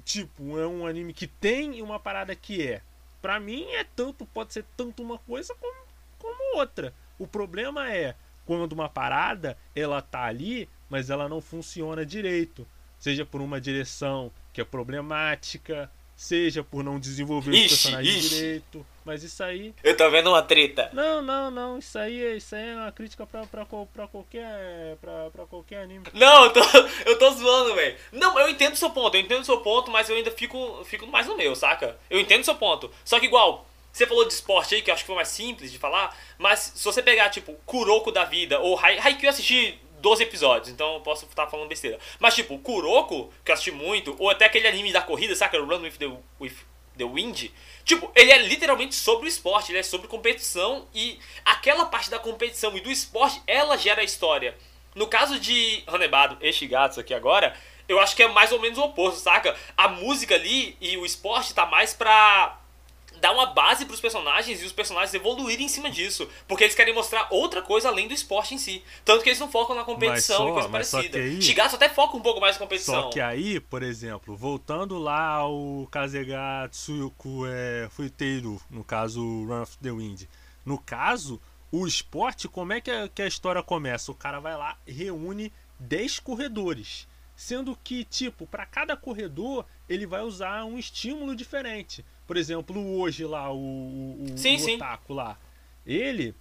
tipo, 0.03 0.57
é 0.57 0.65
um 0.65 0.87
anime 0.87 1.13
que 1.13 1.27
tem 1.27 1.77
e 1.77 1.83
uma 1.83 1.99
parada 1.99 2.35
que 2.35 2.65
é. 2.65 2.81
Pra 3.21 3.39
mim 3.39 3.65
é 3.73 3.83
tanto, 3.83 4.25
pode 4.25 4.53
ser 4.53 4.65
tanto 4.75 5.03
uma 5.03 5.19
coisa 5.19 5.53
como, 5.53 5.85
como 6.17 6.57
outra. 6.57 6.95
O 7.19 7.27
problema 7.27 7.91
é 7.91 8.15
quando 8.43 8.71
uma 8.71 8.89
parada 8.89 9.55
ela 9.75 10.01
tá 10.01 10.23
ali, 10.23 10.67
mas 10.89 11.09
ela 11.09 11.27
não 11.29 11.41
funciona 11.41 12.05
direito. 12.05 12.67
Seja 12.99 13.25
por 13.25 13.41
uma 13.41 13.61
direção 13.61 14.31
que 14.51 14.59
é 14.61 14.63
problemática, 14.63 15.89
seja 16.15 16.63
por 16.63 16.83
não 16.83 16.99
desenvolver 16.99 17.51
Ixi, 17.51 17.65
os 17.65 17.69
personagens 17.81 18.15
ixi. 18.25 18.29
direito. 18.35 18.85
Mas 19.05 19.23
isso 19.23 19.41
aí. 19.43 19.73
Eu 19.83 19.95
tô 19.95 20.09
vendo 20.09 20.29
uma 20.31 20.41
treta. 20.41 20.89
Não, 20.93 21.21
não, 21.21 21.49
não. 21.51 21.77
Isso 21.77 21.97
aí, 21.97 22.21
é- 22.25 22.35
isso 22.37 22.55
aí 22.55 22.69
é 22.69 22.75
uma 22.75 22.91
crítica 22.91 23.25
pra, 23.25 23.45
pra, 23.45 23.65
pra 23.65 24.07
qualquer. 24.07 24.97
Pra, 24.99 25.29
pra 25.29 25.45
qualquer 25.45 25.81
anime. 25.83 26.05
Não, 26.13 26.45
eu 26.45 26.53
tô, 26.53 26.59
eu 27.05 27.17
tô 27.19 27.31
zoando, 27.31 27.75
velho. 27.75 27.95
Não, 28.11 28.37
eu 28.39 28.49
entendo 28.49 28.73
o 28.73 28.77
seu 28.77 28.89
ponto, 28.89 29.15
eu 29.15 29.21
entendo 29.21 29.41
o 29.41 29.45
seu 29.45 29.61
ponto, 29.61 29.91
mas 29.91 30.09
eu 30.09 30.15
ainda 30.15 30.31
fico, 30.31 30.83
fico 30.85 31.05
mais 31.07 31.27
no 31.27 31.37
meu, 31.37 31.55
saca? 31.55 31.97
Eu 32.09 32.19
entendo 32.19 32.41
o 32.41 32.45
seu 32.45 32.55
ponto. 32.55 32.91
Só 33.05 33.19
que 33.19 33.27
igual, 33.27 33.65
você 33.93 34.05
falou 34.07 34.25
de 34.27 34.33
esporte 34.33 34.75
aí, 34.75 34.81
que 34.81 34.89
eu 34.89 34.93
acho 34.93 35.03
que 35.03 35.07
foi 35.07 35.15
mais 35.15 35.29
simples 35.29 35.71
de 35.71 35.77
falar, 35.77 36.17
mas 36.37 36.73
se 36.75 36.83
você 36.83 37.01
pegar, 37.01 37.29
tipo, 37.29 37.53
Kuroko 37.65 38.11
da 38.11 38.25
vida, 38.25 38.59
ou 38.59 38.77
Hai- 38.77 38.97
Haikyuu 38.99 39.25
eu 39.25 39.29
assisti 39.29 39.79
12 39.97 40.23
episódios, 40.23 40.69
então 40.69 40.95
eu 40.95 41.01
posso 41.01 41.25
estar 41.25 41.47
falando 41.47 41.67
besteira. 41.67 41.99
Mas, 42.19 42.35
tipo, 42.35 42.57
Kuroko, 42.59 43.31
que 43.43 43.51
eu 43.51 43.53
assisti 43.53 43.71
muito, 43.71 44.15
ou 44.19 44.29
até 44.29 44.45
aquele 44.45 44.67
anime 44.67 44.91
da 44.91 45.01
corrida, 45.01 45.35
saca? 45.35 45.59
Run 45.59 45.81
with 45.81 45.97
the, 45.97 46.07
with 46.39 46.53
the 46.97 47.05
Wind. 47.05 47.49
Tipo, 47.83 48.11
ele 48.15 48.31
é 48.31 48.37
literalmente 48.37 48.95
sobre 48.95 49.25
o 49.25 49.29
esporte, 49.29 49.71
ele 49.71 49.79
é 49.79 49.83
sobre 49.83 50.07
competição 50.07 50.87
e 50.93 51.19
aquela 51.45 51.85
parte 51.85 52.09
da 52.09 52.19
competição 52.19 52.75
e 52.77 52.81
do 52.81 52.91
esporte, 52.91 53.41
ela 53.47 53.77
gera 53.77 54.01
a 54.01 54.05
história. 54.05 54.57
No 54.93 55.07
caso 55.07 55.39
de 55.39 55.83
Hanebado 55.87 56.37
e 56.41 56.51
Shigatsu 56.51 56.99
aqui 56.99 57.13
agora, 57.13 57.55
eu 57.87 57.99
acho 57.99 58.15
que 58.15 58.23
é 58.23 58.27
mais 58.27 58.51
ou 58.51 58.59
menos 58.59 58.77
o 58.77 58.83
oposto, 58.83 59.19
saca? 59.19 59.55
A 59.77 59.87
música 59.87 60.35
ali 60.35 60.75
e 60.81 60.97
o 60.97 61.05
esporte 61.05 61.53
tá 61.53 61.65
mais 61.65 61.93
pra 61.93 62.59
dar 63.19 63.31
uma 63.33 63.47
base 63.47 63.85
pros 63.85 63.99
personagens 63.99 64.61
e 64.61 64.65
os 64.65 64.71
personagens 64.71 65.13
evoluírem 65.13 65.65
em 65.65 65.69
cima 65.69 65.89
disso. 65.89 66.27
Porque 66.47 66.63
eles 66.63 66.75
querem 66.75 66.93
mostrar 66.93 67.27
outra 67.31 67.61
coisa 67.61 67.89
além 67.89 68.07
do 68.07 68.13
esporte 68.13 68.53
em 68.55 68.57
si. 68.57 68.83
Tanto 69.05 69.23
que 69.23 69.29
eles 69.29 69.39
não 69.39 69.49
focam 69.49 69.75
na 69.75 69.83
competição 69.83 70.37
só- 70.37 70.49
e 70.49 70.53
coisa 70.53 70.69
parecida. 70.69 71.17
aí- 71.17 71.41
Shigatsu 71.41 71.75
até 71.75 71.89
foca 71.89 72.15
um 72.17 72.21
pouco 72.21 72.39
mais 72.39 72.55
na 72.55 72.59
competição. 72.59 73.03
Só 73.03 73.09
que 73.09 73.19
aí, 73.19 73.59
por 73.59 73.83
exemplo, 73.83 74.35
voltando 74.35 74.97
lá 74.97 75.27
ao 75.35 75.87
Kazega 75.91 76.67
Tsuyuku 76.71 77.45
é, 77.47 77.87
Fuiteiru, 77.91 78.61
no 78.69 78.83
caso 78.83 79.21
Run 79.45 79.61
of 79.61 79.77
the 79.79 79.91
Wind. 79.91 80.23
No 80.65 80.77
caso, 80.77 81.41
o 81.71 81.85
esporte, 81.87 82.47
como 82.47 82.73
é 82.73 82.81
que 82.81 82.91
a, 82.91 83.07
que 83.07 83.21
a 83.21 83.27
história 83.27 83.63
começa? 83.63 84.11
O 84.11 84.15
cara 84.15 84.39
vai 84.39 84.55
lá, 84.57 84.77
reúne 84.87 85.51
10 85.79 86.19
corredores. 86.19 87.07
Sendo 87.37 87.77
que, 87.83 88.03
tipo, 88.03 88.47
para 88.47 88.65
cada 88.65 88.97
corredor, 88.97 89.63
ele 89.87 90.07
vai 90.07 90.21
usar 90.23 90.65
um 90.65 90.77
estímulo 90.79 91.35
diferente. 91.35 92.03
Por 92.25 92.35
exemplo, 92.35 92.83
hoje 92.97 93.23
lá, 93.25 93.53
o, 93.53 93.57
o, 93.59 94.25
Sim, 94.35 94.55
o 94.55 94.59
sim. 94.59 94.75
Otaku 94.75 95.13
lá. 95.13 95.37
Ele, 95.85 96.33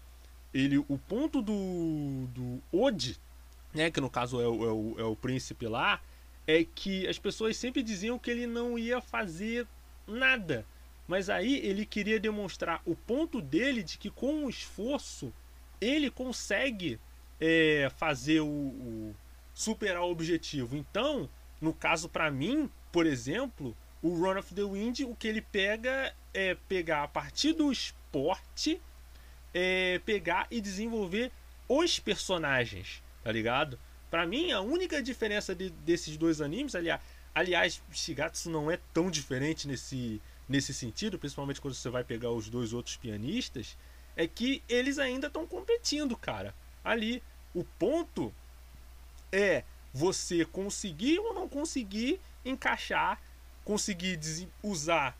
ele, 0.54 0.78
o 0.78 0.98
ponto 1.06 1.42
do, 1.42 2.26
do 2.34 2.62
Ode, 2.72 3.18
né, 3.74 3.90
que 3.90 4.00
no 4.00 4.08
caso 4.08 4.40
é 4.40 4.48
o, 4.48 4.64
é 4.64 4.72
o, 4.72 4.94
é 5.00 5.04
o 5.04 5.14
príncipe 5.14 5.66
lá, 5.66 6.00
é 6.46 6.64
que 6.64 7.06
as 7.06 7.18
pessoas 7.18 7.58
sempre 7.58 7.82
diziam 7.82 8.18
que 8.18 8.30
ele 8.30 8.46
não 8.46 8.78
ia 8.78 8.98
fazer 9.00 9.66
nada. 10.06 10.64
Mas 11.06 11.28
aí 11.28 11.56
ele 11.58 11.84
queria 11.84 12.18
demonstrar 12.18 12.80
o 12.86 12.96
ponto 12.96 13.42
dele 13.42 13.82
de 13.82 13.98
que 13.98 14.08
com 14.10 14.46
o 14.46 14.48
esforço 14.50 15.30
ele 15.78 16.10
consegue 16.10 16.98
é, 17.38 17.92
fazer 17.98 18.40
o, 18.40 18.46
o- 18.46 19.14
superar 19.56 20.02
o 20.02 20.10
objetivo. 20.10 20.76
Então, 20.76 21.28
no 21.58 21.72
caso 21.72 22.10
pra 22.10 22.30
mim, 22.30 22.70
por 22.92 23.06
exemplo, 23.06 23.74
o 24.02 24.10
Run 24.14 24.38
of 24.38 24.54
the 24.54 24.62
Wind, 24.62 25.00
o 25.00 25.16
que 25.16 25.26
ele 25.26 25.40
pega 25.40 26.14
é 26.34 26.54
pegar 26.68 27.02
a 27.04 27.08
partir 27.08 27.54
do 27.54 27.72
esporte, 27.72 28.80
é, 29.54 29.98
pegar 30.04 30.46
e 30.50 30.60
desenvolver 30.60 31.32
os 31.66 31.98
personagens, 31.98 33.02
tá 33.24 33.32
ligado? 33.32 33.78
Pra 34.10 34.26
mim, 34.26 34.52
a 34.52 34.60
única 34.60 35.02
diferença 35.02 35.54
de- 35.54 35.70
desses 35.70 36.18
dois 36.18 36.42
animes, 36.42 36.74
aliás, 36.74 37.00
aliás, 37.34 37.82
Shigatsu 37.90 38.50
não 38.50 38.70
é 38.70 38.78
tão 38.92 39.10
diferente 39.10 39.66
nesse, 39.66 40.20
nesse 40.46 40.74
sentido, 40.74 41.18
principalmente 41.18 41.62
quando 41.62 41.74
você 41.74 41.88
vai 41.88 42.04
pegar 42.04 42.30
os 42.30 42.50
dois 42.50 42.74
outros 42.74 42.96
pianistas, 42.98 43.74
é 44.14 44.26
que 44.28 44.62
eles 44.68 44.98
ainda 44.98 45.28
estão 45.28 45.46
competindo, 45.46 46.14
cara. 46.14 46.54
Ali, 46.84 47.22
o 47.54 47.64
ponto 47.64 48.32
é 49.36 49.64
você 49.92 50.44
conseguir 50.44 51.18
ou 51.18 51.34
não 51.34 51.48
conseguir 51.48 52.20
encaixar, 52.44 53.20
conseguir 53.64 54.18
usar 54.62 55.16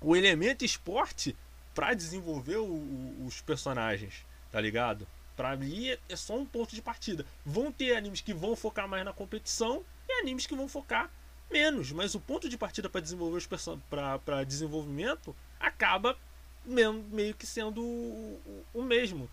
o 0.00 0.14
elemento 0.14 0.64
esporte 0.64 1.36
pra 1.74 1.94
desenvolver 1.94 2.56
o- 2.56 2.64
o- 2.66 3.24
os 3.26 3.40
personagens, 3.40 4.24
tá 4.52 4.60
ligado? 4.60 5.06
Pra 5.36 5.56
mim 5.56 5.88
é- 5.88 5.98
é 6.08 6.16
só 6.16 6.36
um 6.38 6.46
ponto 6.46 6.74
de 6.74 6.82
partida. 6.82 7.26
Vão 7.44 7.72
ter 7.72 7.96
animes 7.96 8.20
que 8.20 8.32
vão 8.34 8.54
focar 8.54 8.86
mais 8.86 9.04
na 9.04 9.12
competição 9.12 9.84
e 10.08 10.12
animes 10.20 10.46
que 10.46 10.54
vão 10.54 10.68
focar 10.68 11.10
menos, 11.50 11.90
mas 11.92 12.14
o 12.14 12.20
ponto 12.20 12.48
de 12.48 12.56
partida 12.56 12.88
para 12.88 13.00
desenvolver 13.00 13.38
os 13.38 13.46
para 13.90 14.44
desenvolvimento 14.44 15.34
acaba 15.58 16.16
me- 16.64 16.92
meio 17.10 17.34
que 17.34 17.46
sendo 17.46 17.82
o, 17.82 18.40
o- 18.74 18.80
o 18.80 18.82
mesmo. 18.82 19.28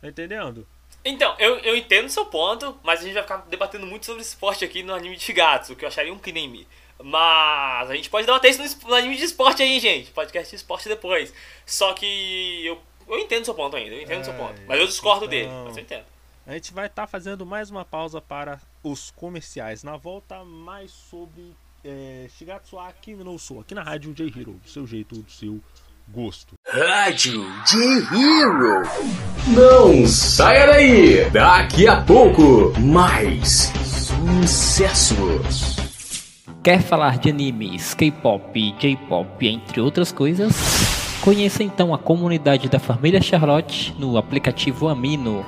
Tá 0.00 0.08
entendendo? 0.08 0.66
Então, 1.04 1.34
eu, 1.38 1.56
eu 1.60 1.76
entendo 1.76 2.06
o 2.06 2.10
seu 2.10 2.26
ponto, 2.26 2.78
mas 2.82 3.00
a 3.00 3.02
gente 3.04 3.14
vai 3.14 3.22
ficar 3.22 3.38
debatendo 3.48 3.86
muito 3.86 4.04
sobre 4.06 4.20
esporte 4.22 4.64
aqui 4.64 4.82
no 4.82 4.94
anime 4.94 5.16
de 5.16 5.22
Shigatsu, 5.22 5.74
que 5.74 5.84
eu 5.84 5.88
acharia 5.88 6.12
um 6.12 6.18
crime. 6.18 6.66
Mas 7.02 7.90
a 7.90 7.94
gente 7.94 8.10
pode 8.10 8.26
debater 8.26 8.50
isso 8.50 8.78
no, 8.82 8.88
no 8.90 8.94
anime 8.94 9.16
de 9.16 9.24
esporte 9.24 9.62
aí, 9.62 9.80
gente. 9.80 10.10
Podcast 10.10 10.50
de 10.50 10.56
esporte 10.56 10.88
depois. 10.88 11.32
Só 11.64 11.94
que 11.94 12.64
eu, 12.66 12.78
eu 13.08 13.18
entendo 13.18 13.42
o 13.42 13.44
seu 13.46 13.54
ponto 13.54 13.74
ainda, 13.76 13.94
eu 13.94 14.02
entendo 14.02 14.20
o 14.20 14.24
seu 14.24 14.34
É, 14.34 14.36
ponto. 14.36 14.60
Mas 14.68 14.78
eu 14.78 14.86
discordo 14.86 15.24
então- 15.24 15.30
dele, 15.30 15.50
mas 15.64 15.76
eu 15.76 15.82
entendo. 15.82 16.04
A 16.46 16.52
gente 16.54 16.72
vai 16.72 16.86
estar 16.86 17.06
fazendo 17.06 17.46
mais 17.46 17.70
uma 17.70 17.84
pausa 17.84 18.20
para 18.20 18.60
os 18.82 19.10
comerciais. 19.12 19.82
Na 19.82 19.96
volta, 19.96 20.42
mais 20.44 20.90
sobre 20.90 21.54
é, 21.84 22.26
Shigatsu 22.36 22.78
Aki 22.78 23.14
no 23.14 23.38
Sou, 23.38 23.60
aqui 23.60 23.74
na 23.74 23.82
Rádio 23.82 24.12
J 24.12 24.24
Hero, 24.26 24.52
do 24.54 24.68
seu 24.68 24.86
jeito, 24.86 25.14
do 25.22 25.30
seu 25.30 25.60
gosto. 26.12 26.54
Rádio 26.66 27.46
de 27.66 27.82
Hero. 28.14 28.82
Não 29.46 30.06
saia 30.06 30.66
daí. 30.66 31.30
Daqui 31.30 31.86
a 31.86 32.00
pouco, 32.02 32.72
mais 32.80 33.72
sucessos. 34.42 35.76
Quer 36.62 36.82
falar 36.82 37.18
de 37.18 37.30
animes, 37.30 37.94
K-pop, 37.94 38.74
J-pop, 38.78 39.46
entre 39.48 39.80
outras 39.80 40.12
coisas? 40.12 40.52
Conheça 41.22 41.62
então 41.62 41.94
a 41.94 41.98
comunidade 41.98 42.68
da 42.68 42.78
família 42.78 43.22
Charlotte 43.22 43.94
no 43.98 44.16
aplicativo 44.18 44.88
Amino 44.88 45.46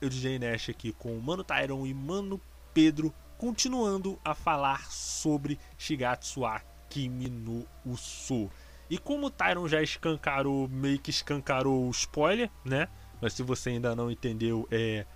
Eu, 0.00 0.08
DJ 0.08 0.38
Nash, 0.38 0.70
aqui 0.70 0.92
com 0.92 1.16
o 1.16 1.22
Mano 1.22 1.44
Tyron 1.44 1.86
e 1.86 1.94
Mano 1.94 2.40
Pedro, 2.72 3.14
continuando 3.38 4.18
a 4.24 4.34
falar 4.34 4.90
sobre 4.90 5.58
Shigatsu 5.76 6.44
Akimi 6.44 7.28
no 7.28 7.66
Uso. 7.84 8.50
E 8.88 8.98
como 8.98 9.26
o 9.26 9.30
Tyron 9.30 9.68
já 9.68 9.82
escancarou, 9.82 10.68
meio 10.68 10.98
que 10.98 11.10
escancarou 11.10 11.86
o 11.86 11.90
spoiler, 11.90 12.50
né? 12.64 12.88
Mas 13.20 13.32
se 13.34 13.42
você 13.42 13.70
ainda 13.70 13.94
não 13.94 14.10
entendeu, 14.10 14.66
é. 14.70 15.06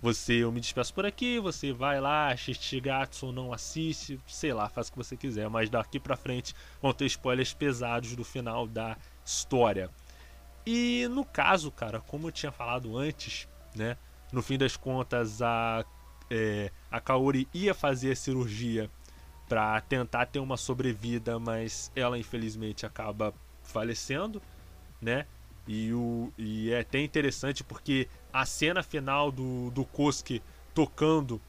Você, 0.00 0.34
eu 0.42 0.50
me 0.50 0.60
despeço 0.60 0.92
por 0.92 1.06
aqui, 1.06 1.38
você 1.38 1.72
vai 1.72 2.00
lá, 2.00 2.32
assiste 2.32 2.64
Shigatsu 2.64 3.26
ou 3.26 3.32
não 3.32 3.52
assiste, 3.52 4.18
sei 4.26 4.52
lá, 4.52 4.68
faz 4.68 4.88
o 4.88 4.92
que 4.92 4.98
você 4.98 5.16
quiser, 5.16 5.48
mas 5.48 5.70
daqui 5.70 6.00
pra 6.00 6.16
frente 6.16 6.56
vão 6.80 6.92
ter 6.92 7.06
spoilers 7.06 7.54
pesados 7.54 8.16
do 8.16 8.24
final 8.24 8.66
da 8.66 8.96
história. 9.24 9.88
E 10.66 11.06
no 11.08 11.24
caso, 11.24 11.70
cara, 11.70 12.00
como 12.00 12.26
eu 12.26 12.32
tinha 12.32 12.50
falado 12.50 12.98
antes, 12.98 13.46
né? 13.76 13.96
No 14.32 14.42
fim 14.42 14.56
das 14.56 14.76
contas, 14.76 15.42
a, 15.42 15.84
é, 16.30 16.70
a 16.90 17.00
Kaori 17.00 17.46
ia 17.52 17.74
fazer 17.74 18.12
a 18.12 18.16
cirurgia 18.16 18.90
para 19.48 19.78
tentar 19.82 20.26
ter 20.26 20.38
uma 20.38 20.56
sobrevida, 20.56 21.38
mas 21.38 21.92
ela 21.94 22.18
infelizmente 22.18 22.86
acaba 22.86 23.34
falecendo, 23.62 24.40
né? 25.00 25.26
E, 25.68 25.92
o, 25.92 26.32
e 26.38 26.72
é 26.72 26.80
até 26.80 26.98
interessante 27.00 27.62
porque 27.62 28.08
a 28.32 28.46
cena 28.46 28.82
final 28.82 29.30
do, 29.30 29.70
do 29.70 29.84
Kosuke 29.84 30.42
tocando, 30.74 31.40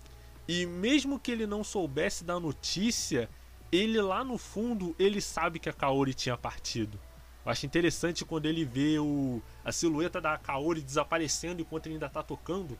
e 0.47 0.65
mesmo 0.65 1.17
que 1.17 1.31
ele 1.31 1.47
não 1.47 1.63
soubesse 1.63 2.23
da 2.23 2.39
notícia, 2.39 3.29
ele 3.71 4.01
lá 4.01 4.23
no 4.23 4.37
fundo, 4.37 4.93
ele 4.99 5.21
sabe 5.21 5.57
que 5.57 5.69
a 5.69 5.73
Kaori 5.73 6.13
tinha 6.13 6.37
partido. 6.37 6.99
Eu 7.45 7.51
acho 7.51 7.65
interessante 7.65 8.23
quando 8.23 8.45
ele 8.45 8.63
vê 8.63 8.97
o, 8.99 9.41
a 9.65 9.71
silhueta 9.71 10.21
da 10.21 10.37
Kaori 10.37 10.81
desaparecendo 10.81 11.61
enquanto 11.61 11.87
ele 11.87 11.95
ainda 11.95 12.07
tá 12.07 12.23
tocando, 12.23 12.77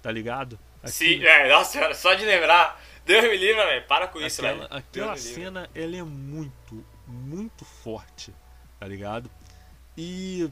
tá 0.00 0.12
ligado? 0.12 0.58
Sim, 0.84 1.24
é, 1.24 1.48
nossa 1.48 1.92
só 1.94 2.14
de 2.14 2.24
lembrar. 2.24 2.80
Deus 3.04 3.24
me 3.24 3.36
livre, 3.36 3.54
velho. 3.54 3.86
Para 3.86 4.06
com 4.06 4.20
isso, 4.20 4.42
velho. 4.42 4.66
Aquela, 4.70 5.16
cena, 5.16 5.68
ela 5.74 5.96
é 5.96 6.02
muito, 6.02 6.84
muito 7.06 7.64
forte, 7.64 8.32
tá 8.78 8.86
ligado? 8.86 9.30
E. 9.96 10.50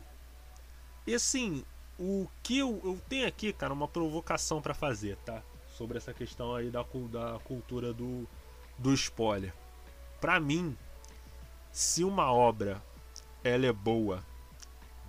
E 1.06 1.14
assim, 1.14 1.64
o 1.98 2.26
que 2.42 2.58
eu, 2.58 2.80
eu 2.82 3.00
tenho 3.08 3.26
aqui, 3.28 3.52
cara, 3.52 3.72
uma 3.72 3.86
provocação 3.86 4.60
para 4.60 4.74
fazer, 4.74 5.16
tá? 5.18 5.42
Sobre 5.76 5.98
essa 5.98 6.14
questão 6.14 6.54
aí 6.54 6.70
da, 6.70 6.82
da 7.10 7.38
cultura 7.40 7.92
do, 7.92 8.26
do 8.78 8.92
spoiler. 8.94 9.52
Pra 10.20 10.40
mim, 10.40 10.76
se 11.70 12.02
uma 12.02 12.32
obra 12.32 12.80
ela 13.44 13.66
é 13.66 13.72
boa 13.72 14.24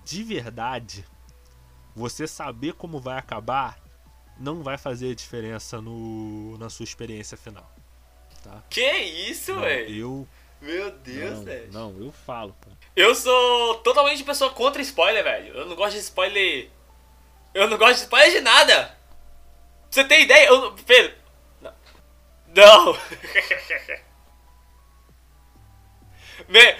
de 0.05 0.21
verdade, 0.21 1.03
você 1.95 2.27
saber 2.27 2.73
como 2.73 2.99
vai 2.99 3.17
acabar 3.17 3.83
não 4.37 4.61
vai 4.61 4.77
fazer 4.77 5.15
diferença 5.15 5.81
no, 5.81 6.57
na 6.57 6.69
sua 6.69 6.83
experiência 6.83 7.35
final. 7.35 7.69
Tá? 8.43 8.61
Que 8.69 8.85
isso, 8.91 9.59
velho? 9.59 9.95
Eu. 9.95 10.27
Meu 10.61 10.91
Deus, 10.91 11.43
velho. 11.43 11.71
Não, 11.71 11.91
não, 11.91 12.05
eu 12.05 12.11
falo. 12.11 12.55
Pô. 12.61 12.69
Eu 12.95 13.15
sou 13.15 13.75
totalmente 13.75 14.23
pessoa 14.23 14.51
contra 14.51 14.81
spoiler, 14.81 15.23
velho. 15.23 15.53
Eu 15.55 15.65
não 15.65 15.75
gosto 15.75 15.93
de 15.93 16.01
spoiler. 16.01 16.69
Eu 17.53 17.67
não 17.67 17.77
gosto 17.77 17.95
de 17.95 18.01
spoiler 18.01 18.31
de 18.31 18.41
nada. 18.41 18.97
Você 19.89 20.03
tem 20.03 20.23
ideia? 20.23 20.47
Eu... 20.47 20.73
Pedro. 20.73 21.15
Não. 21.61 21.73
Não. 22.53 22.97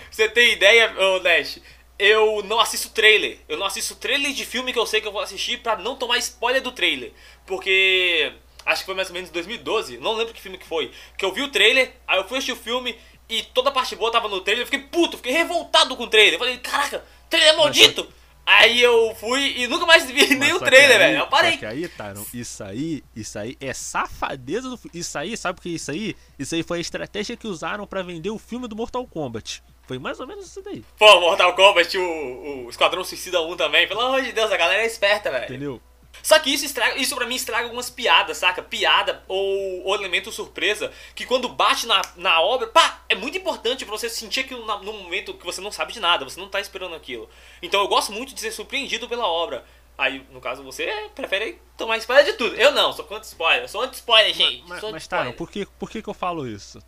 Você 0.10 0.30
tem 0.30 0.54
ideia, 0.54 0.94
ô 0.98 1.20
Nash? 1.20 1.60
Eu 1.98 2.44
não 2.44 2.60
assisto 2.60 2.90
trailer. 2.90 3.40
Eu 3.48 3.58
não 3.58 3.66
assisto 3.66 3.96
trailer 3.96 4.34
de 4.34 4.46
filme 4.46 4.74
que 4.74 4.80
eu 4.80 4.86
sei 4.86 5.00
que 5.00 5.08
eu 5.08 5.12
vou 5.12 5.22
assistir 5.22 5.60
pra 5.60 5.78
não 5.78 5.96
tomar 5.96 6.18
spoiler 6.18 6.62
do 6.62 6.72
trailer. 6.72 7.12
Porque 7.46 8.34
acho 8.66 8.82
que 8.82 8.86
foi 8.86 8.96
mais 8.96 9.10
ou 9.10 9.14
menos 9.14 9.30
em 9.30 9.34
2012, 9.34 9.98
não 10.00 10.14
lembro 10.14 10.34
que 10.34 10.42
filme 10.42 10.58
que 10.58 10.66
foi. 10.66 10.92
Que 11.18 11.24
eu 11.24 11.32
vi 11.32 11.42
o 11.42 11.50
trailer, 11.50 11.94
aí 12.08 12.18
eu 12.18 12.28
fui 12.28 12.38
assistir 12.38 12.52
o 12.52 12.58
filme 12.58 12.98
e 13.30 13.44
toda 13.44 13.70
a 13.70 13.72
parte 13.72 13.96
boa 13.96 14.12
tava 14.12 14.28
no 14.28 14.42
trailer. 14.42 14.64
Eu 14.64 14.70
fiquei 14.70 14.88
puto, 14.88 15.18
fiquei 15.18 15.32
revoltado 15.32 15.96
com 15.96 16.04
o 16.04 16.10
trailer. 16.10 16.34
Eu 16.34 16.40
falei, 16.40 16.58
caraca, 16.58 17.06
trailer 17.30 17.54
é 17.54 17.58
maldito! 17.58 18.12
Aí 18.46 18.80
eu 18.80 19.16
fui 19.16 19.56
e 19.58 19.68
nunca 19.68 19.86
mais 19.86 20.06
vi 20.10 20.36
nenhum 20.36 20.60
trailer, 20.60 21.00
velho. 21.00 21.18
Eu 21.18 21.28
parei. 21.28 21.58
Só 21.58 21.66
aí, 21.66 21.88
Taron, 21.88 22.26
isso 22.34 22.64
aí, 22.64 23.04
isso 23.16 23.40
aí 23.40 23.58
é 23.60 23.74
safadeza 23.74 24.70
do 24.70 24.80
Isso 24.94 25.18
aí, 25.18 25.36
sabe 25.36 25.60
o 25.60 25.62
que 25.62 25.70
é 25.70 25.72
isso 25.74 25.92
aí? 25.92 26.16
Isso 26.38 26.54
aí 26.54 26.62
foi 26.62 26.78
a 26.78 26.82
estratégia 26.82 27.36
que 27.36 27.48
usaram 27.48 27.88
para 27.88 28.04
vender 28.04 28.30
o 28.30 28.38
filme 28.38 28.68
do 28.68 28.76
Mortal 28.76 29.06
Kombat. 29.08 29.64
Foi 29.88 29.98
mais 29.98 30.20
ou 30.20 30.28
menos 30.28 30.46
isso 30.46 30.62
daí. 30.62 30.84
Pô, 30.98 31.20
Mortal 31.20 31.56
Kombat, 31.56 31.98
o, 31.98 32.66
o 32.66 32.70
Esquadrão 32.70 33.04
Suicida 33.04 33.42
1 33.42 33.58
também. 33.58 33.88
Pelo 33.88 34.02
amor 34.02 34.22
de 34.22 34.32
Deus, 34.32 34.52
a 34.52 34.58
galera 34.58 34.84
é 34.84 34.86
esperta, 34.86 35.32
velho. 35.32 35.46
Entendeu? 35.46 35.82
Só 36.22 36.40
que 36.40 36.54
isso, 36.54 36.66
estraga, 36.66 36.98
isso 36.98 37.16
pra 37.16 37.26
mim 37.26 37.36
estraga 37.36 37.66
algumas 37.66 37.90
piadas, 37.90 38.38
saca? 38.38 38.62
Piada 38.62 39.24
ou, 39.28 39.84
ou 39.86 39.96
elemento 39.96 40.32
surpresa 40.32 40.92
que 41.14 41.26
quando 41.26 41.50
bate 41.50 41.86
na, 41.86 42.02
na 42.16 42.42
obra, 42.42 42.68
pá, 42.68 43.02
é 43.08 43.16
muito 43.16 43.38
importante 43.38 43.86
pra 43.86 43.96
você 43.98 44.10
sentir 44.10 44.42
aquilo 44.42 44.66
na, 44.66 44.78
no 44.78 44.94
momento 44.94 45.34
que 45.34 45.46
você 45.46 45.62
não 45.62 45.72
sabe 45.72 45.94
de 45.94 46.00
nada, 46.00 46.26
você 46.26 46.40
não 46.40 46.50
tá 46.50 46.60
esperando 46.60 46.96
aquilo. 46.96 47.30
Então 47.62 47.82
eu 47.82 47.88
gosto 47.88 48.12
muito 48.12 48.34
de 48.34 48.42
ser 48.42 48.52
surpreendido 48.52 49.08
pela 49.08 49.28
obra. 49.28 49.66
Aí, 49.98 50.26
no 50.32 50.42
caso, 50.42 50.62
você 50.62 51.10
prefere 51.16 51.62
tomar 51.78 51.98
spoiler 51.98 52.26
de 52.26 52.34
tudo. 52.34 52.56
Eu 52.56 52.72
não, 52.74 52.92
sou 52.92 53.06
contra 53.06 53.24
spoiler, 53.24 53.70
sou 53.70 53.82
anti-spoiler, 53.82 54.34
gente. 54.34 54.64
Mas, 54.68 54.82
sou 54.82 54.92
mas 54.92 55.08
tá, 55.08 55.32
por 55.32 55.50
que, 55.50 55.66
por 55.66 55.90
que 55.90 56.02
que 56.02 56.10
eu 56.10 56.14
falo 56.14 56.46
isso? 56.46 56.80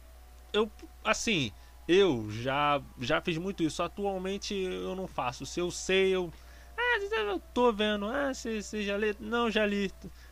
Eu, 0.52 0.70
assim, 1.06 1.54
eu 1.88 2.28
já, 2.30 2.82
já 3.00 3.22
fiz 3.22 3.38
muito 3.38 3.64
isso. 3.64 3.82
Atualmente 3.82 4.54
eu 4.54 4.94
não 4.96 5.08
faço. 5.08 5.46
Se 5.46 5.60
eu 5.60 5.72
sei, 5.72 6.14
eu 6.14 6.32
eu 7.04 7.40
tô 7.54 7.72
vendo. 7.72 8.06
Ah, 8.08 8.34
você, 8.34 8.62
você 8.62 8.84
já 8.84 8.96
lê? 8.96 9.16
Não, 9.20 9.50
já 9.50 9.66
li. 9.66 9.92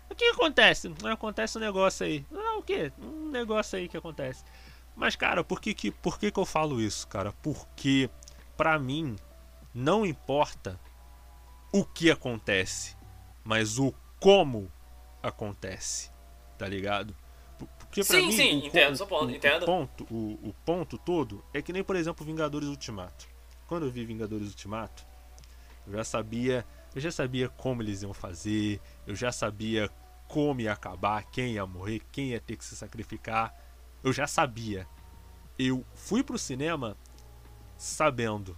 O 0.09 0.15
que 0.15 0.25
acontece? 0.25 0.93
Acontece 1.03 1.57
um 1.57 1.61
negócio 1.61 2.05
aí. 2.05 2.25
Ah, 2.33 2.57
o 2.57 2.63
que? 2.63 2.91
Um 2.99 3.29
negócio 3.29 3.77
aí 3.77 3.87
que 3.87 3.97
acontece. 3.97 4.43
Mas, 4.95 5.15
cara, 5.15 5.43
por 5.43 5.59
que, 5.59 5.73
que, 5.73 5.91
por 5.91 6.17
que, 6.17 6.31
que 6.31 6.39
eu 6.39 6.45
falo 6.45 6.79
isso, 6.79 7.07
cara? 7.07 7.33
Porque, 7.43 8.09
pra 8.55 8.79
mim, 8.79 9.15
não 9.73 10.05
importa 10.05 10.79
o 11.71 11.83
que 11.83 12.09
acontece, 12.09 12.95
mas 13.43 13.77
o 13.77 13.93
como 14.19 14.71
acontece. 15.21 16.09
Tá 16.57 16.67
ligado? 16.67 17.13
Porque 17.57 18.03
pra 18.03 18.17
sim, 18.17 18.27
mim, 18.27 18.31
sim, 18.31 18.61
o, 18.61 18.65
entendo, 18.65 19.01
o, 19.01 19.07
ponto, 19.07 19.25
o, 19.25 19.31
entendo. 19.31 19.63
O 19.63 19.65
ponto, 19.65 20.07
o, 20.09 20.49
o 20.49 20.55
ponto 20.65 20.97
todo 20.97 21.43
é 21.53 21.61
que 21.61 21.73
nem, 21.73 21.83
por 21.83 21.95
exemplo, 21.95 22.25
Vingadores 22.25 22.67
Ultimato. 22.69 23.27
Quando 23.67 23.85
eu 23.85 23.91
vi 23.91 24.05
Vingadores 24.05 24.47
Ultimato, 24.47 25.05
eu 25.87 25.93
já 25.93 26.03
sabia, 26.03 26.65
eu 26.93 27.01
já 27.01 27.11
sabia 27.11 27.49
como 27.49 27.81
eles 27.81 28.01
iam 28.01 28.13
fazer, 28.13 28.81
eu 29.05 29.15
já 29.15 29.31
sabia 29.31 29.89
como 30.27 30.61
ia 30.61 30.73
acabar, 30.73 31.23
quem 31.23 31.53
ia 31.53 31.65
morrer, 31.65 32.01
quem 32.11 32.29
ia 32.29 32.39
ter 32.39 32.55
que 32.55 32.65
se 32.65 32.75
sacrificar. 32.75 33.53
eu 34.03 34.13
já 34.13 34.27
sabia. 34.27 34.87
Eu 35.57 35.85
fui 35.93 36.23
pro 36.23 36.37
cinema 36.37 36.97
sabendo. 37.77 38.57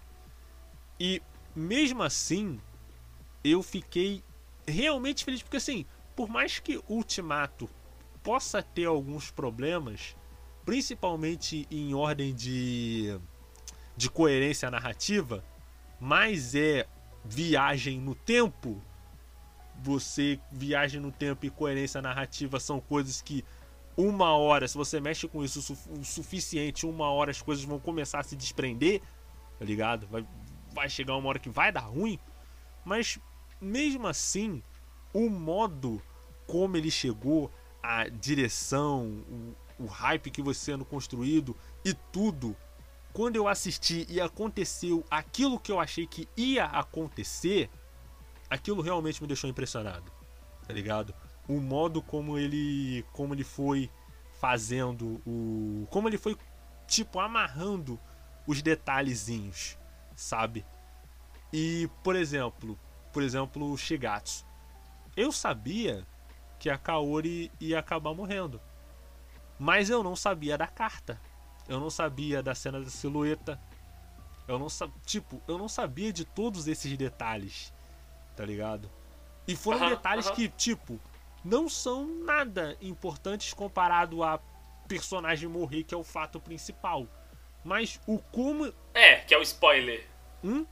E 0.99 1.21
mesmo 1.55 2.03
assim, 2.03 2.59
eu 3.43 3.61
fiquei 3.61 4.23
realmente 4.67 5.23
feliz 5.23 5.41
porque 5.41 5.57
assim, 5.57 5.86
por 6.15 6.28
mais 6.30 6.59
que 6.59 6.82
Ultimato 6.88 7.69
possa 8.23 8.61
ter 8.61 8.86
alguns 8.86 9.32
problemas, 9.32 10.15
principalmente 10.65 11.67
em 11.71 11.93
ordem 11.93 12.34
de 12.34 13.19
de 13.95 14.11
coerência 14.11 14.69
narrativa, 14.69 15.43
mas 15.99 16.53
é 16.53 16.88
viagem 17.28 17.99
no 17.99 18.15
tempo. 18.15 18.82
Você 19.84 20.39
viagem 20.51 20.99
no 20.99 21.11
tempo 21.11 21.45
e 21.45 21.49
coerência 21.49 22.01
narrativa 22.01 22.59
são 22.59 22.80
coisas 22.80 23.21
que 23.21 23.45
uma 23.95 24.36
hora, 24.36 24.67
se 24.67 24.78
você 24.78 24.99
mexe 24.99 25.28
com 25.28 25.43
isso 25.43 25.73
o 25.89 26.03
suficiente, 26.03 26.86
uma 26.86 27.09
hora 27.09 27.32
as 27.32 27.41
coisas 27.41 27.63
vão 27.65 27.80
começar 27.80 28.19
a 28.19 28.23
se 28.23 28.36
desprender, 28.36 29.01
tá 29.57 29.65
ligado? 29.65 30.07
Vai, 30.07 30.25
vai 30.73 30.89
chegar 30.89 31.15
uma 31.15 31.30
hora 31.30 31.39
que 31.39 31.49
vai 31.49 31.71
dar 31.71 31.82
ruim, 31.82 32.19
mas 32.86 33.19
mesmo 33.59 34.07
assim, 34.07 34.61
o 35.13 35.30
modo 35.30 36.01
como 36.45 36.78
ele 36.78 36.89
chegou, 36.91 37.51
a 37.82 38.07
direção, 38.07 39.23
o, 39.80 39.84
o 39.84 39.86
hype 39.86 40.32
que 40.32 40.41
você 40.41 40.71
sendo 40.71 40.86
construído 40.86 41.55
e 41.84 41.93
tudo, 41.93 42.55
quando 43.18 43.36
eu 43.36 43.47
assisti 43.47 44.05
e 44.07 44.22
aconteceu 44.22 45.03
aquilo 45.09 45.59
que 45.59 45.72
eu 45.72 45.80
achei 45.80 46.05
que 46.05 46.30
ia 46.38 46.65
acontecer, 46.65 47.68
aquilo 48.47 48.80
realmente 48.80 49.20
me 49.20 49.28
deixou 49.28 49.49
impressionado, 49.49 50.11
tá 50.68 50.72
ligado? 50.72 51.15
O 51.47 51.59
modo 51.59 51.99
como 51.99 52.38
ele, 52.38 53.03
como 53.13 53.34
ele 53.34 53.43
foi 53.43 53.89
fazendo 54.39 55.20
o, 55.26 55.88
como 55.89 56.07
ele 56.07 56.20
foi 56.20 56.38
tipo 56.86 57.20
amarrando 57.20 57.99
os 58.45 58.61
detalhezinhos, 58.61 59.80
sabe? 60.15 60.63
E 61.51 61.89
por 62.03 62.15
exemplo, 62.15 62.78
por 63.11 63.24
exemplo, 63.24 63.76
Shigatsu. 63.80 64.45
Eu 65.15 65.32
sabia 65.32 66.05
que 66.59 66.70
a 66.70 66.78
Kaori 66.78 67.51
ia 67.59 67.80
acabar 67.80 68.13
morrendo, 68.13 68.61
mas 69.57 69.89
eu 69.89 70.03
não 70.03 70.15
sabia 70.15 70.55
da 70.55 70.68
carta. 70.68 71.20
Eu 71.68 71.80
não 71.80 71.89
sabia 71.89 72.41
da 72.41 72.55
cena 72.55 72.80
da 72.80 72.89
silhueta. 72.89 73.59
Eu 74.47 74.57
não 74.57 74.70
sabia, 74.70 74.95
tipo, 75.05 75.41
eu 75.47 75.57
não 75.57 75.68
sabia 75.68 76.13
de 76.13 76.24
todos 76.24 76.68
esses 76.68 76.97
detalhes, 76.97 77.74
tá 78.36 78.45
ligado? 78.45 78.89
E 79.45 79.55
foram 79.55 79.82
uhum, 79.82 79.89
detalhes 79.89 80.28
uhum. 80.28 80.36
que, 80.36 80.47
tipo, 80.47 80.99
não 81.43 81.68
são 81.68 82.07
nada 82.07 82.78
importantes 82.82 83.53
comparado 83.53 84.24
a 84.24 84.39
personagem 84.88 85.49
morrer, 85.49 85.84
que 85.84 85.93
é 85.93 85.97
o 85.97 86.03
fato 86.03 86.39
principal. 86.39 87.05
Mas 87.63 87.99
o 88.07 88.20
como. 88.20 88.74
É, 88.93 89.18
que 89.18 89.34
é 89.34 89.38
o 89.38 89.41
spoiler. 89.41 90.07
Hum? 90.41 90.65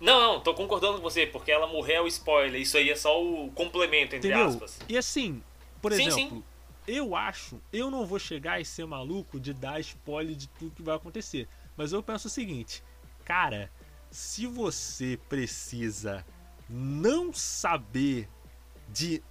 Não, 0.00 0.20
não, 0.20 0.40
tô 0.40 0.54
concordando 0.54 0.96
com 0.96 1.02
você, 1.02 1.26
porque 1.26 1.52
ela 1.52 1.66
morrer 1.66 1.94
é 1.94 2.00
o 2.00 2.06
spoiler. 2.06 2.60
Isso 2.60 2.78
aí 2.78 2.90
é 2.90 2.96
só 2.96 3.22
o 3.22 3.50
complemento, 3.52 4.16
entre 4.16 4.30
Entendeu? 4.30 4.48
aspas. 4.48 4.78
E 4.88 4.96
assim, 4.96 5.42
por 5.82 5.92
sim, 5.92 6.06
exemplo, 6.06 6.38
sim 6.38 6.53
eu 6.86 7.16
acho, 7.16 7.60
eu 7.72 7.90
não 7.90 8.06
vou 8.06 8.18
chegar 8.18 8.60
e 8.60 8.64
ser 8.64 8.86
maluco 8.86 9.40
de 9.40 9.52
dar 9.52 9.80
spoiler 9.80 10.36
de 10.36 10.48
tudo 10.48 10.74
que 10.74 10.82
vai 10.82 10.96
acontecer. 10.96 11.48
Mas 11.76 11.92
eu 11.92 12.02
penso 12.02 12.28
o 12.28 12.30
seguinte, 12.30 12.82
cara, 13.24 13.70
se 14.10 14.46
você 14.46 15.18
precisa 15.28 16.24
não 16.68 17.32
saber 17.32 18.28
de 18.88 19.22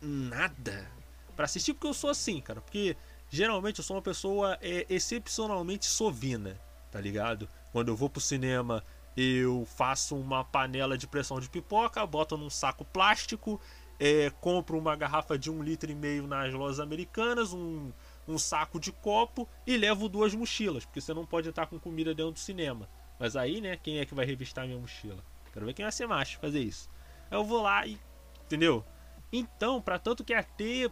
nada 0.00 0.90
para 1.34 1.44
assistir, 1.44 1.72
porque 1.74 1.86
eu 1.86 1.94
sou 1.94 2.10
assim, 2.10 2.40
cara, 2.40 2.60
porque 2.60 2.96
geralmente 3.28 3.78
eu 3.78 3.84
sou 3.84 3.96
uma 3.96 4.02
pessoa 4.02 4.58
é, 4.60 4.84
excepcionalmente 4.88 5.86
sovina, 5.86 6.60
tá 6.90 7.00
ligado? 7.00 7.48
Quando 7.72 7.88
eu 7.88 7.96
vou 7.96 8.10
pro 8.10 8.20
cinema, 8.20 8.84
eu 9.16 9.66
faço 9.76 10.16
uma 10.16 10.44
panela 10.44 10.98
de 10.98 11.06
pressão 11.06 11.40
de 11.40 11.48
pipoca, 11.48 12.04
boto 12.06 12.36
num 12.36 12.50
saco 12.50 12.84
plástico 12.84 13.60
é, 14.00 14.30
compro 14.40 14.78
uma 14.78 14.96
garrafa 14.96 15.38
de 15.38 15.50
um 15.50 15.62
litro 15.62 15.90
e 15.90 15.94
meio 15.94 16.26
nas 16.26 16.54
lojas 16.54 16.80
americanas, 16.80 17.52
um, 17.52 17.92
um 18.26 18.38
saco 18.38 18.80
de 18.80 18.90
copo 18.90 19.46
e 19.66 19.76
levo 19.76 20.08
duas 20.08 20.34
mochilas, 20.34 20.86
porque 20.86 21.02
você 21.02 21.12
não 21.12 21.26
pode 21.26 21.50
estar 21.50 21.66
com 21.66 21.78
comida 21.78 22.14
dentro 22.14 22.32
do 22.32 22.38
cinema. 22.38 22.88
Mas 23.18 23.36
aí, 23.36 23.60
né, 23.60 23.76
quem 23.76 23.98
é 23.98 24.06
que 24.06 24.14
vai 24.14 24.24
revistar 24.24 24.66
minha 24.66 24.78
mochila? 24.78 25.22
Quero 25.52 25.66
ver 25.66 25.74
quem 25.74 25.84
vai 25.84 25.92
ser 25.92 26.06
macho 26.06 26.38
fazer 26.38 26.60
isso. 26.60 26.88
Aí 27.30 27.36
eu 27.36 27.44
vou 27.44 27.60
lá 27.60 27.86
e. 27.86 28.00
Entendeu? 28.46 28.82
Então, 29.30 29.82
para 29.82 29.98
tanto 29.98 30.24
que 30.24 30.32
é 30.32 30.42
ter 30.42 30.90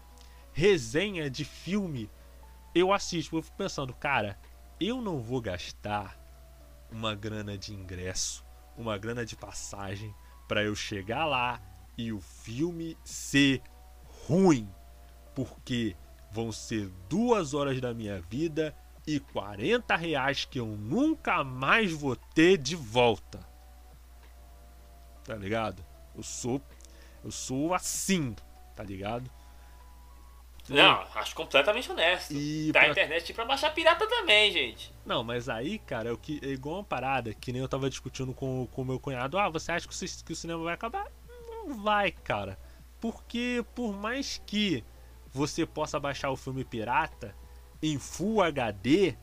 resenha 0.53 1.31
de 1.31 1.47
filme, 1.47 2.11
eu 2.75 2.93
assisto. 2.93 3.35
Eu 3.35 3.43
fico 3.43 3.57
pensando, 3.57 3.95
cara, 3.95 4.39
eu 4.79 5.01
não 5.01 5.19
vou 5.19 5.41
gastar 5.41 6.19
uma 6.91 7.15
grana 7.15 7.57
de 7.57 7.73
ingresso, 7.73 8.45
uma 8.77 8.99
grana 8.99 9.25
de 9.25 9.35
passagem 9.35 10.15
para 10.47 10.63
eu 10.63 10.75
chegar 10.75 11.25
lá 11.25 11.61
e 11.99 12.13
o 12.13 12.21
filme 12.21 12.97
ser 13.05 13.61
ruim, 14.27 14.71
porque 15.35 15.97
vão 16.31 16.53
ser 16.53 16.89
duas 17.09 17.53
horas 17.53 17.81
da 17.81 17.93
minha 17.93 18.21
vida 18.21 18.75
e 19.05 19.19
40 19.19 19.97
reais 19.97 20.45
que 20.45 20.61
eu 20.61 20.67
nunca 20.67 21.43
mais 21.43 21.93
vou 21.93 22.15
ter 22.15 22.57
de 22.57 22.77
volta. 22.77 23.41
Tá 25.25 25.35
ligado? 25.35 25.85
Eu 26.15 26.23
sou. 26.23 26.63
Eu 27.25 27.33
sou 27.33 27.75
assim, 27.75 28.35
tá 28.77 28.85
ligado? 28.85 29.29
Não, 30.69 31.07
acho 31.15 31.35
completamente 31.35 31.91
honesto. 31.91 32.33
E 32.35 32.71
tá 32.73 32.81
pra... 32.81 32.91
internet 32.91 33.33
pra 33.33 33.45
baixar 33.45 33.71
pirata 33.73 34.07
também, 34.07 34.53
gente. 34.53 34.93
Não, 35.05 35.25
mas 35.25 35.49
aí, 35.49 35.79
cara, 35.79 36.13
é, 36.13 36.17
que, 36.17 36.39
é 36.43 36.49
igual 36.49 36.77
uma 36.77 36.85
parada 36.85 37.33
que 37.33 37.53
nem 37.53 37.63
eu 37.63 37.69
tava 37.69 37.89
discutindo 37.89 38.35
com 38.35 38.69
o 38.71 38.85
meu 38.85 39.01
cunhado. 39.01 39.39
Ah, 39.39 39.49
você 39.49 39.73
acha 39.73 39.89
que 39.89 39.95
o, 39.95 40.25
que 40.25 40.33
o 40.33 40.37
cinema 40.37 40.63
vai 40.63 40.75
acabar? 40.75 41.11
Vai, 41.75 42.11
cara. 42.11 42.59
Porque 43.01 43.65
por 43.75 43.93
mais 43.95 44.41
que 44.47 44.85
você 45.33 45.65
possa 45.65 46.01
baixar 46.01 46.31
o 46.31 46.37
filme 46.37 46.65
pirata 46.65 47.35
em 47.83 47.99
Full 47.99 48.43
HD, 48.43 49.17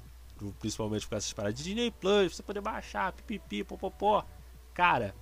principalmente 0.59 1.07
com 1.07 1.15
essas 1.15 1.33
paradas 1.33 1.57
de 1.57 1.63
Disney 1.63 1.91
Plus, 1.91 2.35
você 2.35 2.43
poder 2.43 2.61
baixar, 2.61 3.11
pipipi, 3.11 3.63
popopó. 3.63 4.25
Cara, 4.73 5.15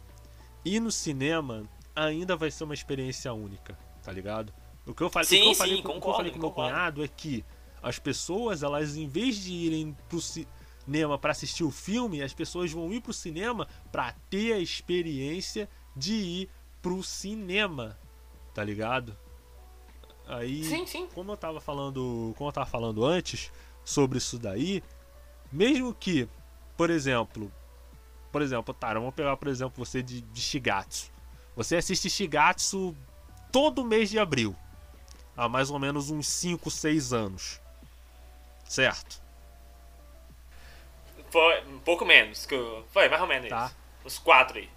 ir 0.64 0.80
no 0.80 0.92
cinema 0.92 1.64
ainda 1.96 2.36
vai 2.36 2.52
ser 2.52 2.64
uma 2.64 2.74
experiência 2.74 3.34
única, 3.34 3.78
tá 4.04 4.12
ligado? 4.12 4.54
O 4.86 4.94
que 4.94 5.02
eu 5.02 5.10
falei, 5.10 5.28
sim, 5.28 5.40
o 5.40 5.44
que 5.44 5.50
eu 5.50 5.56
falei, 5.56 5.76
sim, 5.78 5.82
com, 5.82 5.94
concordo, 5.94 6.10
eu 6.10 6.16
falei 6.16 6.32
com 6.32 6.40
meu 6.40 6.52
cunhado 6.52 7.04
é 7.04 7.08
que 7.08 7.46
as 7.82 8.00
pessoas, 8.00 8.64
elas 8.64 8.96
em 8.96 9.08
vez 9.08 9.36
de 9.36 9.52
irem 9.52 9.96
pro 10.10 10.20
cinema 10.22 11.18
para 11.18 11.32
assistir 11.32 11.64
o 11.64 11.72
filme, 11.72 12.22
as 12.22 12.34
pessoas 12.34 12.72
vão 12.72 12.92
ir 12.92 13.02
pro 13.02 13.14
cinema 13.14 13.68
para 13.92 14.14
ter 14.30 14.54
a 14.54 14.60
experiência 14.60 15.70
de 15.96 16.14
ir 16.14 16.50
pro 16.84 17.02
cinema, 17.02 17.98
tá 18.54 18.64
ligado? 18.64 19.18
Aí, 20.28 20.64
sim, 20.66 20.86
sim. 20.86 21.08
como 21.08 21.32
eu 21.32 21.38
tava 21.38 21.60
falando, 21.60 22.34
como 22.38 22.50
eu 22.50 22.54
tava 22.54 22.70
falando 22.70 23.06
antes 23.06 23.52
sobre 23.84 24.18
isso 24.18 24.38
daí, 24.38 24.84
mesmo 25.52 25.94
que, 25.94 26.28
por 26.78 26.90
exemplo, 26.90 27.52
por 28.32 28.42
exemplo, 28.42 28.74
tá, 28.74 28.94
vamos 28.94 29.16
pegar 29.16 29.36
por 29.38 29.48
exemplo 29.48 29.84
você 29.84 30.04
de, 30.04 30.22
de 30.22 30.42
Shigatsu. 30.42 31.12
Você 31.56 31.78
assiste 31.78 32.10
Shigatsu 32.10 32.96
todo 33.52 33.86
mês 33.86 34.10
de 34.10 34.20
abril, 34.20 34.56
há 35.38 35.48
mais 35.48 35.70
ou 35.70 35.80
menos 35.80 36.10
uns 36.10 36.28
5, 36.28 36.70
6 36.70 37.14
anos. 37.14 37.62
Certo? 38.66 39.22
Foi 41.30 41.64
um 41.68 41.80
pouco 41.80 42.06
menos, 42.06 42.46
que 42.46 42.56
foi 42.92 43.08
mais 43.08 43.22
ou 43.22 43.28
menos 43.28 43.50
tá. 43.50 43.68
isso. 43.68 43.76
Uns 44.06 44.20
4 44.20 44.58
aí. 44.58 44.70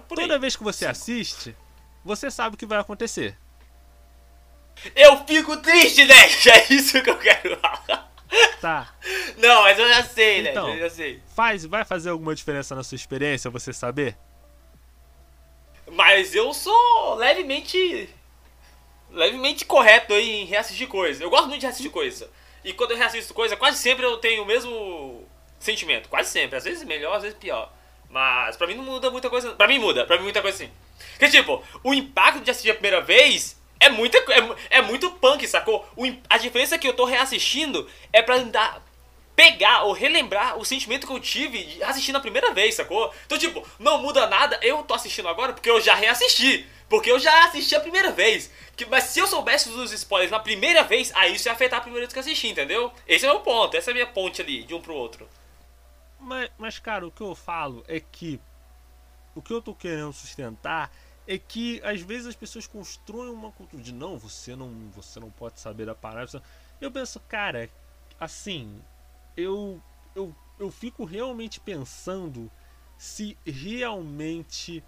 Toda 0.00 0.34
aí. 0.34 0.38
vez 0.40 0.56
que 0.56 0.62
você 0.62 0.80
Cinco. 0.80 0.90
assiste, 0.92 1.56
você 2.04 2.30
sabe 2.30 2.54
o 2.54 2.58
que 2.58 2.66
vai 2.66 2.78
acontecer. 2.78 3.36
Eu 4.94 5.24
fico 5.26 5.56
triste, 5.56 6.04
né? 6.04 6.14
É 6.46 6.72
isso 6.72 7.02
que 7.02 7.10
eu 7.10 7.18
quero 7.18 7.58
falar. 7.58 8.08
Tá. 8.60 8.94
Não, 9.38 9.62
mas 9.62 9.78
eu 9.78 9.88
já 9.88 10.04
sei, 10.04 10.42
né? 10.42 10.50
Então, 10.50 10.68
eu 10.68 10.78
já 10.80 10.90
sei. 10.90 11.22
Faz, 11.34 11.64
vai 11.64 11.84
fazer 11.84 12.10
alguma 12.10 12.34
diferença 12.34 12.74
na 12.74 12.82
sua 12.84 12.96
experiência 12.96 13.50
você 13.50 13.72
saber? 13.72 14.16
Mas 15.90 16.34
eu 16.34 16.52
sou 16.52 17.14
levemente. 17.14 18.08
levemente 19.10 19.64
correto 19.64 20.12
aí 20.12 20.42
em 20.42 20.44
reassistir 20.44 20.86
coisas. 20.88 21.20
Eu 21.20 21.30
gosto 21.30 21.46
muito 21.48 21.60
de 21.60 21.66
reassistir 21.66 21.90
coisa. 21.90 22.30
E 22.64 22.72
quando 22.72 22.90
eu 22.90 22.96
reassisto 22.98 23.32
coisa, 23.32 23.56
quase 23.56 23.78
sempre 23.78 24.04
eu 24.04 24.18
tenho 24.18 24.42
o 24.42 24.46
mesmo 24.46 25.26
sentimento. 25.58 26.08
Quase 26.08 26.30
sempre. 26.30 26.56
Às 26.56 26.64
vezes 26.64 26.84
melhor, 26.84 27.16
às 27.16 27.22
vezes 27.22 27.38
pior. 27.38 27.72
Mas 28.10 28.56
pra 28.56 28.66
mim 28.66 28.74
não 28.74 28.84
muda 28.84 29.10
muita 29.10 29.28
coisa. 29.28 29.52
Pra 29.52 29.68
mim 29.68 29.78
muda, 29.78 30.06
pra 30.06 30.16
mim 30.16 30.24
muita 30.24 30.40
coisa 30.42 30.64
assim. 30.64 30.72
Que 31.18 31.28
tipo, 31.28 31.62
o 31.82 31.92
impacto 31.92 32.40
de 32.40 32.50
assistir 32.50 32.70
a 32.70 32.74
primeira 32.74 33.00
vez 33.00 33.60
é, 33.80 33.88
muita, 33.88 34.18
é, 34.18 34.78
é 34.78 34.82
muito 34.82 35.10
punk, 35.12 35.46
sacou? 35.46 35.88
O, 35.96 36.04
a 36.28 36.38
diferença 36.38 36.78
que 36.78 36.88
eu 36.88 36.94
tô 36.94 37.04
reassistindo 37.04 37.88
é 38.12 38.22
pra 38.22 38.38
dar 38.38 38.82
pegar 39.36 39.84
ou 39.84 39.92
relembrar 39.92 40.58
o 40.58 40.64
sentimento 40.64 41.06
que 41.06 41.12
eu 41.12 41.20
tive 41.20 41.80
assistindo 41.84 42.16
a 42.16 42.20
primeira 42.20 42.52
vez, 42.52 42.74
sacou? 42.74 43.14
Então, 43.24 43.38
tipo, 43.38 43.64
não 43.78 43.98
muda 43.98 44.26
nada, 44.26 44.58
eu 44.62 44.82
tô 44.82 44.94
assistindo 44.94 45.28
agora 45.28 45.52
porque 45.52 45.70
eu 45.70 45.80
já 45.80 45.94
reassisti. 45.94 46.66
Porque 46.88 47.10
eu 47.10 47.20
já 47.20 47.44
assisti 47.44 47.76
a 47.76 47.80
primeira 47.80 48.10
vez. 48.10 48.50
Que, 48.76 48.84
mas 48.86 49.04
se 49.04 49.20
eu 49.20 49.28
soubesse 49.28 49.68
dos 49.68 49.92
spoilers 49.92 50.32
na 50.32 50.40
primeira 50.40 50.82
vez, 50.82 51.12
aí 51.14 51.34
isso 51.34 51.46
ia 51.46 51.52
afetar 51.52 51.78
a 51.78 51.82
primeira 51.82 52.04
vez 52.04 52.12
que 52.12 52.18
eu 52.18 52.22
assisti, 52.22 52.48
entendeu? 52.48 52.90
Esse 53.06 53.26
é 53.26 53.30
o 53.30 53.34
meu 53.34 53.42
ponto, 53.42 53.76
essa 53.76 53.90
é 53.90 53.92
a 53.92 53.94
minha 53.94 54.06
ponte 54.06 54.42
ali, 54.42 54.64
de 54.64 54.74
um 54.74 54.80
pro 54.80 54.94
outro. 54.94 55.28
Mas, 56.28 56.50
mas, 56.58 56.78
cara, 56.78 57.06
o 57.06 57.10
que 57.10 57.22
eu 57.22 57.34
falo 57.34 57.82
é 57.88 57.98
que 57.98 58.38
o 59.34 59.40
que 59.40 59.50
eu 59.50 59.62
tô 59.62 59.74
querendo 59.74 60.12
sustentar 60.12 60.92
é 61.26 61.38
que 61.38 61.80
às 61.82 62.02
vezes 62.02 62.26
as 62.26 62.36
pessoas 62.36 62.66
constroem 62.66 63.30
uma 63.30 63.50
cultura 63.50 63.82
de 63.82 63.92
não, 63.94 64.18
você 64.18 64.54
não, 64.54 64.70
você 64.90 65.18
não 65.18 65.30
pode 65.30 65.58
saber 65.58 65.86
da 65.86 65.94
parada. 65.94 66.42
Eu 66.80 66.90
penso, 66.90 67.18
cara, 67.20 67.70
assim, 68.20 68.78
eu 69.36 69.80
eu, 70.14 70.34
eu 70.58 70.70
fico 70.70 71.04
realmente 71.04 71.60
pensando 71.60 72.50
se 72.98 73.38
realmente 73.46 74.84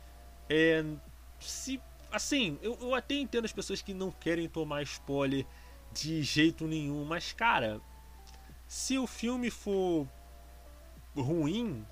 é 0.48 0.84
se 1.40 1.80
assim, 2.12 2.58
eu, 2.60 2.76
eu 2.82 2.94
até 2.94 3.14
entendo 3.14 3.46
as 3.46 3.52
pessoas 3.52 3.80
que 3.80 3.94
não 3.94 4.10
querem 4.10 4.46
tomar 4.46 4.82
spoiler 4.82 5.46
de 5.90 6.22
jeito 6.22 6.66
nenhum, 6.66 7.02
mas 7.06 7.32
cara, 7.32 7.80
se 8.68 8.98
o 8.98 9.06
filme 9.06 9.50
for 9.50 10.06
ruim, 11.20 11.86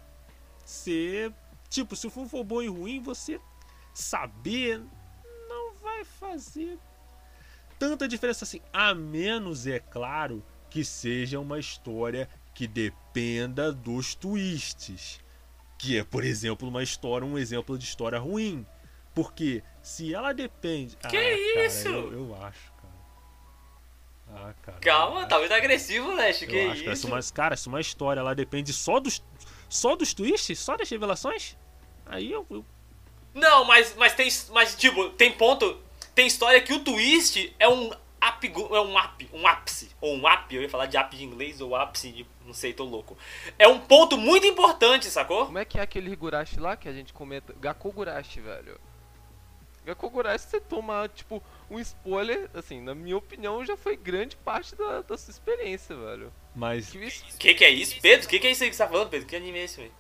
você. 0.64 1.32
Tipo, 1.68 1.94
se 1.94 2.06
o 2.06 2.10
filme 2.10 2.28
for 2.28 2.44
bom 2.44 2.62
e 2.62 2.68
ruim, 2.68 3.00
você 3.00 3.40
saber 3.92 4.82
não 5.48 5.74
vai 5.74 6.04
fazer 6.04 6.78
tanta 7.78 8.08
diferença 8.08 8.44
assim. 8.44 8.60
A 8.72 8.94
menos, 8.94 9.66
é 9.66 9.78
claro, 9.78 10.44
que 10.68 10.84
seja 10.84 11.38
uma 11.38 11.58
história 11.58 12.28
que 12.54 12.66
dependa 12.66 13.72
dos 13.72 14.14
twists. 14.14 15.20
Que 15.78 15.98
é, 15.98 16.04
por 16.04 16.24
exemplo, 16.24 16.68
uma 16.68 16.82
história, 16.82 17.26
um 17.26 17.38
exemplo 17.38 17.78
de 17.78 17.84
história 17.84 18.18
ruim. 18.18 18.66
Porque 19.14 19.62
se 19.82 20.12
ela 20.12 20.32
depende. 20.32 20.96
Que 20.96 21.16
ah, 21.16 21.66
isso? 21.66 21.84
Cara, 21.84 21.96
eu, 21.96 22.12
eu 22.12 22.42
acho. 22.42 22.67
Ah, 24.34 24.52
cara. 24.62 24.78
Calma, 24.78 25.26
tá 25.26 25.38
muito 25.38 25.52
agressivo, 25.54 26.12
Leste, 26.14 26.46
que 26.46 26.54
eu 26.56 26.70
acho, 26.70 26.82
cara, 26.84 26.96
se 26.96 27.00
isso? 27.00 27.06
uma, 27.08 27.20
cara, 27.34 27.56
se 27.56 27.68
uma 27.68 27.80
história 27.80 28.20
ela 28.20 28.34
depende 28.34 28.72
só 28.72 29.00
dos, 29.00 29.22
só 29.68 29.96
dos 29.96 30.12
twists, 30.14 30.58
só 30.58 30.76
das 30.76 30.88
revelações, 30.88 31.56
aí 32.06 32.30
eu, 32.30 32.46
eu- 32.50 32.64
Não, 33.34 33.64
mas, 33.64 33.94
mas 33.96 34.14
tem. 34.14 34.28
Mas, 34.50 34.74
tipo, 34.76 35.10
tem 35.10 35.32
ponto. 35.32 35.78
Tem 36.14 36.26
história 36.26 36.60
que 36.60 36.72
o 36.72 36.80
twist 36.80 37.54
é 37.58 37.68
um 37.68 37.90
apigo, 38.20 38.74
é 38.74 38.80
um 38.80 38.98
ap, 38.98 39.22
um 39.32 39.46
ápice. 39.46 39.90
Ou 40.00 40.16
um 40.16 40.26
ap, 40.26 40.52
eu 40.52 40.62
ia 40.62 40.68
falar 40.68 40.86
de 40.86 40.96
ap 40.96 41.12
de 41.14 41.22
inglês 41.24 41.60
ou 41.60 41.76
ápice 41.76 42.10
de. 42.10 42.26
Não 42.44 42.52
sei, 42.52 42.72
tô 42.72 42.84
louco. 42.84 43.16
É 43.58 43.68
um 43.68 43.78
ponto 43.78 44.16
muito 44.18 44.46
importante, 44.46 45.06
sacou? 45.10 45.46
Como 45.46 45.58
é 45.58 45.64
que 45.64 45.78
é 45.78 45.82
aquele 45.82 46.10
Higurashi 46.10 46.58
lá 46.58 46.76
que 46.76 46.88
a 46.88 46.92
gente 46.92 47.12
comenta? 47.12 47.54
Gakogurashi, 47.60 48.40
velho. 48.40 48.80
Gakogurashi 49.84 50.44
você 50.46 50.60
toma, 50.60 51.08
tipo, 51.14 51.42
um 51.70 51.78
spoiler, 51.78 52.48
assim, 52.54 52.80
na 52.80 52.94
minha 52.94 53.16
opinião, 53.16 53.64
já 53.64 53.76
foi 53.76 53.96
grande 53.96 54.36
parte 54.36 54.74
da, 54.74 55.02
da 55.02 55.18
sua 55.18 55.30
experiência, 55.30 55.94
velho. 55.94 56.32
mas 56.54 56.90
Que? 57.38 57.38
Que 57.38 57.54
que 57.54 57.64
é 57.64 57.70
isso, 57.70 57.96
Pedro? 58.00 58.28
Que 58.28 58.38
que 58.38 58.46
é 58.46 58.50
isso 58.50 58.64
aí 58.64 58.70
que 58.70 58.76
você 58.76 58.82
tá 58.82 58.88
falando, 58.88 59.10
Pedro? 59.10 59.26
Que 59.26 59.36
anime 59.36 59.58
é 59.58 59.64
esse, 59.64 59.76
velho? 59.76 59.92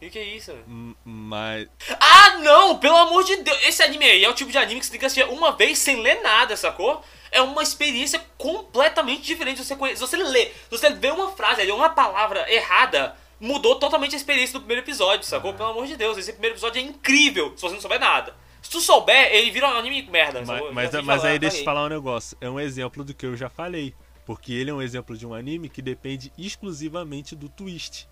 Que 0.00 0.08
que 0.08 0.18
é 0.18 0.24
isso, 0.24 0.52
velho? 0.52 0.96
mas 1.04 1.68
Ah, 2.00 2.38
não! 2.38 2.78
Pelo 2.78 2.96
amor 2.96 3.22
de 3.22 3.36
Deus! 3.36 3.58
Esse 3.64 3.82
anime 3.82 4.04
aí 4.06 4.24
é 4.24 4.28
o 4.28 4.34
tipo 4.34 4.50
de 4.50 4.58
anime 4.58 4.80
que 4.80 4.86
você 4.86 4.92
tem 4.92 5.00
que 5.00 5.06
assistir 5.06 5.28
uma 5.28 5.52
vez 5.52 5.78
sem 5.78 6.00
ler 6.00 6.22
nada, 6.22 6.56
sacou? 6.56 7.04
É 7.30 7.40
uma 7.42 7.62
experiência 7.62 8.18
completamente 8.38 9.22
diferente. 9.22 9.62
Você 9.62 9.76
conhece, 9.76 9.98
se 9.98 10.06
você 10.06 10.16
lê, 10.16 10.46
se 10.46 10.70
você 10.70 10.90
vê 10.90 11.10
uma 11.10 11.30
frase 11.32 11.60
ali, 11.60 11.70
uma 11.70 11.90
palavra 11.90 12.50
errada, 12.52 13.14
mudou 13.38 13.76
totalmente 13.76 14.14
a 14.14 14.16
experiência 14.16 14.54
do 14.54 14.60
primeiro 14.60 14.82
episódio, 14.82 15.26
sacou? 15.26 15.54
Pelo 15.54 15.68
amor 15.68 15.86
de 15.86 15.96
Deus, 15.96 16.18
esse 16.18 16.32
primeiro 16.32 16.54
episódio 16.54 16.80
é 16.80 16.82
incrível 16.82 17.52
se 17.54 17.62
você 17.62 17.74
não 17.74 17.80
souber 17.80 18.00
nada. 18.00 18.34
Se 18.62 18.70
tu 18.70 18.80
souber, 18.80 19.32
ele 19.34 19.50
vira 19.50 19.68
um 19.68 19.78
anime 19.78 20.02
merda. 20.02 20.42
mas, 20.44 20.60
mas, 20.72 20.92
mas 21.04 21.20
falar, 21.20 21.32
aí 21.32 21.38
deixa 21.38 21.58
eu 21.58 21.64
falar 21.64 21.84
um 21.84 21.88
negócio, 21.88 22.36
é 22.40 22.48
um 22.48 22.60
exemplo 22.60 23.02
do 23.04 23.14
que 23.14 23.24
eu 23.26 23.36
já 23.36 23.48
falei, 23.48 23.94
porque 24.26 24.52
ele 24.52 24.70
é 24.70 24.74
um 24.74 24.82
exemplo 24.82 25.16
de 25.16 25.26
um 25.26 25.34
anime 25.34 25.68
que 25.68 25.80
depende 25.82 26.32
exclusivamente 26.38 27.34
do 27.34 27.48
twist. 27.48 28.06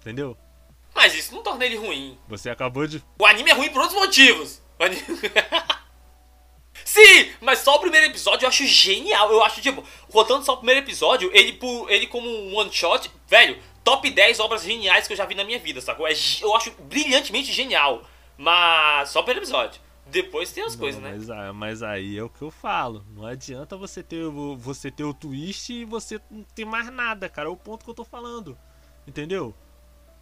Entendeu? 0.00 0.36
Mas 0.94 1.14
isso 1.14 1.34
não 1.34 1.42
torna 1.42 1.64
ele 1.64 1.76
ruim. 1.76 2.18
Você 2.28 2.50
acabou 2.50 2.86
de 2.86 3.02
O 3.18 3.26
anime 3.26 3.50
é 3.50 3.54
ruim 3.54 3.70
por 3.70 3.82
outros 3.82 3.98
motivos. 3.98 4.62
O 4.78 4.84
anime- 4.84 5.02
Sim, 6.84 7.32
mas 7.40 7.58
só 7.58 7.76
o 7.76 7.80
primeiro 7.80 8.06
episódio 8.06 8.44
eu 8.44 8.48
acho 8.48 8.64
genial. 8.66 9.30
Eu 9.30 9.42
acho, 9.44 9.60
tipo, 9.60 9.84
contando 10.10 10.44
só 10.44 10.54
o 10.54 10.56
primeiro 10.58 10.80
episódio, 10.80 11.30
ele, 11.34 11.58
ele 11.88 12.06
como 12.06 12.28
um 12.28 12.56
one 12.56 12.72
shot, 12.72 13.10
velho, 13.26 13.58
top 13.84 14.08
10 14.10 14.40
obras 14.40 14.62
geniais 14.62 15.06
que 15.06 15.12
eu 15.12 15.16
já 15.16 15.26
vi 15.26 15.34
na 15.34 15.44
minha 15.44 15.58
vida, 15.58 15.80
sacou? 15.80 16.06
É, 16.06 16.12
eu 16.40 16.54
acho 16.56 16.70
brilhantemente 16.82 17.52
genial. 17.52 18.02
Mas 18.38 19.10
só 19.10 19.20
o 19.20 19.22
primeiro 19.24 19.40
episódio. 19.44 19.80
Depois 20.06 20.50
tem 20.52 20.64
as 20.64 20.72
Não, 20.74 20.80
coisas, 20.80 21.02
né? 21.02 21.10
Mas, 21.14 21.28
ah, 21.28 21.52
mas 21.52 21.82
aí 21.82 22.16
é 22.16 22.22
o 22.22 22.30
que 22.30 22.40
eu 22.40 22.50
falo. 22.50 23.04
Não 23.14 23.26
adianta 23.26 23.76
você 23.76 24.02
ter, 24.02 24.22
o- 24.22 24.56
você 24.56 24.90
ter 24.90 25.04
o 25.04 25.12
twist 25.12 25.70
e 25.70 25.84
você 25.84 26.18
não 26.30 26.42
ter 26.54 26.64
mais 26.64 26.90
nada, 26.90 27.28
cara. 27.28 27.48
É 27.48 27.52
o 27.52 27.56
ponto 27.56 27.84
que 27.84 27.90
eu 27.90 27.94
tô 27.94 28.04
falando. 28.04 28.56
Entendeu? 29.06 29.54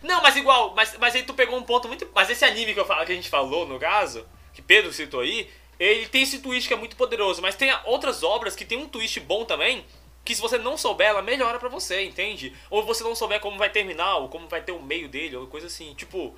Não, 0.03 0.21
mas 0.23 0.35
igual, 0.37 0.75
mas, 0.75 0.97
mas 0.99 1.15
aí 1.15 1.23
tu 1.23 1.35
pegou 1.35 1.57
um 1.59 1.63
ponto 1.63 1.87
muito. 1.87 2.09
Mas 2.15 2.29
esse 2.31 2.45
anime 2.45 2.75
que, 2.75 2.81
eu 2.81 2.85
falo, 2.85 3.07
que 3.07 3.13
a 3.13 3.15
gente 3.15 3.29
falou, 3.29 3.67
no 3.67 3.79
caso, 3.79 4.27
que 4.53 4.61
Pedro 4.61 4.93
citou 4.93 5.21
aí, 5.21 5.49
ele 5.79 6.07
tem 6.09 6.23
esse 6.23 6.41
twist 6.41 6.67
que 6.67 6.75
é 6.75 6.77
muito 6.77 6.97
poderoso, 6.97 7.41
mas 7.41 7.55
tem 7.55 7.71
outras 7.85 8.23
obras 8.25 8.57
que 8.57 8.65
tem 8.65 8.79
um 8.79 8.89
twist 8.89 9.21
bom 9.21 9.45
também, 9.45 9.85
que 10.25 10.35
se 10.35 10.41
você 10.41 10.59
não 10.59 10.77
souber, 10.77 11.07
ela 11.09 11.23
melhora 11.23 11.59
pra 11.59 11.69
você, 11.69 12.05
entende? 12.05 12.53
Ou 12.71 12.85
você 12.85 13.05
não 13.05 13.15
souber 13.15 13.41
como 13.41 13.57
vai 13.57 13.71
terminar, 13.71 14.17
ou 14.17 14.29
como 14.29 14.49
vai 14.49 14.61
ter 14.61 14.73
o 14.73 14.83
meio 14.83 15.09
dele, 15.09 15.37
ou 15.37 15.47
coisa 15.47 15.69
assim. 15.69 15.95
Tipo. 15.95 16.35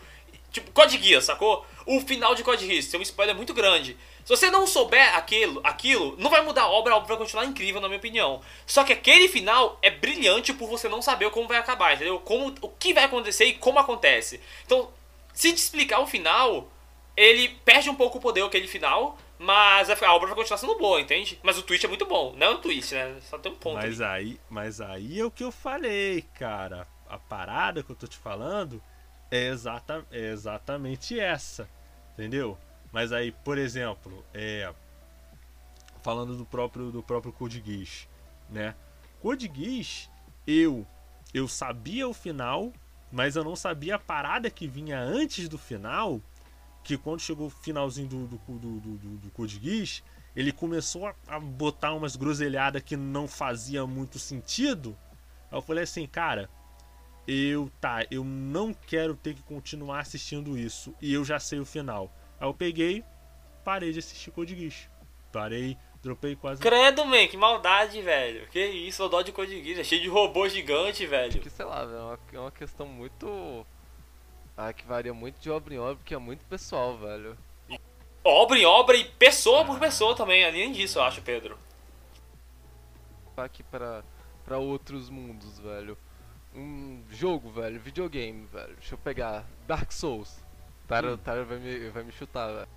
Tipo, 0.51 0.70
Code 0.72 0.99
Geass, 0.99 1.24
sacou? 1.24 1.66
O 1.84 2.01
final 2.01 2.34
de 2.34 2.42
Code 2.42 2.66
Geass 2.66 2.86
tem 2.86 2.99
um 2.99 3.03
spoiler 3.03 3.34
muito 3.34 3.53
grande. 3.53 3.96
Se 4.24 4.36
você 4.36 4.51
não 4.51 4.66
souber 4.66 5.16
aquilo, 5.16 5.61
aquilo, 5.64 6.14
não 6.18 6.30
vai 6.30 6.42
mudar 6.42 6.62
a 6.62 6.68
obra, 6.68 6.92
a 6.92 6.96
obra 6.96 7.09
vai 7.09 7.16
continuar 7.16 7.44
incrível, 7.44 7.80
na 7.80 7.88
minha 7.88 7.99
opinião. 7.99 8.42
Só 8.66 8.84
que 8.84 8.92
aquele 8.92 9.28
final 9.28 9.78
é 9.80 9.90
brilhante 9.90 10.53
por 10.53 10.68
você 10.68 10.88
não 10.88 11.01
saber 11.01 11.30
como 11.30 11.49
vai 11.49 11.59
acabar, 11.59 11.94
entendeu? 11.94 12.18
Como, 12.20 12.55
o 12.61 12.68
que 12.68 12.92
vai 12.92 13.05
acontecer 13.05 13.46
e 13.46 13.55
como 13.55 13.78
acontece. 13.78 14.40
Então, 14.66 14.90
se 15.32 15.53
te 15.53 15.59
explicar 15.59 16.01
o 16.01 16.07
final, 16.07 16.70
ele 17.16 17.49
perde 17.64 17.88
um 17.88 17.94
pouco 17.94 18.18
o 18.18 18.20
poder 18.20 18.44
aquele 18.44 18.68
final, 18.68 19.16
mas 19.38 19.88
a 19.88 20.14
obra 20.14 20.26
vai 20.26 20.36
continuar 20.36 20.59
sendo 20.59 20.76
boa, 20.76 21.01
entende? 21.01 21.38
Mas 21.42 21.57
o 21.59 21.62
twist 21.62 21.86
é 21.86 21.88
muito 21.88 22.07
bom. 22.07 22.34
Não 22.36 22.46
é 22.49 22.51
o 22.51 22.59
twist, 22.59 22.94
né? 22.94 23.16
Só 23.22 23.38
tem 23.38 23.53
um 23.53 23.55
ponto. 23.55 23.76
Mas 23.76 24.01
ali. 24.01 24.30
aí, 24.32 24.40
mas 24.51 24.80
aí 24.80 25.20
é 25.20 25.24
o 25.24 25.30
que 25.30 25.44
eu 25.44 25.53
falei, 25.53 26.22
cara. 26.38 26.86
A 27.09 27.18
parada 27.18 27.82
que 27.82 27.90
eu 27.90 27.96
tô 27.96 28.07
te 28.07 28.18
falando 28.18 28.82
é, 29.30 29.48
exata, 29.48 30.04
é 30.10 30.30
exatamente 30.30 31.18
essa, 31.18 31.68
entendeu? 32.12 32.58
Mas 32.92 33.12
aí, 33.12 33.32
por 33.32 33.58
exemplo, 33.58 34.24
é 34.32 34.72
falando 36.02 36.36
do 36.36 36.44
próprio 36.44 36.90
do 36.90 37.02
próprio 37.02 37.32
Code 37.32 37.62
Geass, 37.64 38.08
né? 38.48 38.74
Code 39.20 39.50
Geass, 39.54 40.08
eu 40.46 40.86
eu 41.34 41.46
sabia 41.46 42.08
o 42.08 42.14
final, 42.14 42.72
mas 43.12 43.36
eu 43.36 43.44
não 43.44 43.54
sabia 43.54 43.96
a 43.96 43.98
parada 43.98 44.50
que 44.50 44.66
vinha 44.66 44.98
antes 44.98 45.48
do 45.48 45.58
final, 45.58 46.20
que 46.82 46.96
quando 46.96 47.20
chegou 47.20 47.48
o 47.48 47.50
finalzinho 47.50 48.08
do 48.08 48.26
do, 48.26 48.38
do, 48.38 48.80
do, 48.80 49.16
do, 49.18 49.30
Code 49.32 49.60
Geass, 49.62 50.02
ele 50.34 50.52
começou 50.52 51.06
a, 51.06 51.14
a 51.26 51.38
botar 51.38 51.92
umas 51.92 52.16
groselhadas 52.16 52.82
que 52.82 52.96
não 52.96 53.28
fazia 53.28 53.86
muito 53.86 54.18
sentido. 54.18 54.96
Aí 55.50 55.58
eu 55.58 55.62
falei 55.62 55.84
assim, 55.84 56.06
cara, 56.06 56.48
eu 57.30 57.70
tá, 57.78 58.06
eu 58.10 58.24
não 58.24 58.72
quero 58.72 59.14
ter 59.14 59.34
que 59.34 59.42
continuar 59.42 60.00
assistindo 60.00 60.56
isso 60.56 60.94
e 60.98 61.12
eu 61.12 61.22
já 61.26 61.38
sei 61.38 61.60
o 61.60 61.66
final. 61.66 62.10
Aí 62.40 62.48
eu 62.48 62.54
peguei, 62.54 63.04
parei 63.62 63.92
de 63.92 63.98
assistir 63.98 64.30
Code 64.30 64.58
Geass. 64.58 64.88
Parei, 65.30 65.76
dropei 66.02 66.34
quase. 66.34 66.62
Credo, 66.62 67.04
man, 67.04 67.26
que 67.28 67.36
maldade, 67.36 68.00
velho. 68.00 68.48
Que 68.48 68.64
isso, 68.64 69.04
o 69.04 69.08
dó 69.08 69.20
de 69.20 69.30
Code 69.30 69.62
Geass. 69.62 69.80
É 69.80 69.84
cheio 69.84 70.00
de 70.00 70.08
robô 70.08 70.48
gigante, 70.48 71.04
velho. 71.06 71.38
Que 71.38 71.50
sei 71.50 71.66
lá, 71.66 71.84
velho, 71.84 71.98
é 71.98 72.02
uma, 72.02 72.18
é 72.32 72.40
uma 72.40 72.50
questão 72.50 72.86
muito. 72.86 73.66
Ah, 74.56 74.72
que 74.72 74.86
varia 74.86 75.12
muito 75.12 75.38
de 75.38 75.50
obra 75.50 75.74
em 75.74 75.78
obra, 75.78 76.02
que 76.02 76.14
é 76.14 76.18
muito 76.18 76.46
pessoal, 76.46 76.96
velho. 76.96 77.36
Obra 78.24 78.58
em 78.58 78.64
obra 78.64 78.96
e 78.96 79.04
pessoa 79.04 79.66
por 79.66 79.78
pessoa 79.78 80.16
também. 80.16 80.46
Além 80.46 80.72
disso, 80.72 80.98
eu 80.98 81.02
acho, 81.02 81.20
Pedro. 81.20 81.58
aqui 83.36 83.62
para 83.64 84.02
para 84.46 84.56
outros 84.56 85.10
mundos, 85.10 85.58
velho. 85.58 85.96
Um 86.59 87.02
jogo, 87.11 87.50
velho, 87.50 87.78
videogame, 87.80 88.46
velho. 88.52 88.74
Deixa 88.78 88.94
eu 88.94 88.98
pegar 88.98 89.44
Dark 89.66 89.92
Souls. 89.92 90.42
Tara, 90.86 91.12
Hum. 91.12 91.16
Tara 91.18 91.44
vai 91.44 91.59
me 91.59 91.88
vai 91.90 92.02
me 92.02 92.12
chutar, 92.12 92.48
velho. 92.52 92.68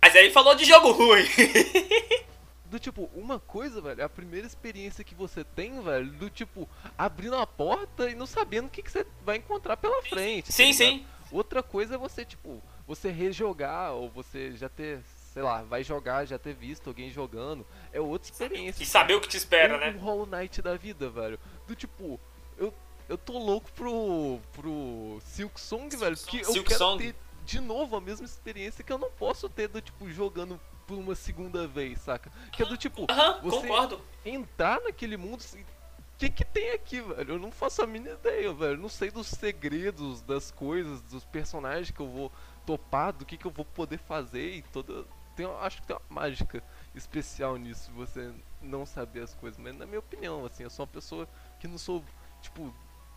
Mas 0.00 0.16
aí 0.16 0.30
falou 0.30 0.54
de 0.54 0.64
jogo 0.64 0.90
ruim. 0.90 1.22
Do 2.66 2.78
tipo, 2.78 3.08
uma 3.14 3.38
coisa, 3.38 3.82
velho, 3.82 4.00
é 4.00 4.04
a 4.04 4.08
primeira 4.08 4.46
experiência 4.46 5.04
que 5.04 5.14
você 5.14 5.44
tem, 5.44 5.78
velho, 5.82 6.10
do 6.12 6.30
tipo, 6.30 6.66
abrindo 6.96 7.36
a 7.36 7.46
porta 7.46 8.08
e 8.08 8.14
não 8.14 8.24
sabendo 8.24 8.66
o 8.66 8.70
que, 8.70 8.82
que 8.82 8.90
você 8.90 9.06
vai 9.26 9.36
encontrar 9.36 9.76
pela 9.76 10.02
frente. 10.02 10.46
tá 10.46 10.52
sim, 10.52 10.72
ligado? 10.72 10.76
sim. 10.78 11.06
Outra 11.30 11.62
coisa 11.62 11.96
é 11.96 11.98
você, 11.98 12.24
tipo, 12.24 12.62
você 12.86 13.10
rejogar, 13.10 13.92
ou 13.92 14.08
você 14.08 14.52
já 14.52 14.70
ter, 14.70 15.00
sei 15.34 15.42
lá, 15.42 15.60
vai 15.62 15.84
jogar, 15.84 16.24
já 16.24 16.38
ter 16.38 16.54
visto 16.54 16.86
alguém 16.88 17.10
jogando. 17.10 17.66
É 17.92 18.00
outra 18.00 18.32
experiência. 18.32 18.82
E 18.82 18.86
saber 18.86 19.16
o 19.16 19.20
que 19.20 19.28
te 19.28 19.36
espera, 19.36 19.76
né? 19.76 19.90
Um 19.94 20.00
Hollow 20.00 20.24
Knight 20.26 20.62
da 20.62 20.74
vida, 20.74 21.10
velho. 21.10 21.38
Do 21.68 21.76
tipo, 21.76 22.18
eu, 22.56 22.72
eu 23.08 23.18
tô 23.18 23.38
louco 23.38 23.70
pro, 23.72 24.38
pro 24.52 25.18
Silk 25.24 25.60
Song, 25.60 25.94
velho, 25.96 26.16
porque 26.16 26.38
eu 26.40 26.44
Silk 26.52 26.68
quero 26.68 26.78
Song. 26.78 27.02
ter 27.02 27.14
de 27.44 27.60
novo 27.60 27.96
a 27.96 28.00
mesma 28.00 28.24
experiência 28.24 28.84
que 28.84 28.92
eu 28.92 28.98
não 28.98 29.10
posso 29.10 29.48
ter 29.48 29.68
do 29.68 29.80
tipo 29.80 30.08
jogando 30.10 30.60
por 30.86 30.96
uma 30.98 31.14
segunda 31.14 31.66
vez, 31.66 32.00
saca? 32.00 32.30
Que 32.52 32.62
é 32.62 32.66
do 32.66 32.76
tipo, 32.76 33.06
Aham, 33.10 33.40
você 33.42 33.60
concordo. 33.68 34.00
entrar 34.24 34.80
naquele 34.80 35.16
mundo. 35.16 35.40
assim, 35.40 35.60
O 35.62 36.18
que, 36.18 36.30
que 36.30 36.44
tem 36.44 36.70
aqui, 36.70 37.00
velho? 37.00 37.34
Eu 37.34 37.38
não 37.38 37.50
faço 37.50 37.82
a 37.82 37.86
mínima 37.86 38.14
ideia, 38.14 38.52
velho. 38.52 38.72
Eu 38.74 38.78
não 38.78 38.88
sei 38.88 39.10
dos 39.10 39.26
segredos, 39.26 40.20
das 40.22 40.50
coisas, 40.50 41.00
dos 41.02 41.24
personagens 41.24 41.90
que 41.90 42.00
eu 42.00 42.08
vou 42.08 42.30
topar, 42.66 43.12
do 43.12 43.24
que, 43.24 43.36
que 43.36 43.44
eu 43.46 43.50
vou 43.50 43.64
poder 43.64 43.98
fazer 43.98 44.56
e 44.56 44.62
toda. 44.62 45.04
Tem, 45.34 45.46
eu 45.46 45.58
acho 45.60 45.80
que 45.80 45.86
tem 45.86 45.96
uma 45.96 46.02
mágica 46.20 46.62
especial 46.94 47.56
nisso, 47.56 47.90
você 47.92 48.30
não 48.60 48.84
saber 48.86 49.22
as 49.22 49.34
coisas. 49.34 49.58
Mas 49.58 49.74
na 49.76 49.86
minha 49.86 49.98
opinião, 49.98 50.44
assim, 50.44 50.62
eu 50.62 50.70
sou 50.70 50.84
uma 50.84 50.92
pessoa 50.92 51.28
que 51.58 51.66
não 51.66 51.78
sou, 51.78 52.04
tipo. 52.40 52.72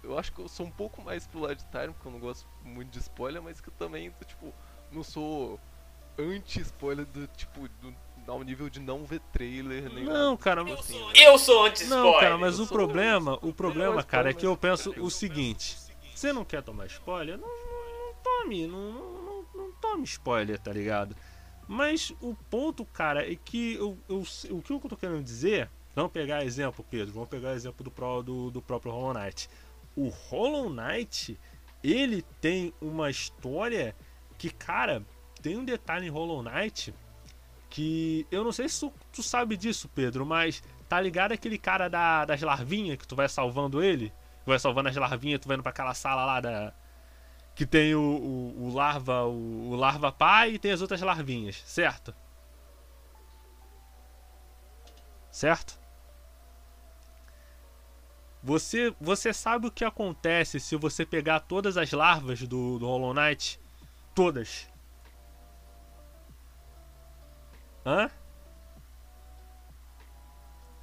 Eu 0.06 0.18
acho 0.20 0.32
que 0.32 0.40
eu 0.40 0.48
sou 0.48 0.66
um 0.66 0.72
pouco 0.72 1.02
mais 1.02 1.26
pro 1.28 1.40
lado 1.40 1.56
de 1.56 1.66
Tyrion, 1.66 1.94
porque 1.94 2.08
eu 2.08 2.12
não 2.12 2.20
gosto 2.20 2.48
muito 2.64 2.90
de 2.92 3.00
spoiler, 3.00 3.42
mas 3.42 3.60
que 3.60 3.70
eu 3.70 3.74
também, 3.74 4.12
tipo, 4.26 4.54
não 4.92 5.04
sou 5.04 5.60
anti-spoiler 6.18 7.06
do 7.06 7.28
tipo, 7.28 7.68
do, 7.82 7.94
ao 8.28 8.42
nível 8.44 8.70
de 8.70 8.80
não 8.80 9.04
ver 9.04 9.20
trailer, 9.32 9.92
nem 9.92 10.04
Não, 10.06 10.32
nada. 10.32 10.38
cara, 10.38 10.62
assim, 10.74 11.00
Eu 11.16 11.38
sou 11.38 11.66
anti-spoiler. 11.66 12.04
Não, 12.14 12.20
cara, 12.20 12.38
mas 12.38 12.58
Eu 12.60 12.66
o 12.66 12.68
problema, 12.68 13.40
o 13.42 13.54
problema, 13.54 14.04
cara, 14.04 14.30
é 14.30 14.34
mas 14.34 14.40
que 14.40 14.46
eu 14.48 14.56
penso 14.58 14.94
eu- 14.96 15.04
o 15.06 15.12
seguinte: 15.12 15.78
você 16.14 16.32
não 16.32 16.46
quer 16.46 16.62
tomar 16.64 16.86
spoiler? 16.88 17.38
Não, 17.38 17.48
não, 17.48 18.08
não 18.08 18.14
tome, 18.24 18.68
não, 18.68 18.94
não, 18.94 19.46
não, 19.54 19.72
tome 19.82 20.04
spoiler, 20.06 20.60
tá 20.60 20.72
ligado? 20.72 21.16
Mas 21.68 22.12
o 22.22 22.36
ponto, 22.50 22.86
cara, 22.86 23.30
é 23.30 23.36
que 23.36 23.74
eu, 23.76 23.98
eu, 24.08 24.24
o 24.52 24.62
que 24.62 24.72
eu 24.72 24.80
tô 24.80 24.96
querendo 24.96 25.24
dizer, 25.24 25.70
vamos 25.96 26.12
pegar 26.12 26.46
exemplo, 26.46 26.86
Pedro, 26.90 27.12
vamos 27.14 27.28
pegar 27.30 27.54
exemplo 27.54 27.84
do, 27.84 27.90
pró- 27.92 28.22
do, 28.22 28.52
do 28.52 28.62
próprio 28.62 28.92
Hollow 28.92 29.14
Knight. 29.16 29.50
O 29.96 30.10
Hollow 30.10 30.70
Knight, 30.70 31.40
ele 31.84 32.22
tem 32.42 32.74
uma 32.82 33.10
história 33.10 33.96
que, 34.38 34.50
cara, 34.50 35.04
tem 35.42 35.58
um 35.58 35.64
detalhe 35.64 36.08
em 36.08 36.10
Hollow 36.10 36.44
Knight 36.44 36.94
que 37.70 38.26
eu 38.32 38.44
não 38.44 38.52
sei 38.52 38.70
se 38.70 38.80
tu, 38.80 38.94
tu 39.12 39.22
sabe 39.22 39.58
disso, 39.58 39.90
Pedro, 39.90 40.26
mas 40.26 40.64
tá 40.88 41.00
ligado 41.00 41.34
aquele 41.34 41.58
cara 41.58 41.90
da, 41.90 42.24
das 42.26 42.42
larvinhas 42.42 42.98
que 42.98 43.08
tu 43.08 43.16
vai 43.16 43.28
salvando 43.28 43.84
ele? 43.84 44.14
Vai 44.46 44.60
salvando 44.60 44.90
as 44.90 44.96
larvinhas, 44.96 45.42
tu 45.42 45.48
vai 45.48 45.56
indo 45.56 45.64
pra 45.64 45.72
aquela 45.72 45.94
sala 45.94 46.24
lá 46.26 46.40
da. 46.40 46.74
Que 47.54 47.66
tem 47.66 47.96
o, 47.96 48.00
o, 48.00 48.66
o 48.66 48.74
larva, 48.74 49.24
o, 49.24 49.72
o 49.72 49.76
larva 49.76 50.12
pai 50.12 50.54
e 50.54 50.60
tem 50.60 50.72
as 50.72 50.82
outras 50.82 51.02
larvinhas, 51.02 51.62
certo? 51.66 52.14
Certo? 55.32 55.78
Você, 58.46 58.94
você 59.02 59.34
sabe 59.34 59.66
o 59.66 59.72
que 59.72 59.84
acontece 59.84 60.60
se 60.60 60.76
você 60.76 61.04
pegar 61.04 61.40
todas 61.40 61.78
as 61.78 61.92
larvas 61.92 62.42
do, 62.42 62.78
do 62.78 62.86
Hollow 62.86 63.12
Knight? 63.12 63.60
Todas. 64.14 64.70
Hã? 67.84 68.08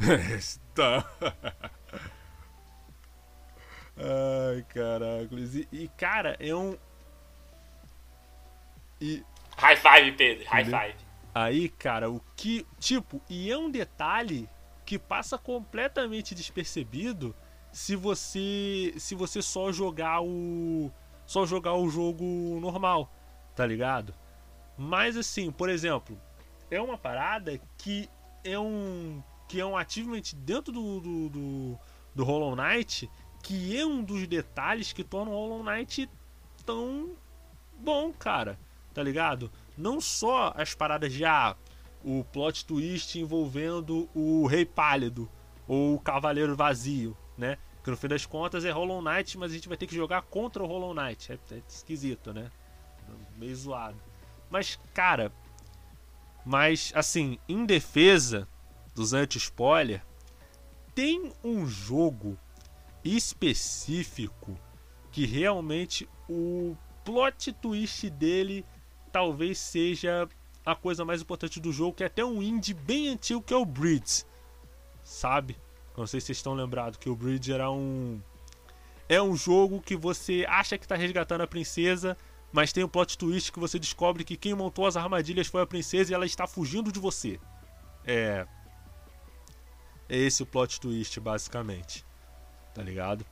tá. 0.75 1.09
Ai, 3.97 4.63
caraca. 4.69 5.29
E, 5.33 5.69
e, 5.71 5.89
cara, 5.97 6.37
é 6.41 6.53
um. 6.53 6.77
E 9.01 9.23
High 9.57 9.77
five, 9.77 10.13
Pedro. 10.17 10.45
High 10.49 10.63
Entendeu? 10.63 10.81
five. 10.81 10.97
aí, 11.33 11.69
cara, 11.69 12.11
o 12.11 12.21
que. 12.35 12.67
Tipo, 12.81 13.23
e 13.31 13.53
é 13.53 13.57
um 13.57 13.71
detalhe 13.71 14.49
que 14.85 14.99
passa 14.99 15.39
completamente 15.39 16.35
despercebido 16.35 17.33
se 17.73 17.97
você. 17.97 18.95
Se 18.99 19.14
você 19.14 19.41
só 19.41 19.73
jogar 19.73 20.23
o. 20.23 20.91
Só 21.27 21.47
jogar 21.47 21.75
o 21.75 21.89
jogo 21.89 22.25
normal, 22.61 23.11
tá 23.57 23.64
ligado? 23.64 24.14
Mas 24.77 25.16
assim, 25.16 25.51
por 25.51 25.70
exemplo, 25.70 26.20
é 26.70 26.81
uma 26.81 26.99
parada 26.99 27.59
que 27.79 28.09
é 28.45 28.59
um. 28.59 29.23
Que 29.49 29.61
é 29.61 29.66
um 29.66 29.77
achievement 29.77 30.23
dentro 30.37 30.73
do, 30.73 31.01
do, 31.01 31.29
do, 31.29 31.79
do 32.14 32.25
Hollow 32.25 32.55
Knight, 32.55 33.11
que 33.43 33.77
é 33.77 33.85
um 33.85 34.03
dos 34.03 34.27
detalhes 34.27 34.93
que 34.93 35.03
torna 35.03 35.31
o 35.31 35.35
Hollow 35.35 35.64
Knight 35.64 36.09
tão 36.64 37.11
bom, 37.79 38.12
cara. 38.12 38.59
Tá 38.95 39.03
ligado? 39.03 39.51
Não 39.77 40.01
só 40.01 40.53
as 40.55 40.75
paradas 40.75 41.12
de 41.12 41.25
ah, 41.25 41.57
o 42.05 42.25
plot 42.25 42.66
twist 42.66 43.18
envolvendo 43.18 44.09
o 44.14 44.47
Rei 44.47 44.66
Pálido 44.66 45.31
ou 45.66 45.95
o 45.95 46.01
Cavaleiro 46.01 46.55
Vazio, 46.55 47.16
né? 47.37 47.59
Que 47.83 47.91
no 47.91 47.97
fim 47.97 48.09
das 48.09 48.24
contas 48.26 48.64
é 48.64 48.70
Hollow 48.70 49.03
Knight, 49.03 49.37
mas 49.37 49.51
a 49.51 49.55
gente 49.55 49.68
vai 49.68 49.76
ter 49.76 49.87
que 49.87 49.95
jogar 49.95 50.22
contra 50.22 50.62
o 50.62 50.66
Hollow 50.66 50.95
Knight. 50.95 51.33
É, 51.33 51.39
é 51.55 51.62
esquisito, 51.68 52.33
né? 52.33 52.51
Meio 53.37 53.57
zoado. 53.57 54.01
Mas, 54.49 54.78
cara, 54.95 55.33
mas 56.45 56.93
assim, 56.95 57.39
em 57.49 57.64
defesa 57.64 58.49
dos 58.95 59.12
anti-spoiler, 59.12 60.05
tem 60.95 61.33
um 61.43 61.66
jogo 61.66 62.39
específico 63.05 64.59
que 65.11 65.26
realmente 65.26 66.09
o 66.28 66.76
plot 67.05 67.53
twist 67.55 68.09
dele 68.11 68.64
talvez 69.11 69.59
seja 69.59 70.28
a 70.64 70.74
coisa 70.74 71.05
mais 71.05 71.20
importante 71.20 71.61
do 71.61 71.72
jogo, 71.72 71.97
que 71.97 72.05
é 72.05 72.07
até 72.07 72.24
um 72.24 72.43
indie 72.43 72.74
bem 72.74 73.09
antigo 73.09 73.43
que 73.43 73.53
é 73.53 73.57
o 73.57 73.64
Bridge. 73.64 74.24
Sabe? 75.03 75.57
Não 75.97 76.07
sei 76.07 76.20
se 76.20 76.26
vocês 76.26 76.38
estão 76.38 76.55
lembrados 76.55 76.99
que 76.99 77.11
o 77.11 77.16
Bridge 77.16 77.53
era 77.53 77.70
um 77.70 78.20
é 79.09 79.20
um 79.20 79.36
jogo 79.36 79.80
que 79.80 79.95
você 79.95 80.47
acha 80.49 80.78
que 80.78 80.84
está 80.84 80.97
resgatando 80.97 81.43
a 81.43 81.47
princesa, 81.47 82.16
mas 82.51 82.72
tem 82.72 82.82
um 82.82 82.88
plot 82.88 83.18
twist 83.18 83.53
que 83.53 83.61
você 83.61 83.78
descobre 83.78 84.24
que 84.24 84.36
quem 84.36 84.55
montou 84.55 84.86
as 84.86 84.97
armadilhas 84.97 85.49
foi 85.49 85.61
a 85.61 85.66
princesa 85.66 86.11
e 86.11 86.14
ela 86.14 86.24
está 86.24 86.47
fugindo 86.47 86.90
de 86.90 86.99
você. 86.99 87.38
É 88.07 88.47
é 90.09 90.16
esse 90.16 90.43
o 90.43 90.47
plot 90.47 90.80
twist 90.80 91.18
basicamente. 91.20 92.05
Tá 92.74 92.82
ligado? 92.82 93.24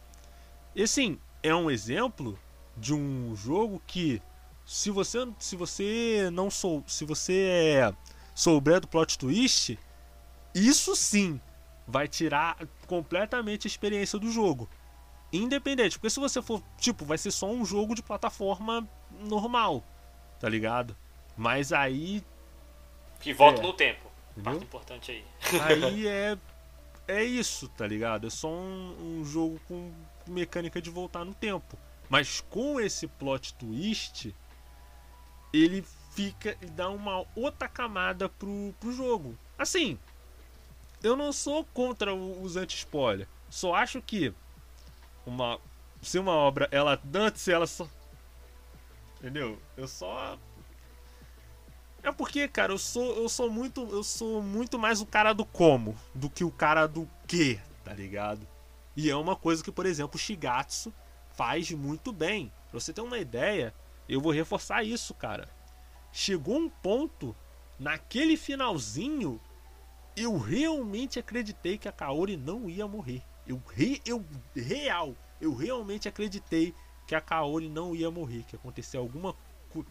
E 0.74 0.82
assim, 0.82 1.18
é 1.42 1.54
um 1.54 1.70
exemplo 1.70 2.38
de 2.76 2.94
um 2.94 3.34
jogo 3.34 3.82
que 3.86 4.20
se 4.66 4.90
você 4.90 5.26
se 5.38 5.56
você 5.56 6.28
não 6.32 6.50
sou 6.50 6.84
se 6.86 7.04
você 7.04 7.78
é, 7.78 7.94
souber 8.34 8.80
do 8.80 8.88
plot 8.88 9.18
twist, 9.18 9.78
isso 10.54 10.94
sim 10.94 11.40
vai 11.90 12.08
tirar 12.08 12.56
completamente 12.86 13.66
a 13.66 13.68
experiência 13.68 14.18
do 14.18 14.30
jogo. 14.30 14.68
Independente, 15.32 15.98
porque 15.98 16.10
se 16.10 16.18
você 16.18 16.40
for, 16.42 16.62
tipo, 16.78 17.04
vai 17.04 17.18
ser 17.18 17.30
só 17.30 17.48
um 17.50 17.64
jogo 17.64 17.94
de 17.94 18.02
plataforma 18.02 18.88
normal, 19.24 19.84
tá 20.40 20.48
ligado? 20.48 20.96
Mas 21.36 21.72
aí, 21.72 22.22
Que 23.20 23.32
volta 23.34 23.60
É. 23.60 23.62
no 23.62 23.72
tempo. 23.72 24.10
Entendeu? 24.32 24.44
Parte 24.52 24.64
importante 24.64 25.10
aí. 25.12 25.24
aí 25.62 26.06
é 26.08 26.38
é 27.06 27.24
isso, 27.24 27.68
tá 27.70 27.86
ligado? 27.86 28.28
É 28.28 28.30
só 28.30 28.48
um, 28.48 29.18
um 29.20 29.24
jogo 29.24 29.60
com 29.66 29.90
mecânica 30.28 30.80
de 30.80 30.88
voltar 30.90 31.24
no 31.24 31.34
tempo. 31.34 31.76
Mas 32.08 32.40
com 32.40 32.80
esse 32.80 33.06
plot 33.08 33.54
twist, 33.54 34.34
ele 35.52 35.84
fica 36.14 36.56
e 36.62 36.66
dá 36.66 36.88
uma 36.88 37.24
outra 37.34 37.68
camada 37.68 38.28
pro, 38.28 38.72
pro 38.78 38.92
jogo. 38.92 39.36
Assim, 39.58 39.98
eu 41.02 41.16
não 41.16 41.32
sou 41.32 41.64
contra 41.64 42.14
os 42.14 42.56
anti-spoiler. 42.56 43.26
Só 43.48 43.74
acho 43.74 44.00
que 44.02 44.32
uma 45.26 45.58
se 46.02 46.18
uma 46.18 46.32
obra 46.32 46.68
ela 46.70 47.00
antes 47.14 47.46
ela 47.48 47.66
só 47.66 47.88
entendeu? 49.18 49.58
Eu 49.76 49.86
só 49.86 50.38
é 52.02 52.10
porque, 52.10 52.48
cara, 52.48 52.72
eu 52.72 52.78
sou 52.78 53.16
eu 53.16 53.28
sou 53.28 53.50
muito 53.50 53.86
eu 53.90 54.02
sou 54.02 54.42
muito 54.42 54.78
mais 54.78 55.00
o 55.00 55.06
cara 55.06 55.32
do 55.32 55.44
como 55.44 55.96
do 56.14 56.30
que 56.30 56.44
o 56.44 56.50
cara 56.50 56.86
do 56.86 57.08
que, 57.26 57.60
tá 57.84 57.92
ligado? 57.92 58.46
E 58.96 59.10
é 59.10 59.16
uma 59.16 59.36
coisa 59.36 59.62
que, 59.62 59.72
por 59.72 59.86
exemplo, 59.86 60.16
o 60.16 60.18
Shigatsu 60.18 60.92
faz 61.34 61.70
muito 61.70 62.12
bem. 62.12 62.52
Pra 62.70 62.78
você 62.78 62.92
ter 62.92 63.00
uma 63.00 63.18
ideia, 63.18 63.74
eu 64.08 64.20
vou 64.20 64.32
reforçar 64.32 64.82
isso, 64.84 65.14
cara. 65.14 65.48
Chegou 66.12 66.58
um 66.58 66.68
ponto 66.68 67.34
naquele 67.78 68.36
finalzinho 68.36 69.40
eu 70.16 70.36
realmente 70.38 71.18
acreditei 71.18 71.78
que 71.78 71.88
a 71.88 71.92
Kaori 71.92 72.36
não 72.36 72.68
ia 72.68 72.86
morrer. 72.86 73.22
Eu, 73.46 73.60
re, 73.74 74.00
eu 74.06 74.24
real, 74.54 75.14
eu 75.40 75.54
realmente 75.54 76.08
acreditei 76.08 76.74
que 77.06 77.14
a 77.14 77.20
Kaori 77.20 77.68
não 77.68 77.94
ia 77.94 78.10
morrer, 78.10 78.44
que 78.46 78.54
ia 78.54 78.58
acontecer 78.58 78.96
alguma 78.96 79.34
co- 79.72 79.84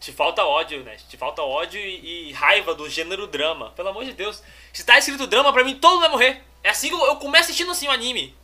Te 0.00 0.12
falta 0.12 0.44
ódio, 0.44 0.82
né? 0.84 0.96
Te 0.96 1.16
falta 1.16 1.42
ódio 1.42 1.80
e, 1.80 2.28
e 2.28 2.32
raiva 2.32 2.74
do 2.74 2.88
gênero 2.90 3.26
drama. 3.26 3.70
Pelo 3.70 3.88
amor 3.88 4.04
de 4.04 4.12
Deus. 4.12 4.42
Se 4.72 4.84
tá 4.84 4.98
escrito 4.98 5.26
drama, 5.26 5.52
pra 5.52 5.64
mim 5.64 5.76
todo 5.78 5.92
mundo 5.92 6.00
vai 6.02 6.10
morrer. 6.10 6.42
É 6.62 6.70
assim 6.70 6.88
que 6.88 6.94
eu, 6.94 7.06
eu 7.06 7.16
começo 7.16 7.44
assistindo 7.44 7.70
assim 7.70 7.86
o 7.86 7.90
anime. 7.92 8.34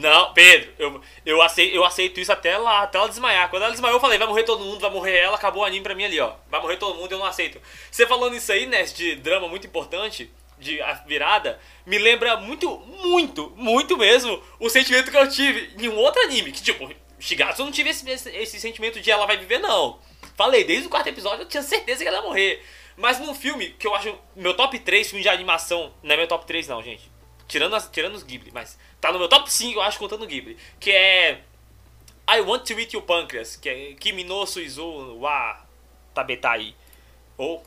Não, 0.00 0.32
Pedro, 0.32 0.72
eu, 0.78 1.00
eu, 1.26 1.42
aceito, 1.42 1.74
eu 1.74 1.84
aceito 1.84 2.20
isso 2.20 2.32
até 2.32 2.50
ela, 2.50 2.82
até 2.82 2.96
ela 2.96 3.08
desmaiar. 3.08 3.50
Quando 3.50 3.64
ela 3.64 3.70
desmaiou, 3.70 3.96
eu 3.96 4.00
falei, 4.00 4.18
vai 4.18 4.26
morrer 4.26 4.44
todo 4.44 4.64
mundo, 4.64 4.80
vai 4.80 4.90
morrer 4.90 5.16
ela, 5.18 5.36
acabou 5.36 5.62
o 5.62 5.66
anime 5.66 5.82
pra 5.82 5.94
mim 5.94 6.04
ali, 6.04 6.18
ó. 6.18 6.32
Vai 6.50 6.60
morrer 6.60 6.78
todo 6.78 6.96
mundo, 6.96 7.12
eu 7.12 7.18
não 7.18 7.26
aceito. 7.26 7.60
Você 7.90 8.06
falando 8.06 8.34
isso 8.34 8.50
aí, 8.50 8.64
né, 8.64 8.82
de 8.84 9.16
drama 9.16 9.46
muito 9.46 9.66
importante, 9.66 10.32
de 10.58 10.80
a 10.80 10.94
virada, 10.94 11.60
me 11.84 11.98
lembra 11.98 12.36
muito, 12.36 12.78
muito, 13.02 13.52
muito 13.56 13.96
mesmo 13.98 14.42
o 14.58 14.70
sentimento 14.70 15.10
que 15.10 15.16
eu 15.16 15.28
tive 15.28 15.70
em 15.78 15.88
um 15.88 15.96
outro 15.96 16.22
anime. 16.22 16.52
Que 16.52 16.62
tipo, 16.62 16.90
Shigatsu 17.18 17.60
eu 17.60 17.66
não 17.66 17.72
tive 17.72 17.90
esse, 17.90 18.08
esse, 18.08 18.30
esse 18.30 18.60
sentimento 18.60 19.00
de 19.00 19.10
ela 19.10 19.26
vai 19.26 19.36
viver, 19.36 19.58
não. 19.58 19.98
Falei, 20.34 20.64
desde 20.64 20.86
o 20.86 20.90
quarto 20.90 21.08
episódio 21.08 21.42
eu 21.42 21.48
tinha 21.48 21.62
certeza 21.62 22.02
que 22.02 22.08
ela 22.08 22.18
ia 22.18 22.22
morrer. 22.22 22.64
Mas 22.96 23.18
num 23.18 23.34
filme 23.34 23.70
que 23.78 23.86
eu 23.86 23.94
acho 23.94 24.14
meu 24.34 24.54
top 24.54 24.78
3 24.78 25.08
filme 25.08 25.22
de 25.22 25.28
animação, 25.28 25.92
não 26.02 26.14
é 26.14 26.16
meu 26.16 26.26
top 26.26 26.46
3 26.46 26.68
não, 26.68 26.82
gente. 26.82 27.10
Tirando, 27.50 27.74
as, 27.74 27.88
tirando 27.88 28.14
os 28.14 28.22
Ghibli, 28.22 28.52
mas 28.54 28.78
tá 29.00 29.10
no 29.10 29.18
meu 29.18 29.28
top 29.28 29.52
5, 29.52 29.76
eu 29.76 29.82
acho, 29.82 29.98
contando 29.98 30.22
o 30.22 30.26
Ghibli. 30.26 30.56
Que 30.78 30.92
é 30.92 31.40
I 32.30 32.40
Want 32.42 32.64
to 32.64 32.78
Eat 32.78 32.94
Your 32.94 33.04
Pancreas, 33.04 33.56
que 33.56 33.68
é 33.68 33.94
Kimi 33.94 34.22
no 34.22 34.46
Suizu 34.46 35.18
wa 35.18 35.60
Tabetai. 36.14 36.76
Ou 37.36 37.60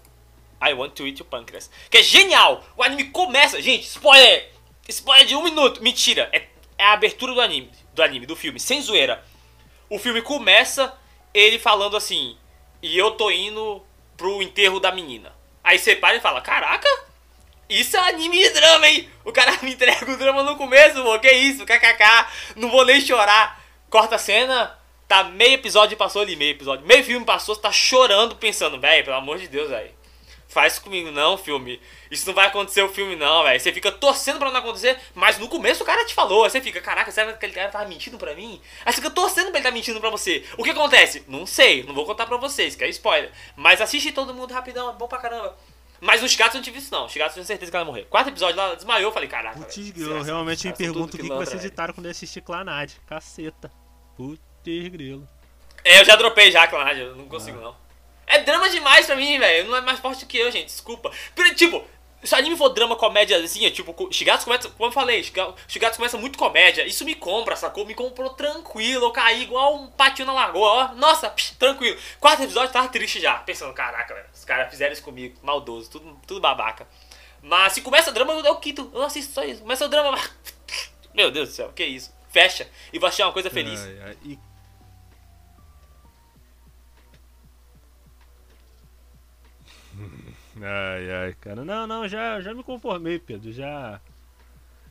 I 0.61 0.73
Want 0.73 0.93
to 0.93 1.05
Eat 1.05 1.19
Your 1.19 1.27
Pancreas. 1.27 1.69
Que 1.89 1.97
é 1.97 2.01
genial! 2.01 2.63
O 2.77 2.81
anime 2.81 3.09
começa. 3.09 3.61
Gente, 3.61 3.83
spoiler! 3.83 4.53
Spoiler 4.87 5.27
de 5.27 5.35
um 5.35 5.43
minuto. 5.43 5.83
Mentira, 5.83 6.29
é, 6.31 6.47
é 6.77 6.85
a 6.85 6.93
abertura 6.93 7.33
do 7.33 7.41
anime, 7.41 7.69
do 7.93 8.01
anime, 8.01 8.25
do 8.25 8.37
filme, 8.37 8.61
sem 8.61 8.81
zoeira. 8.81 9.21
O 9.89 9.99
filme 9.99 10.21
começa 10.21 10.97
ele 11.33 11.59
falando 11.59 11.97
assim: 11.97 12.37
E 12.81 12.97
eu 12.97 13.11
tô 13.11 13.29
indo 13.29 13.85
pro 14.15 14.41
enterro 14.41 14.79
da 14.79 14.93
menina. 14.93 15.35
Aí 15.61 15.77
você 15.77 15.93
para 15.93 16.15
e 16.15 16.21
fala: 16.21 16.39
Caraca, 16.39 16.87
isso 17.69 17.97
é 17.97 18.09
anime 18.09 18.37
de 18.37 18.49
drama, 18.51 18.87
hein? 18.87 19.09
O 19.23 19.31
cara 19.31 19.57
me 19.61 19.73
entrega 19.73 20.11
o 20.11 20.17
drama 20.17 20.43
no 20.43 20.55
começo, 20.55 21.01
pô. 21.01 21.17
Que 21.19 21.31
isso, 21.31 21.65
kkk. 21.65 22.27
Não 22.55 22.69
vou 22.69 22.85
nem 22.85 22.99
chorar. 23.01 23.61
Corta 23.89 24.15
a 24.15 24.19
cena, 24.19 24.77
tá 25.07 25.23
meio 25.23 25.53
episódio 25.53 25.95
passou 25.95 26.21
ali, 26.21 26.35
meio 26.35 26.51
episódio. 26.51 26.85
Meio 26.85 27.03
filme 27.03 27.25
passou, 27.25 27.53
você 27.53 27.61
tá 27.61 27.71
chorando, 27.71 28.35
pensando, 28.35 28.79
velho, 28.79 29.03
pelo 29.03 29.17
amor 29.17 29.37
de 29.37 29.47
Deus, 29.47 29.69
velho. 29.69 29.91
Faz 30.47 30.77
comigo 30.77 31.09
não, 31.09 31.35
filme. 31.35 31.81
Isso 32.11 32.27
não 32.27 32.33
vai 32.35 32.45
acontecer 32.45 32.83
o 32.83 32.89
filme 32.89 33.15
não, 33.15 33.43
velho. 33.43 33.59
Você 33.59 33.73
fica 33.73 33.91
torcendo 33.91 34.37
pra 34.37 34.51
não 34.51 34.59
acontecer, 34.59 34.99
mas 35.15 35.39
no 35.39 35.47
começo 35.47 35.81
o 35.81 35.85
cara 35.85 36.05
te 36.05 36.13
falou. 36.13 36.47
Você 36.47 36.61
fica, 36.61 36.79
caraca, 36.79 37.11
será 37.11 37.27
que 37.27 37.33
aquele 37.33 37.53
cara 37.53 37.69
tava 37.69 37.85
mentindo 37.85 38.19
pra 38.19 38.35
mim? 38.35 38.61
Aí 38.85 38.93
você 38.93 39.01
fica 39.01 39.09
torcendo 39.09 39.49
pra 39.49 39.59
ele 39.59 39.67
tá 39.67 39.71
mentindo 39.71 39.99
pra 39.99 40.11
você. 40.11 40.45
O 40.55 40.63
que 40.63 40.69
acontece? 40.69 41.23
Não 41.27 41.47
sei, 41.47 41.83
não 41.83 41.95
vou 41.95 42.05
contar 42.05 42.27
pra 42.27 42.37
vocês, 42.37 42.75
que 42.75 42.83
é 42.83 42.89
spoiler. 42.89 43.31
Mas 43.55 43.81
assiste 43.81 44.11
todo 44.11 44.33
mundo 44.33 44.53
rapidão, 44.53 44.91
é 44.91 44.93
bom 44.93 45.07
pra 45.07 45.17
caramba. 45.17 45.57
Mas 46.03 46.21
no 46.21 46.27
Shigatsu 46.27 46.57
eu 46.57 46.59
não 46.59 46.63
tive 46.63 46.77
isso 46.79 46.91
não. 46.91 47.07
Shigatsu 47.07 47.31
eu 47.39 47.43
tinha 47.43 47.45
certeza 47.45 47.71
que 47.71 47.75
ela 47.77 47.85
ia 47.85 47.91
morrer. 47.91 48.03
Quarto 48.05 48.29
episódio 48.29 48.57
lá 48.57 48.75
desmaiou, 48.75 49.09
eu 49.09 49.13
falei, 49.13 49.29
caraca. 49.29 49.57
Putz, 49.59 49.77
eu 49.97 50.17
essa- 50.17 50.25
realmente 50.25 50.63
me 50.67 50.73
essa- 50.73 50.77
tudo 50.83 50.93
pergunto 50.93 51.15
o 51.15 51.19
que, 51.19 51.23
que 51.29 51.33
vocês 51.33 51.63
editaram 51.63 51.93
quando 51.93 52.05
eu 52.07 52.11
assisti 52.11 52.41
Clanad. 52.41 52.91
Caceta. 53.07 53.71
Putz, 54.17 54.41
grilo. 54.63 55.27
É, 55.83 55.99
eu 56.01 56.05
já 56.05 56.15
dropei 56.15 56.51
já, 56.51 56.67
Clanad, 56.67 56.97
eu 56.99 57.15
não 57.15 57.25
consigo 57.27 57.59
não. 57.59 57.75
É 58.27 58.39
drama 58.39 58.69
demais 58.69 59.05
pra 59.05 59.15
mim, 59.15 59.37
velho. 59.37 59.69
Não 59.69 59.77
é 59.77 59.81
mais 59.81 59.99
forte 59.99 60.25
que 60.25 60.37
eu, 60.37 60.49
gente. 60.51 60.67
Desculpa. 60.67 61.11
Tipo, 61.55 61.85
se 62.23 62.33
o 62.33 62.37
anime 62.37 62.55
for 62.57 62.69
drama, 62.69 62.95
comédia, 62.95 63.37
assim, 63.37 63.65
é 63.65 63.69
tipo, 63.69 63.93
Shigatsu 64.11 64.45
começa, 64.45 64.69
como 64.69 64.87
eu 64.89 64.91
falei, 64.91 65.23
Shiga- 65.23 65.53
Shigatsu 65.67 65.97
começa 65.97 66.17
muito 66.17 66.37
comédia. 66.37 66.85
Isso 66.85 67.03
me 67.05 67.15
compra, 67.15 67.55
sacou? 67.55 67.85
Me 67.85 67.93
comprou 67.93 68.29
tranquilo. 68.31 69.05
Eu 69.05 69.11
caí 69.11 69.43
igual 69.43 69.75
um 69.75 69.87
patinho 69.87 70.25
na 70.27 70.33
lagoa, 70.33 70.69
ó. 70.69 70.87
Nossa, 70.95 71.29
psh, 71.29 71.51
tranquilo. 71.57 71.97
Quarto 72.19 72.43
episódio 72.43 72.71
tava 72.73 72.87
triste 72.87 73.19
já. 73.19 73.35
Pensando, 73.35 73.73
caraca, 73.73 74.13
velho. 74.13 74.27
Os 74.33 74.45
caras 74.45 74.69
fizeram 74.69 74.93
isso 74.93 75.03
comigo. 75.03 75.37
Maldoso, 75.43 75.89
tudo, 75.91 76.19
tudo 76.25 76.39
babaca. 76.39 76.87
Mas 77.41 77.73
se 77.73 77.81
começa 77.81 78.11
drama, 78.11 78.33
eu, 78.33 78.45
eu 78.45 78.55
quito. 78.57 78.89
Eu 78.93 79.03
assisto 79.03 79.33
só 79.33 79.43
isso. 79.43 79.61
Começa 79.61 79.85
o 79.85 79.89
drama. 79.89 80.17
Meu 81.13 81.29
Deus 81.29 81.49
do 81.49 81.55
céu, 81.55 81.71
que 81.75 81.83
isso. 81.85 82.13
Fecha 82.29 82.67
e 82.91 82.97
vai 82.97 83.09
achar 83.09 83.27
uma 83.27 83.33
coisa 83.33 83.49
feliz. 83.49 83.79
Ai, 83.81 83.99
ai, 84.05 84.17
e- 84.23 84.39
Ai, 90.61 91.11
ai, 91.11 91.35
cara. 91.39 91.63
Não, 91.65 91.87
não, 91.87 92.07
já, 92.07 92.39
já 92.41 92.53
me 92.53 92.63
conformei, 92.63 93.19
Pedro. 93.19 93.51
Já. 93.51 93.99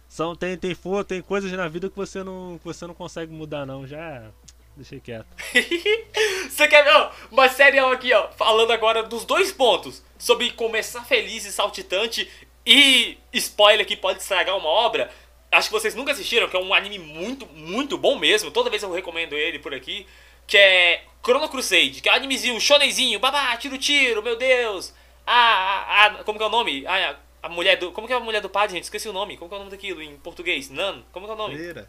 São, 0.09 0.35
tem, 0.37 0.57
tem, 0.57 0.75
for, 0.75 1.05
tem 1.05 1.23
coisas 1.23 1.51
na 1.53 1.69
vida 1.69 1.89
que 1.89 1.97
você 1.97 2.23
não, 2.23 2.59
que 2.59 2.65
você 2.65 2.87
não 2.87 2.95
consegue 2.95 3.33
mudar, 3.33 3.65
não. 3.65 3.87
Já. 3.87 4.31
Deixei 4.77 5.01
quieto. 5.01 5.27
Você 6.49 6.67
quer 6.67 6.83
ver 6.83 7.11
uma 7.31 7.49
série 7.49 7.79
aqui, 7.79 8.13
ó, 8.15 8.31
falando 8.33 8.71
agora 8.73 9.03
dos 9.03 9.25
dois 9.25 9.53
pontos 9.53 10.03
sobre 10.19 10.51
começar 10.53 11.05
feliz 11.05 11.45
e 11.45 11.53
saltitante 11.53 12.29
e 12.65 13.19
spoiler 13.35 13.87
que 13.87 13.97
pode 13.97 14.21
estragar 14.21 14.57
uma 14.57 14.69
obra. 14.69 15.11
Acho 15.51 15.69
que 15.69 15.75
vocês 15.75 15.95
nunca 15.95 16.13
assistiram, 16.13 16.49
que 16.49 16.57
é 16.57 16.59
um 16.59 16.73
anime 16.73 16.99
muito, 16.99 17.47
muito 17.49 17.99
bom 17.99 18.19
mesmo. 18.19 18.51
Toda 18.51 18.71
vez 18.71 18.83
eu 18.83 18.93
recomendo 18.93 19.35
ele 19.35 19.59
por 19.59 19.75
aqui. 19.75 20.07
Que 20.47 20.57
é 20.57 21.05
Chrono 21.23 21.49
Crusade, 21.49 22.01
que 22.01 22.09
é 22.09 22.13
um 22.13 22.17
animezinho, 22.17 22.61
shonenzinho, 22.61 23.21
babá, 23.21 23.57
tiro, 23.57 23.79
tiro, 23.79 24.23
meu 24.23 24.37
Deus. 24.37 24.93
Ah, 25.27 25.87
ah, 25.89 26.07
ah, 26.07 26.25
como 26.25 26.39
que 26.39 26.45
é 26.45 26.47
o 26.47 26.51
nome? 26.51 26.85
Ah, 26.87 27.17
a 27.43 27.49
mulher 27.49 27.77
do. 27.77 27.93
Como 27.93 28.07
que 28.07 28.13
é 28.13 28.17
a 28.17 28.21
mulher 28.21 28.41
do 28.41 28.49
padre, 28.49 28.77
gente? 28.77 28.85
Esqueci 28.85 29.09
o 29.09 29.13
nome. 29.13 29.37
Como 29.37 29.49
que 29.49 29.55
é 29.55 29.57
o 29.57 29.61
nome 29.61 29.71
daquilo 29.71 30.03
em 30.03 30.17
português? 30.17 30.71
Nan? 30.71 31.03
Como 31.13 31.27
que 31.27 31.33
é 31.33 31.35
o 31.35 31.39
nome? 31.39 31.57
Freira. 31.57 31.89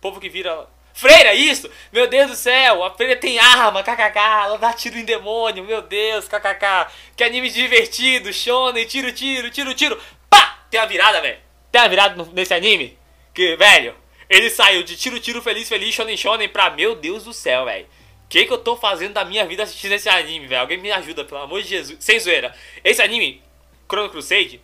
Povo 0.00 0.20
que 0.20 0.28
vira. 0.28 0.66
Freira, 0.94 1.32
isso! 1.32 1.70
Meu 1.92 2.08
Deus 2.08 2.30
do 2.30 2.36
céu, 2.36 2.82
a 2.82 2.90
freira 2.90 3.14
tem 3.14 3.38
arma, 3.38 3.84
kkk, 3.84 4.18
ela 4.18 4.58
dá 4.58 4.72
tiro 4.72 4.98
em 4.98 5.04
demônio, 5.04 5.62
meu 5.62 5.80
Deus, 5.80 6.26
kkk. 6.26 6.90
Que 7.16 7.22
anime 7.22 7.48
divertido, 7.50 8.32
shonen, 8.32 8.84
tiro, 8.84 9.12
tiro, 9.12 9.48
tiro, 9.48 9.74
tiro. 9.74 10.00
Pá! 10.28 10.58
Tem 10.68 10.80
uma 10.80 10.86
virada, 10.88 11.20
velho. 11.20 11.38
Tem 11.70 11.80
uma 11.82 11.88
virada 11.88 12.28
nesse 12.32 12.52
anime. 12.52 12.98
Que, 13.32 13.54
velho, 13.54 13.94
ele 14.28 14.50
saiu 14.50 14.82
de 14.82 14.96
tiro, 14.96 15.20
tiro, 15.20 15.40
feliz, 15.40 15.68
feliz, 15.68 15.94
shonen, 15.94 16.16
shonen 16.16 16.48
pra 16.48 16.70
meu 16.70 16.96
Deus 16.96 17.22
do 17.22 17.32
céu, 17.32 17.66
velho. 17.66 17.86
Que, 18.28 18.44
que 18.44 18.52
eu 18.52 18.58
tô 18.58 18.76
fazendo 18.76 19.14
da 19.14 19.24
minha 19.24 19.46
vida 19.46 19.62
assistindo 19.62 19.92
esse 19.92 20.08
anime, 20.08 20.46
velho? 20.46 20.60
Alguém 20.60 20.78
me 20.78 20.90
ajuda, 20.92 21.24
pelo 21.24 21.40
amor 21.40 21.62
de 21.62 21.68
Jesus. 21.68 22.02
Sem 22.04 22.20
zoeira. 22.20 22.54
Esse 22.84 23.00
anime, 23.00 23.42
Chrono 23.90 24.10
Crusade, 24.10 24.60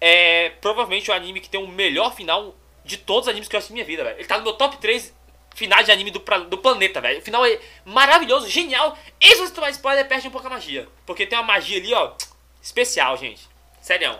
é 0.00 0.50
provavelmente 0.60 1.10
o 1.10 1.14
anime 1.14 1.40
que 1.40 1.48
tem 1.48 1.62
o 1.62 1.66
melhor 1.66 2.14
final 2.14 2.54
de 2.84 2.98
todos 2.98 3.22
os 3.22 3.28
animes 3.28 3.48
que 3.48 3.56
eu 3.56 3.58
assisti 3.58 3.72
na 3.72 3.76
minha 3.76 3.86
vida, 3.86 4.04
velho. 4.04 4.18
Ele 4.18 4.28
tá 4.28 4.36
no 4.36 4.44
meu 4.44 4.52
top 4.52 4.76
3 4.76 5.14
finais 5.54 5.86
de 5.86 5.92
anime 5.92 6.10
do, 6.10 6.20
pra- 6.20 6.40
do 6.40 6.58
planeta, 6.58 7.00
velho. 7.00 7.18
O 7.18 7.22
final 7.22 7.44
é 7.46 7.58
maravilhoso, 7.86 8.48
genial. 8.48 8.96
E 9.18 9.28
se 9.28 9.36
você 9.36 9.52
tomar 9.54 9.70
spoiler, 9.70 10.06
perde 10.06 10.28
um 10.28 10.30
pouco 10.30 10.46
a 10.46 10.50
magia. 10.50 10.86
Porque 11.06 11.24
tem 11.26 11.38
uma 11.38 11.44
magia 11.46 11.78
ali, 11.78 11.94
ó, 11.94 12.12
especial, 12.62 13.16
gente. 13.16 13.48
Sério. 13.80 14.18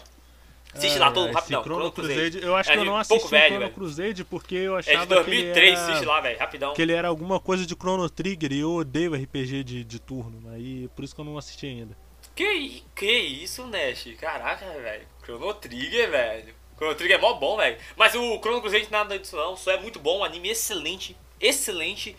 Assiste 0.77 0.99
lá 0.99 1.07
Ai, 1.09 1.13
todo 1.15 1.27
ai, 1.29 1.33
rapidão. 1.33 1.63
Chrono 1.63 1.93
Crusade. 1.93 2.41
Eu 2.43 2.57
acho 2.57 2.71
É 2.71 2.73
que 2.75 2.79
eu 2.79 2.85
não 2.85 2.97
assisti 2.97 3.29
velho, 3.29 3.45
Chrono 3.47 3.61
velho. 3.61 3.73
Crusade 3.75 4.25
porque 4.25 4.55
eu 4.55 4.79
É 4.79 4.83
de 4.83 4.91
achava 4.91 5.07
que 5.07 5.15
2003, 5.15 5.57
ele 5.57 5.77
assiste 5.77 5.97
era... 6.03 6.07
lá, 6.09 6.21
velho, 6.21 6.39
rapidão. 6.39 6.75
que 6.75 6.83
ele 6.83 6.93
era 6.93 7.09
alguma 7.09 7.41
coisa 7.41 7.67
de 7.67 7.75
Chrono 7.75 8.09
Trigger 8.11 8.53
e 8.53 8.61
eu 8.61 8.73
odeio 8.75 9.15
RPG 9.15 9.65
de, 9.65 9.85
de 9.85 9.99
turno. 9.99 10.51
Aí 10.53 10.89
por 10.95 11.05
isso 11.05 11.15
que 11.15 11.21
eu 11.21 11.25
não 11.25 11.39
assisti 11.39 11.67
ainda. 11.67 11.97
Que, 12.35 12.83
que 12.95 13.11
isso, 13.11 13.67
Nash? 13.67 14.09
Caraca, 14.21 14.67
velho. 14.67 15.07
Chrono 15.25 15.55
Trigger, 15.55 16.11
velho. 16.11 16.55
Chrono 16.77 16.95
Trigger 16.95 17.17
é 17.19 17.21
mó 17.21 17.33
bom, 17.35 17.57
velho. 17.57 17.79
Mas 17.97 18.15
o 18.15 18.39
Chrono 18.41 18.61
Crusade 18.61 18.89
nada 18.91 19.19
disso 19.19 19.37
não. 19.37 19.57
Só 19.57 19.71
é 19.73 19.81
muito 19.81 19.99
bom, 19.99 20.19
um 20.19 20.25
anime 20.25 20.51
excelente. 20.51 21.17
Excelente. 21.41 22.15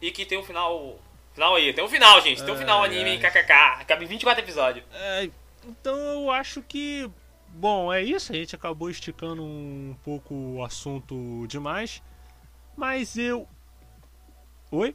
E 0.00 0.10
que 0.10 0.24
tem 0.24 0.38
um 0.38 0.42
final... 0.44 0.98
Final 1.34 1.54
aí. 1.56 1.72
Tem 1.74 1.84
um 1.84 1.88
final, 1.88 2.18
gente. 2.22 2.42
Tem 2.42 2.54
um 2.54 2.56
final 2.56 2.82
anime, 2.82 3.18
kkk. 3.18 3.52
Acaba 3.80 4.02
em 4.02 4.06
24 4.06 4.42
episódios. 4.42 4.84
É, 4.94 5.28
então 5.66 5.94
eu 5.94 6.30
acho 6.30 6.62
que. 6.62 7.10
Bom, 7.58 7.90
é 7.90 8.02
isso. 8.02 8.32
A 8.32 8.36
gente 8.36 8.54
acabou 8.54 8.90
esticando 8.90 9.42
um 9.42 9.96
pouco 10.04 10.34
o 10.34 10.62
assunto 10.62 11.46
demais. 11.48 12.02
Mas 12.76 13.16
eu. 13.16 13.48
Oi? 14.70 14.94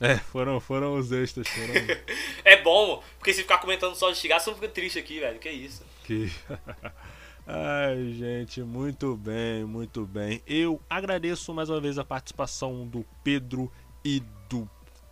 É, 0.00 0.16
foram, 0.32 0.58
foram 0.58 0.94
os 0.94 1.12
extras. 1.12 1.46
Foram 1.46 1.74
É 2.44 2.62
bom, 2.62 3.02
porque 3.18 3.34
se 3.34 3.42
ficar 3.42 3.58
comentando 3.58 3.94
só 3.94 4.10
de 4.10 4.16
chegar, 4.16 4.40
só 4.40 4.54
fica 4.54 4.68
triste 4.68 4.98
aqui, 4.98 5.20
velho. 5.20 5.38
Que 5.38 5.50
isso. 5.50 5.84
que. 6.04 6.32
Ai, 7.46 8.12
gente, 8.14 8.62
muito 8.62 9.16
bem, 9.16 9.64
muito 9.64 10.06
bem. 10.06 10.42
Eu 10.46 10.80
agradeço 10.88 11.52
mais 11.52 11.68
uma 11.68 11.80
vez 11.80 11.98
a 11.98 12.04
participação 12.04 12.86
do 12.86 13.04
Pedro 13.22 13.70
e 14.02 14.20
do 14.48 14.68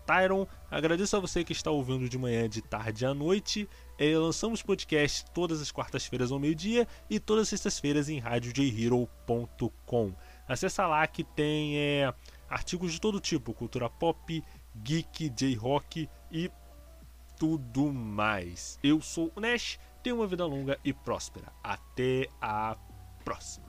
Tyron. 0.07 0.47
Agradeço 0.71 1.17
a 1.17 1.21
você 1.21 1.45
que 1.45 1.53
está 1.53 1.71
ouvindo 1.71 2.09
de 2.09 2.19
manhã, 2.19 2.49
de 2.49 2.63
tarde 2.63 3.07
à 3.07 3.13
noite. 3.15 3.69
Eh, 3.99 4.17
lançamos 4.19 4.63
podcast 4.63 5.25
todas 5.33 5.61
as 5.61 5.71
quartas-feiras 5.71 6.33
ao 6.33 6.39
meio-dia 6.39 6.87
e 7.09 7.21
todas 7.21 7.43
as 7.43 7.49
sextas-feiras 7.51 8.09
em 8.09 8.19
radiojhero.com. 8.19 10.13
Acessa 10.49 10.87
lá 10.87 11.07
que 11.07 11.23
tem 11.23 11.77
eh, 11.77 12.13
artigos 12.49 12.93
de 12.93 13.01
todo 13.01 13.21
tipo, 13.21 13.55
cultura 13.55 13.89
pop, 13.89 14.43
geek, 14.77 15.31
J-rock 15.31 16.09
e 16.31 16.51
tudo 17.39 17.93
mais. 17.93 18.79
Eu 18.83 19.01
sou 19.01 19.33
o 19.35 19.41
Nash, 19.41 19.79
tenha 20.03 20.15
uma 20.15 20.27
vida 20.27 20.45
longa 20.45 20.79
e 20.85 20.93
próspera. 20.93 21.53
Até 21.63 22.29
a 22.41 22.77
próxima. 23.25 23.64